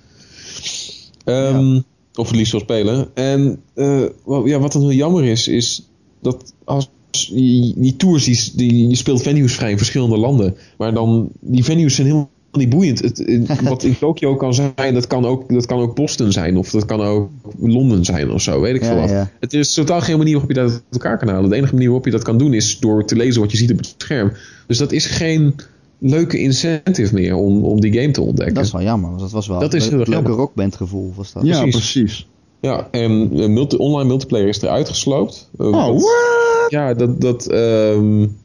[1.25, 1.81] Ehm,
[2.15, 3.09] of het liefst wil spelen.
[3.15, 4.05] En uh,
[4.45, 5.89] ja, wat dan heel jammer is, is
[6.21, 10.57] dat als die, die tours, die, die, je speelt venues vrij in verschillende landen.
[10.79, 12.99] Maar dan, die venues zijn helemaal niet boeiend.
[12.99, 13.25] Het,
[13.63, 16.57] wat in Tokio kan zijn, dat kan, ook, dat kan ook Boston zijn.
[16.57, 17.31] Of dat kan ook
[17.61, 19.29] Londen zijn of zo, weet ik veel wat.
[19.41, 21.51] Het is totaal geen manier waarop je dat uit elkaar kan halen.
[21.51, 23.71] De enige manier waarop je dat kan doen is door te lezen wat je ziet
[23.71, 24.33] op het scherm.
[24.67, 25.55] Dus dat is geen
[25.99, 28.55] leuke incentive meer om, om die game te ontdekken.
[28.55, 31.13] Dat is wel jammer, want dat was wel dat een is leuk, leuke rockband gevoel.
[31.17, 31.47] Was dat.
[31.47, 32.27] Ja, precies.
[32.61, 35.51] Ja, en multi online multiplayer is eruit gesloopt.
[35.57, 36.67] oh, what?
[36.69, 37.21] Ja, dat...
[37.21, 38.37] dat um,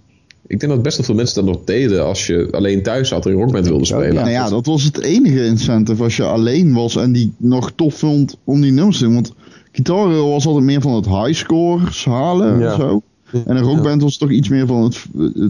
[0.48, 3.26] ik denk dat best wel veel mensen dat nog deden als je alleen thuis zat
[3.26, 4.14] en Rockband wilde spelen.
[4.14, 7.94] Nou ja, dat was het enige incentive als je alleen was en die nog tof
[7.94, 9.14] vond om die nummers te doen.
[9.14, 9.34] Want
[9.72, 12.72] Guitar was altijd meer van het highscores halen ja.
[12.72, 13.02] en zo.
[13.46, 15.06] En een rockband was toch iets meer van het,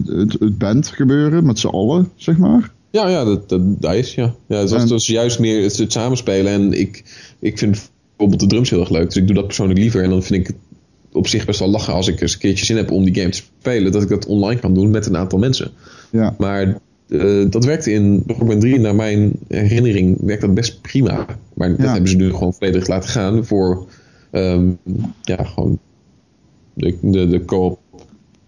[0.06, 2.72] het, het, band gebeuren met z'n allen, zeg maar.
[2.90, 4.34] Ja, ja, dat, dat, dat is ja.
[4.46, 6.52] ja het, was, en, juist meer het, het, samenspelen.
[6.52, 7.04] En ik,
[7.38, 9.04] ik vind bijvoorbeeld de drums heel erg leuk.
[9.04, 10.02] Dus ik doe dat persoonlijk liever.
[10.02, 10.56] En dan vind ik het
[11.12, 13.28] op zich best wel lachen als ik eens een keertje zin heb om die game
[13.28, 13.92] te spelen.
[13.92, 15.70] Dat ik dat online kan doen met een aantal mensen.
[16.10, 16.34] Ja.
[16.38, 16.78] Maar
[17.08, 21.26] uh, dat werkte in Rockband 3, naar mijn herinnering, werkt dat best prima.
[21.54, 23.86] Maar dat hebben ze nu gewoon volledig laten gaan voor
[24.32, 24.78] um,
[25.22, 25.78] ja, gewoon
[26.74, 27.78] de, de, de co-op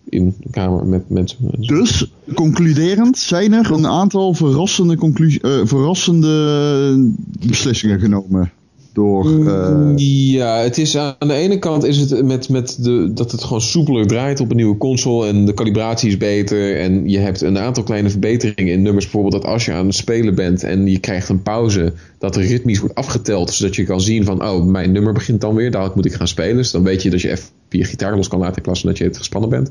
[0.08, 1.38] in de kamer met mensen.
[1.58, 7.12] Dus, concluderend, zijn er een aantal verrassende, conclusie, uh, verrassende
[7.46, 8.52] beslissingen genomen
[8.96, 9.30] door.
[9.30, 9.92] Uh...
[9.96, 13.60] Ja, het is aan de ene kant is het met, met de, dat het gewoon
[13.60, 16.80] soepeler draait op een nieuwe console en de calibratie is beter.
[16.80, 19.04] En je hebt een aantal kleine verbeteringen in nummers.
[19.04, 22.42] Bijvoorbeeld dat als je aan het spelen bent en je krijgt een pauze, dat er
[22.42, 23.50] ritmisch wordt afgeteld.
[23.50, 26.28] Zodat je kan zien van, oh, mijn nummer begint dan weer, dadelijk moet ik gaan
[26.28, 26.56] spelen.
[26.56, 29.04] Dus dan weet je dat je even je gitaar los kan laten van dat je
[29.04, 29.70] het gespannen bent.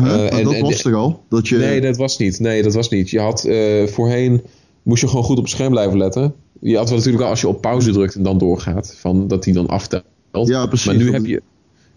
[0.00, 1.22] Uh, en, dat was er al?
[1.28, 1.56] Dat je...
[1.56, 2.40] Nee, dat was niet.
[2.40, 3.10] Nee, dat was niet.
[3.10, 4.42] Je had uh, voorheen
[4.82, 6.34] moest je gewoon goed op het scherm blijven letten.
[6.60, 9.44] Je had wel natuurlijk wel als je op pauze drukt en dan doorgaat, van dat
[9.44, 10.04] hij dan aftelt.
[10.32, 10.86] Ja, precies.
[10.86, 11.42] Maar nu heb, je,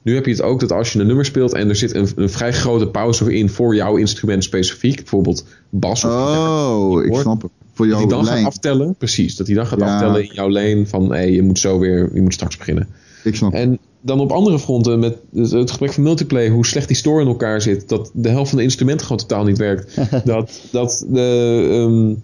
[0.01, 2.07] nu heb je het ook dat als je een nummer speelt en er zit een,
[2.15, 7.41] een vrij grote pauze in voor jouw instrument specifiek, bijvoorbeeld bas of Oh, ik snap
[7.41, 7.51] het.
[7.73, 8.37] Voor jouw dat hij dan lijn.
[8.37, 9.35] gaat aftellen, precies.
[9.35, 12.09] Dat hij dan gaat aftellen in jouw lane van hé, hey, je moet zo weer,
[12.13, 12.87] je moet straks beginnen.
[13.23, 16.97] Ik snap En dan op andere fronten, met het gebrek van multiplayer, hoe slecht die
[16.97, 19.97] store in elkaar zit, dat de helft van de instrumenten gewoon totaal niet werkt.
[20.25, 21.67] dat, dat de.
[21.71, 22.15] Um, uh,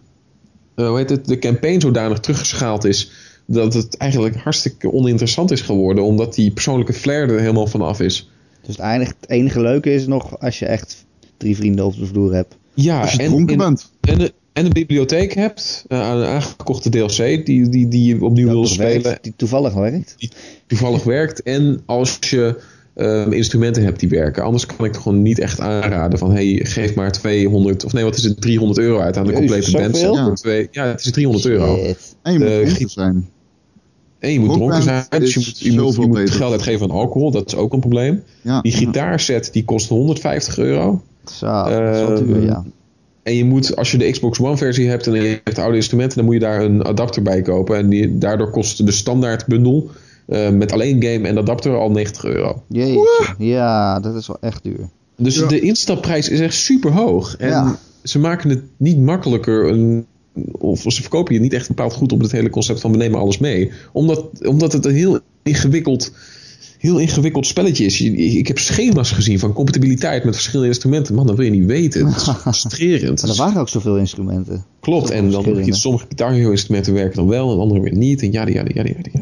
[0.88, 3.11] hoe heet het, de campaign zodanig teruggeschaald is
[3.45, 8.30] dat het eigenlijk hartstikke oninteressant is geworden, omdat die persoonlijke flair er helemaal vanaf is.
[8.65, 11.05] Dus het enige, het enige leuke is nog als je echt
[11.38, 12.55] drie vrienden op de vloer hebt.
[12.73, 13.91] Ja, als je en, dronken bent.
[14.01, 18.47] En, en, en een bibliotheek hebt, uh, een aangekochte DLC die, die, die je opnieuw
[18.47, 19.03] wil spelen.
[19.03, 20.15] Werkt, die toevallig werkt.
[20.17, 20.32] Die
[20.67, 21.43] toevallig werkt.
[21.43, 22.61] En als je
[23.00, 24.43] um, instrumenten hebt die werken.
[24.43, 28.04] Anders kan ik het gewoon niet echt aanraden van hey, geef maar 200 of nee,
[28.04, 30.00] wat is het, 300 euro uit aan de complete band.
[30.00, 30.34] Ja.
[30.34, 31.78] Twee, ja, het is 300 euro.
[31.78, 32.16] Shit.
[32.22, 33.28] En je moet Uh, dronken zijn.
[34.20, 36.36] En je moet dronken zijn, dus je moet, je moet, zoveel je moet beter.
[36.36, 38.24] geld uitgeven aan alcohol, dat is ook een probleem.
[38.41, 41.02] Ja, Die gitaarset die kost 150 euro.
[41.26, 42.66] Zo, dat Ehm, duur, ja.
[43.24, 46.18] En je moet, als je de Xbox One versie hebt en je hebt oude instrumenten,
[46.18, 47.78] dan moet je daar een adapter bij kopen.
[47.78, 49.89] En die, daardoor kost de standaard bundel
[50.30, 52.63] eh, met alleen game en adapter al 90 euro.
[52.69, 53.07] Jeetje.
[53.38, 54.89] Ja, dat is wel echt duur.
[55.17, 55.47] Dus Ja.
[55.47, 57.36] de instapprijs is echt super hoog.
[57.38, 57.80] En Ja.
[58.03, 59.69] ze maken het niet makkelijker.
[59.69, 60.05] Een,
[60.51, 63.19] of ze verkopen je niet echt bepaald goed op het hele concept van we nemen
[63.19, 63.71] alles mee.
[63.91, 66.11] Omdat, omdat het een heel ingewikkeld,
[66.77, 68.01] heel ingewikkeld spelletje is.
[68.01, 71.15] Ik heb schema's gezien van compatibiliteit met verschillende instrumenten.
[71.15, 72.05] Man, dat wil je niet weten.
[72.07, 73.21] Het is frustrerend.
[73.21, 74.65] Maar er waren ook zoveel instrumenten.
[74.80, 75.09] Klopt.
[75.09, 78.21] En dan heb je sommige Guitar instrumenten werken dan wel en andere weer niet.
[78.21, 79.21] En ja, ja, ja, ja, ja, ja.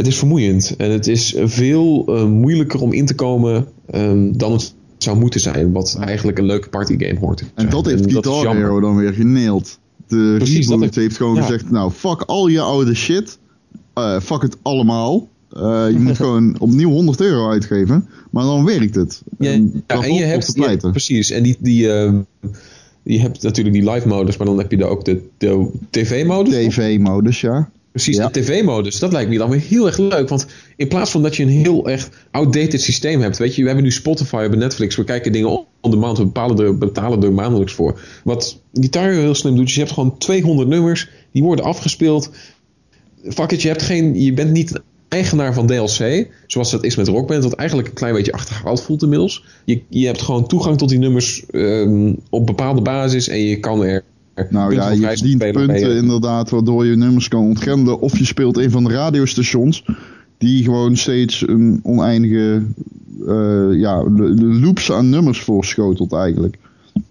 [0.00, 0.74] Het is vermoeiend.
[0.76, 5.40] En het is veel eh, moeilijker om in te komen ehm, dan het zou moeten
[5.40, 5.72] zijn.
[5.72, 7.44] Wat eigenlijk een leuke partygame hoort.
[7.54, 8.56] En dat heeft is Guitar.
[8.56, 9.78] Hero dan weer geneeld.
[10.08, 11.42] De Precies, dat reboot heeft- heeft, gewoon ja.
[11.42, 13.38] gezegd, nou, fuck al je oude shit.
[13.94, 15.28] Eh, fuck het allemaal.
[15.50, 18.08] Eh, je moet gewoon opnieuw 100 euro uitgeven.
[18.30, 19.22] Maar dan werkt het.
[19.38, 21.30] Ja, En ja, en je hebt, precies.
[21.30, 22.18] En die, die, ehm,
[23.02, 26.52] je hebt natuurlijk die live modus, maar dan heb je daar ook de, de tv-modus.
[26.66, 27.70] TV-modus, ja.
[27.90, 28.28] Precies, Ja.
[28.28, 28.98] de tv-modus.
[28.98, 30.28] Dat lijkt me dan weer heel erg leuk.
[30.28, 33.38] Want in plaats van dat je een heel echt outdated systeem hebt.
[33.38, 34.96] Weet je, we hebben nu Spotify, we hebben Netflix.
[34.96, 36.18] We kijken dingen on demand.
[36.18, 38.00] We bepalen er, betalen er maandelijks voor.
[38.24, 39.68] Wat Guitar heel slim doet.
[39.68, 41.08] is je hebt gewoon 200 nummers.
[41.32, 42.30] Die worden afgespeeld.
[43.28, 46.26] Fuck it, je, hebt geen, je bent niet eigenaar van DLC.
[46.46, 47.42] Zoals dat is met Rockband.
[47.42, 49.44] Wat eigenlijk een klein beetje achterhaald voelt inmiddels.
[49.64, 53.28] Je, je hebt gewoon toegang tot die nummers ehm, op bepaalde basis.
[53.28, 54.04] En je kan er
[54.50, 55.96] Nou ja, je verdient punten mee.
[55.96, 58.00] inderdaad, waardoor je nummers kan ontgrendelen.
[58.00, 59.84] Of je speelt een van de radiostations
[60.38, 62.62] die gewoon steeds een oneindige
[63.26, 66.58] eh, ja, lo- loops aan nummers voorschotelt eigenlijk.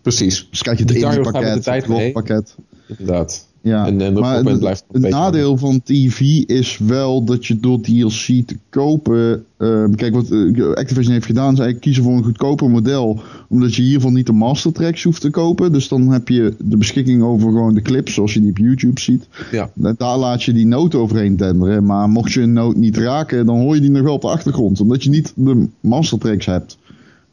[0.01, 2.55] Precies, Dus krijg je het met pakket, het pakket.
[2.87, 3.47] inderdaad.
[3.61, 7.59] Ja, En- en de maar het, blijft het nadeel van TV is wel dat je
[7.59, 8.11] door DLC
[8.45, 9.45] te kopen...
[9.57, 13.19] ehm, kijk, wat eh, Activision heeft gedaan is eigenlijk kiezen voor een goedkoper model.
[13.49, 15.71] Omdat je hiervan niet de master tracks hoeft te kopen.
[15.71, 18.99] Dus dan heb je de beschikking over gewoon de clips zoals je die op YouTube
[18.99, 19.27] ziet.
[19.51, 19.69] Ja.
[19.73, 21.85] Da- Daar laat je die noot overheen tenderen.
[21.85, 24.27] Maar mocht je een noot niet raken, dan hoor je die nog wel op de
[24.27, 24.81] achtergrond.
[24.81, 26.77] Omdat je niet de master tracks hebt.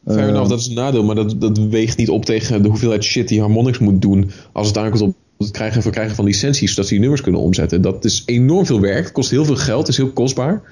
[0.07, 2.68] Fair Eh, enough, dat is een nadeel, maar dat, dat weegt niet op tegen de
[2.68, 6.24] hoeveelheid shit die Harmonix moet doen als het aankomt op het krijgen en verkrijgen van
[6.24, 7.82] licenties, zodat ze die nummers kunnen omzetten.
[7.82, 10.62] Dat is enorm veel werk, het kost heel veel geld, is heel kostbaar.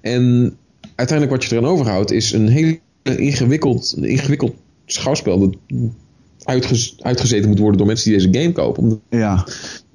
[0.00, 0.56] En
[0.94, 4.54] uiteindelijk wat je eraan overhoudt is een heel ingewikkeld, ingewikkeld
[4.86, 5.56] schouwspel dat
[6.42, 8.82] uitgez- uitgezeten moet worden door mensen die deze game kopen.
[8.82, 9.46] Omdat ja.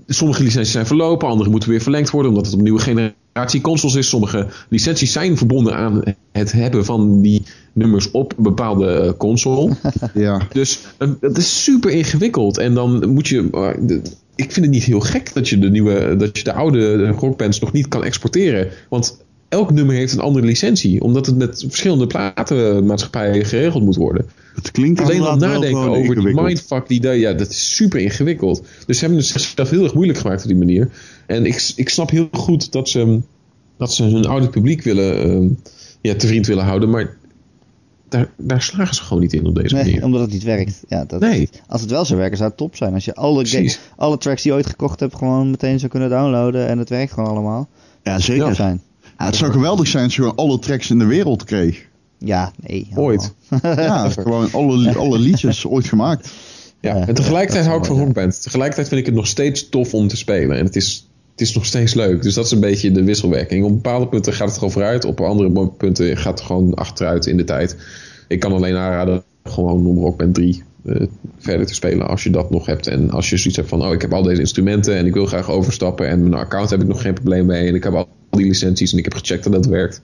[0.08, 3.24] sommige licenties zijn verlopen, andere moeten weer verlengd worden omdat het op nieuwe generatie
[3.62, 4.10] consoles is.
[4.10, 7.42] Sommige licenties zijn verbonden aan het hebben van die
[7.74, 9.76] nummers op een bepaalde eh, console.
[10.14, 10.42] ja.
[10.52, 12.58] Dus eh, het is super ingewikkeld.
[12.58, 13.48] En dan moet je.
[13.52, 14.02] eh, de-
[14.36, 17.60] ik vind het niet heel gek dat je de nieuwe, dat je de oude rockbands
[17.60, 18.68] nog niet kan exporteren.
[18.90, 24.26] Want elk nummer heeft een andere licentie, omdat het met verschillende platenmaatschappijen geregeld moet worden.
[24.56, 26.46] Het klinkt Alleen al nadenken over die ingewikkeld.
[26.46, 28.64] mindfuck die daar, ja, dat is super ingewikkeld.
[28.86, 30.90] Dus ze hebben het zichzelf heel erg moeilijk gemaakt op die manier.
[31.28, 33.22] En ik, ik snap heel goed dat ze,
[33.78, 35.48] dat ze hun oude publiek willen, ehm,
[36.02, 37.18] ja, te vriend willen houden, maar
[38.10, 40.04] daar, daar slagen ze gewoon niet in op deze Nee, manier.
[40.04, 40.84] omdat het niet werkt.
[40.88, 41.50] Ja, dat, Nee.
[41.68, 42.94] Als het wel zou werken, zou het top zijn.
[42.94, 46.68] Als je alle, alle tracks die je ooit gekocht hebt, gewoon meteen zou kunnen downloaden
[46.68, 47.68] en het werkt gewoon allemaal.
[48.04, 48.56] Ja, zeker.
[48.56, 48.82] Zijn.
[49.18, 51.86] Ja, het zou geweldig zijn als je gewoon alle tracks in de wereld kreeg.
[52.18, 52.88] Ja, nee.
[52.96, 53.34] Ooit.
[53.62, 56.32] Ja, gewoon alle, alle liedjes ooit gemaakt.
[56.82, 58.42] Ja, en tegelijkertijd hou ik van rockband.
[58.42, 60.58] Tegelijkertijd vind ik het nog steeds tof om te spelen.
[60.58, 61.05] En het is,
[61.36, 62.22] het is nog steeds leuk.
[62.22, 63.66] Dus dat is een beetje de wisselwerking.
[63.66, 65.06] Op bepaalde punten gaat het gewoon vooruit.
[65.06, 67.78] Op andere punten gaat het gewoon achteruit in de tijd.
[68.28, 71.08] Ik kan alleen aanraden gewoon om Rockband 3 eh,
[71.38, 72.88] verder te spelen als je dat nog hebt.
[72.88, 75.26] En als je zoiets hebt van, oh ik heb al deze instrumenten en ik wil
[75.26, 76.08] graag overstappen.
[76.08, 77.68] En mijn account heb ik nog geen probleem mee.
[77.68, 80.02] En ik heb al die licenties en ik heb gecheckt dat dat werkt.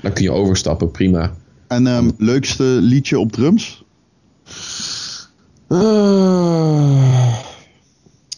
[0.00, 1.34] Dan kun je overstappen, prima.
[1.68, 3.84] En ehm, leukste liedje op drums?
[5.66, 7.38] Ah,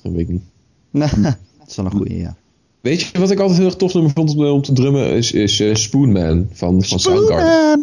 [0.03, 0.43] dat weet ik niet.
[1.67, 2.37] dat is wel een goeie, ja.
[2.81, 5.11] Weet je wat ik altijd heel erg tof nummer vond om, om te drummen?
[5.11, 7.83] Is, is eh, Spoonman van, van Soundgarden.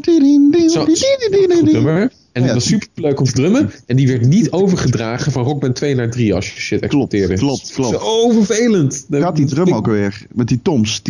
[1.73, 2.11] Nummer.
[2.31, 3.71] En Ja, dat was super leuk om te drummen.
[3.85, 7.35] En die werd niet overgedragen van Rockband 2 naar 3 als je shit exporteerde.
[7.35, 7.99] klopt, klopt.
[8.01, 9.05] Zo vervelend.
[9.09, 10.25] Gaat die drum ook weer?
[10.31, 11.01] Met die toms.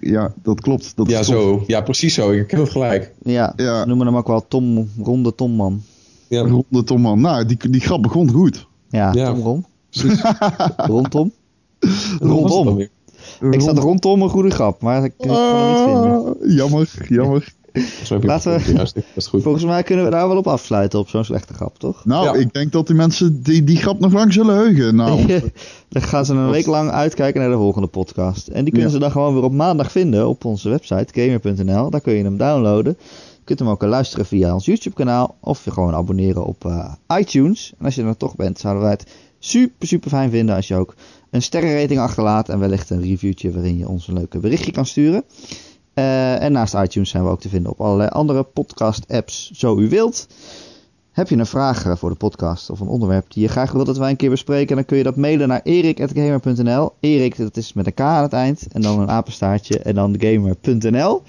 [0.00, 0.92] Ja, dat klopt.
[0.96, 1.64] Dat Ja, zo.
[1.66, 2.30] Ja, precies zo.
[2.30, 3.12] Ik ken het gelijk.
[3.22, 3.80] Ja, Ja.
[3.80, 5.82] ze noemen hem ook wel Tom, Ronde Tomman.
[6.28, 7.20] Ja, Ronde Tomman.
[7.20, 8.66] Nou, die, die grap begon goed.
[8.90, 9.32] Ja, Ja.
[9.32, 9.64] Tom Ron.
[10.00, 10.22] Precies.
[10.76, 11.32] Rondom.
[11.80, 12.80] Het Rondom.
[13.50, 16.26] Ik zat rondom een goede grap, maar ik kon hem niet vinden.
[16.26, 17.52] Ah, jammer, jammer.
[17.72, 18.76] Volgens mij heb je Laten we- het.
[18.76, 19.42] Juist, dat is goed.
[19.42, 22.04] Volgens mij kunnen we daar wel op afsluiten op zo'n slechte grap, toch?
[22.04, 22.32] Nou, Ja.
[22.44, 24.94] ik denk dat die mensen die, die grap nog lang zullen heugen.
[24.94, 25.26] Nou,
[25.88, 28.48] dan gaan ze een week lang uitkijken naar de volgende podcast.
[28.48, 28.94] En die kunnen Ja.
[28.96, 31.90] ze dan gewoon weer op maandag vinden op onze website gamer.nl.
[31.90, 32.96] Daar kun je hem downloaden.
[33.38, 36.92] Je kunt hem ook luisteren via ons YouTube kanaal of je gewoon abonneren op eh,
[37.18, 37.72] iTunes.
[37.78, 39.06] En als je er dan toch bent, zouden wij het
[39.44, 40.94] super super fijn vinden als je ook
[41.30, 45.24] een sterrenrating achterlaat en wellicht een reviewtje waarin je ons een leuke berichtje kan sturen.
[45.94, 49.78] Eh, en naast iTunes zijn we ook te vinden op allerlei andere podcast apps, zo
[49.78, 50.26] u wilt.
[51.12, 53.86] Heb je een vraag eh, voor de podcast of een onderwerp die je graag wilt
[53.86, 56.92] dat wij een keer bespreken, dan kun je dat mailen naar erik.gamer.nl.
[57.00, 60.16] Erik, dat is met een K aan het eind en dan een apenstaartje en dan
[60.18, 61.22] gamer.nl.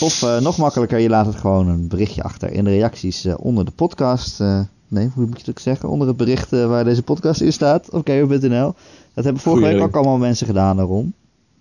[0.00, 3.64] Of eh, nog makkelijker, je laat het gewoon een berichtje achter in de reacties onder
[3.64, 4.40] de podcast.
[4.88, 5.88] Nee, hoe moet je het ook zeggen?
[5.88, 8.74] Onder het bericht eh, waar deze podcast in staat op gamer.nl.
[9.14, 11.14] Dat hebben vorige Goeie week ook allemaal mensen gedaan, Ron.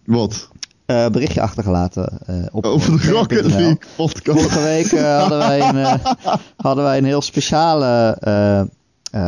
[0.06, 0.50] wat?
[0.86, 3.46] Eh berichtje achtergelaten eh, op Over de Rocket.
[3.46, 4.40] League podcast.
[4.40, 6.00] Vorige week hadden, wij een,
[6.68, 8.18] hadden wij een heel speciale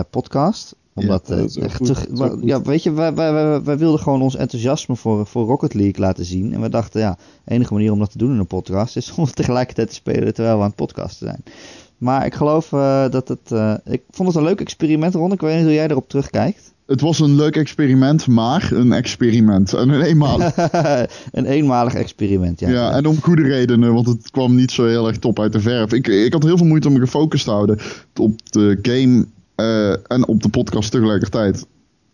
[0.09, 0.75] podcast.
[0.93, 1.85] Omdat, Ja, echt goed.
[2.15, 5.73] te- ja, weet je, wij, wij, wij, wij wilden gewoon ons enthousiasme voor, voor Rocket
[5.73, 6.53] League laten zien.
[6.53, 9.11] En we dachten, ja, de enige manier om dat te doen in een podcast is
[9.17, 11.43] om tegelijkertijd te spelen terwijl we aan het podcasten zijn.
[11.97, 13.51] Maar ik geloof eh, dat het.
[13.51, 15.31] eh, ik vond het een leuk experiment, Ron.
[15.31, 16.73] Ik weet niet hoe jij erop terugkijkt.
[16.85, 19.73] Het was een leuk experiment, maar een experiment.
[19.73, 20.55] En een eenmalig.
[21.31, 22.69] een eenmalig experiment, ja.
[22.69, 25.59] Ja, en om goede redenen, want het kwam niet zo heel erg top uit de
[25.59, 25.93] verf.
[25.93, 27.79] Ik, ik had heel veel moeite om me gefocust te houden
[28.15, 29.25] op de game
[29.55, 31.65] eh, en op de podcast tegelijkertijd.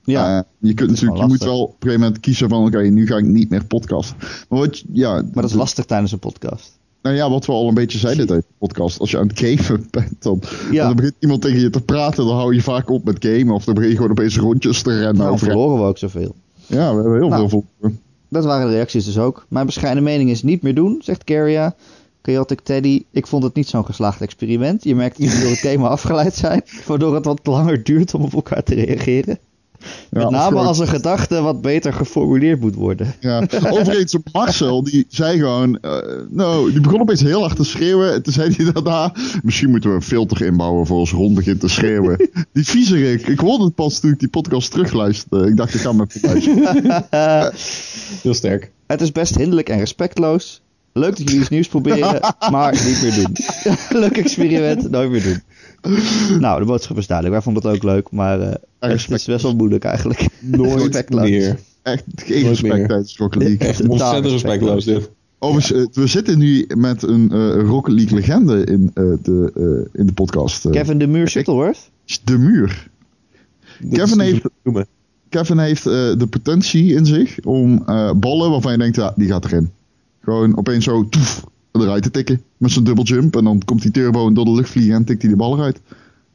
[0.03, 3.07] Ja, je kunt natuurlijk, je moet wel op een gegeven moment kiezen van, oké, nu
[3.07, 4.17] ga ik niet meer podcasten.
[4.49, 6.79] Maar wat, ja, maar dat is lastig tijdens een podcast.
[7.03, 8.99] Nou ja, wat we al een beetje zeiden tijdens de podcast.
[8.99, 10.85] Als je aan het gamen bent, dan, Ja.
[10.87, 12.25] dan begint iemand tegen je te praten.
[12.25, 13.53] Dan hou je vaak op met gamen.
[13.53, 15.17] Of dan begin je gewoon opeens rondjes te rennen.
[15.17, 16.35] Nou, over- verloren we ook zoveel.
[16.65, 17.49] ja, we hebben heel Nou.
[17.49, 17.91] veel voor.
[18.29, 19.45] Dat waren de reacties dus ook.
[19.49, 21.75] Mijn bescheiden mening is niet meer doen, zegt Carria.
[22.21, 24.83] Chaotic Teddy, ik vond het niet zo'n geslaagd experiment.
[24.83, 28.21] Je merkt dat jullie door het thema afgeleid zijn, waardoor het wat langer duurt om
[28.23, 29.39] op elkaar te reageren.
[30.09, 33.13] Met Ja, name als een gedachte wat beter geformuleerd moet worden.
[33.19, 35.97] Ja, overigens, Marcel, die zei gewoon, eh,
[36.29, 38.13] nou, die begon opeens heel hard te schreeuwen.
[38.13, 41.59] En toen zei hij daarna, misschien moeten we een filter inbouwen voor als Ron begint
[41.59, 42.29] te schreeuwen.
[42.53, 45.47] die viezerik, ik hoorde het pas toen ik die podcast terugluisterde.
[45.47, 47.03] Ik dacht, ik ga hem even luisteren.
[48.23, 48.71] Heel sterk.
[48.87, 50.61] Het is best hinderlijk en respectloos.
[50.93, 52.19] Leuk dat jullie iets nieuws proberen,
[52.51, 53.35] maar niet meer doen.
[53.99, 55.41] Leuk experiment, nooit meer doen.
[56.39, 57.35] Nou, de boodschap is duidelijk.
[57.35, 60.27] Wij vonden het ook leuk, maar eh, het is best wel moeilijk eigenlijk.
[60.39, 61.59] Nooit meer.
[61.81, 62.87] Echt geen Nooit respect meer.
[62.87, 63.67] tijdens Rocket League.
[63.67, 65.09] Echt ontzettend respectloos dit.
[65.39, 69.99] Overigens, eh, we zitten nu met een eh, Rocket League legende in, eh, de, eh,
[69.99, 70.69] in de podcast.
[70.69, 71.89] Kevin de Muur Shuttleworth.
[72.23, 72.87] De muur.
[73.79, 74.45] Dat Kevin heeft-.
[75.29, 79.27] Kevin heeft eh, de potentie in zich om eh, ballen waarvan je denkt, ja, die
[79.27, 79.71] gaat erin.
[80.23, 81.43] Gewoon opeens zo toef,
[81.81, 82.41] eruit te tikken.
[82.57, 83.35] Met zijn double jump.
[83.35, 85.55] En dan komt die turbo en door de lucht vliegen en tikt hij de bal
[85.57, 85.79] eruit.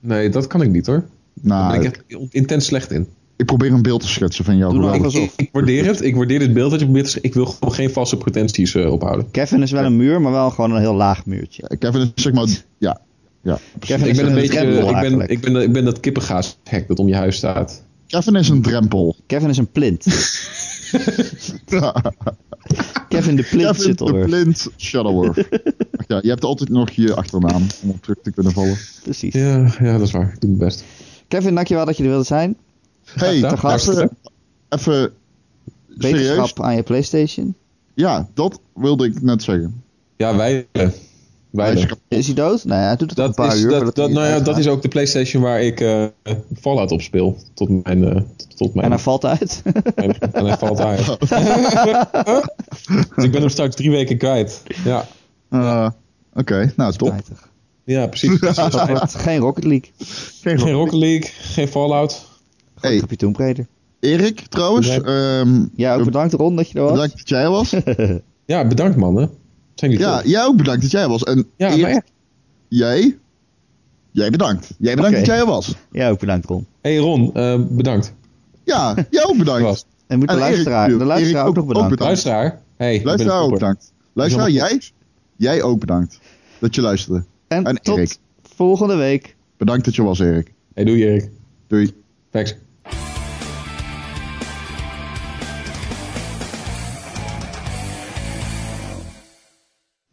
[0.01, 1.05] Nee, dat kan ik niet hoor.
[1.35, 3.07] Daar Nou, ben ik, ik echt intens slecht in.
[3.47, 4.79] probeer een beeld te schetsen van jou.
[4.79, 5.09] Nou.
[5.19, 6.03] Ik, ik waardeer het.
[6.05, 7.29] Ik waardeer het beeld dat je probeert te zeggen.
[7.31, 9.31] Ik wil gewoon geen valse pretenties eh, ophouden.
[9.31, 11.77] Kevin is wel een muur, maar wel gewoon een heel laag muurtje.
[11.79, 12.47] Kevin is zeg maar,
[12.79, 13.01] ja.
[13.43, 14.59] ja Kevin Ik is ben een een beetje.
[14.59, 17.83] drempel ik, ben, ik, ben, ik ben dat kippengaashek dat om je huis staat.
[18.07, 19.17] Kevin is een drempel.
[19.27, 20.05] Kevin is een plint.
[23.09, 24.25] Kevin de plint Kevin de.
[24.25, 25.39] Plint Shuttleworth.
[25.99, 28.79] Ach ja, je hebt altijd nog je achternaam om op terug te kunnen vallen.
[29.03, 29.35] Precies.
[29.35, 30.33] Ja, ja, dat is waar.
[30.35, 30.85] Ik doe mijn best.
[31.29, 32.57] Kevin, dankjewel dat je er wilde zijn.
[33.05, 33.89] Hey, te gast.
[33.89, 34.17] even,
[34.69, 35.13] even
[35.99, 36.29] serieus.
[36.29, 37.55] Wetenschap aan je PlayStation.
[37.95, 39.83] Ja, dat wilde ik net zeggen.
[40.17, 40.67] Ja, wij.
[42.09, 42.65] Is- hij dood?
[42.65, 43.71] Nee, hij doet het een paar is, uur.
[43.71, 46.05] dat, dat, nou ja, dat is ook de PlayStation waar ik eh
[46.61, 47.37] Fallout op speel.
[47.55, 48.05] Tot mijn.
[48.05, 48.23] eh,
[48.57, 49.63] tot, mijn En hij valt uit.
[49.95, 51.07] en, en hij valt uit.
[53.15, 54.63] dus ik ben hem straks drie weken kwijt.
[54.85, 55.07] Ja,
[55.51, 55.89] Eh,
[56.35, 57.09] Oké, nou top.
[57.09, 57.49] Spijtig.
[57.85, 58.39] ja precies.
[59.25, 59.91] Geen Rocket League.
[60.43, 62.27] geen Rocket League, geen Fallout.
[62.81, 63.67] Hey, Heb je Tomb Raider.
[64.01, 64.87] Erik trouwens.
[64.87, 65.01] Ja.
[65.01, 66.93] ehm, Ja, ook bedankt Ron dat je er was.
[66.93, 67.75] bedankt dat jij er was.
[68.47, 69.25] Ja, bedankt mannen.
[69.27, 69.39] Zijn
[69.81, 71.23] ja, jij ook bedankt dat jij er was.
[71.23, 72.03] En Ja, maar
[72.69, 73.19] jij?
[74.11, 74.75] Jij bedankt.
[74.79, 75.75] Jij bedankt dat jij er was.
[75.93, 76.67] Ja, ook bedankt Ron.
[76.81, 78.15] hey Ron, eh, bedankt.
[78.65, 79.63] Ja, jij ook bedankt.
[79.63, 79.85] Was.
[80.07, 81.91] En moet de En Erik luisteraar, de luisteraar Erik ook nog bedanken.
[81.91, 82.25] bedankt.
[82.25, 82.63] Luisteraar.
[82.77, 83.93] Hey, ik ben Luisteraar ook bedankt.
[84.13, 84.81] Luisteraar, jij?
[85.37, 86.19] Jij ook bedankt.
[86.61, 87.25] Dat je luisterde.
[87.49, 88.17] En, En tot Erik.
[88.43, 89.37] volgende week.
[89.57, 90.53] Bedankt dat je was, Erik.
[90.75, 91.31] Hey, doei Erik.
[91.67, 91.93] Doei.
[92.31, 92.55] Thanks.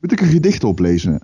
[0.06, 1.22] Moet ik een gedicht oplezen?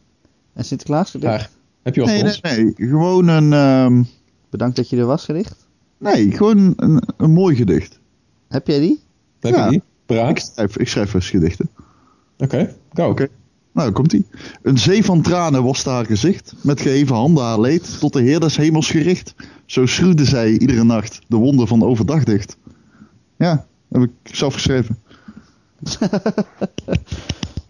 [0.53, 1.33] En Sinterklaas gedicht.
[1.33, 1.49] Graag.
[1.83, 2.73] Heb je al Nee, nee, nee.
[2.89, 3.53] Gewoon een...
[3.53, 4.03] ehm,
[4.49, 5.67] Bedankt dat je er was gedicht.
[5.97, 7.99] nee, gewoon een, een mooi gedicht.
[8.47, 8.99] Heb jij die?
[9.39, 9.63] Heb Ja.
[9.63, 9.77] je die?
[9.79, 10.39] Ik Paraat?
[10.53, 11.69] schrijf, ik schrijf eens gedichten.
[12.37, 13.09] Oké, go.
[13.09, 13.27] Oké.
[13.71, 14.25] Nou, komt ie.
[14.61, 18.39] Een zee van tranen waste haar gezicht, met geheven handen haar leed, tot de Heer
[18.39, 19.35] des hemels gericht.
[19.65, 22.57] Zo schroefde zij iedere nacht de wonden van overdag dicht.
[23.37, 24.97] Ja, heb ik zelf geschreven.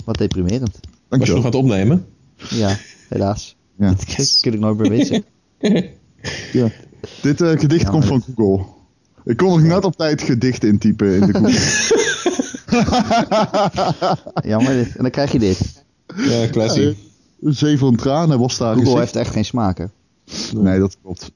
[0.06, 0.80] Wat deprimerend.
[1.20, 2.06] Was je nog aan het opnemen?
[2.50, 2.78] Ja,
[3.10, 3.56] helaas.
[3.78, 3.88] Ja.
[3.88, 5.24] Dat kun ik nooit meer missen.
[6.52, 6.70] Ja.
[7.22, 8.66] Dit eh, gedicht komt van Google.
[9.24, 11.60] Ik kon nog net op tijd gedicht intypen in de Google.
[14.50, 14.96] Jammer dit.
[14.96, 15.84] En dan krijg je dit.
[16.16, 16.96] Ja, classy.
[17.42, 19.14] Een zee van tranen waste haar Google gezicht.
[19.14, 19.92] heeft echt geen smaken.
[20.54, 21.32] Nee, dat klopt.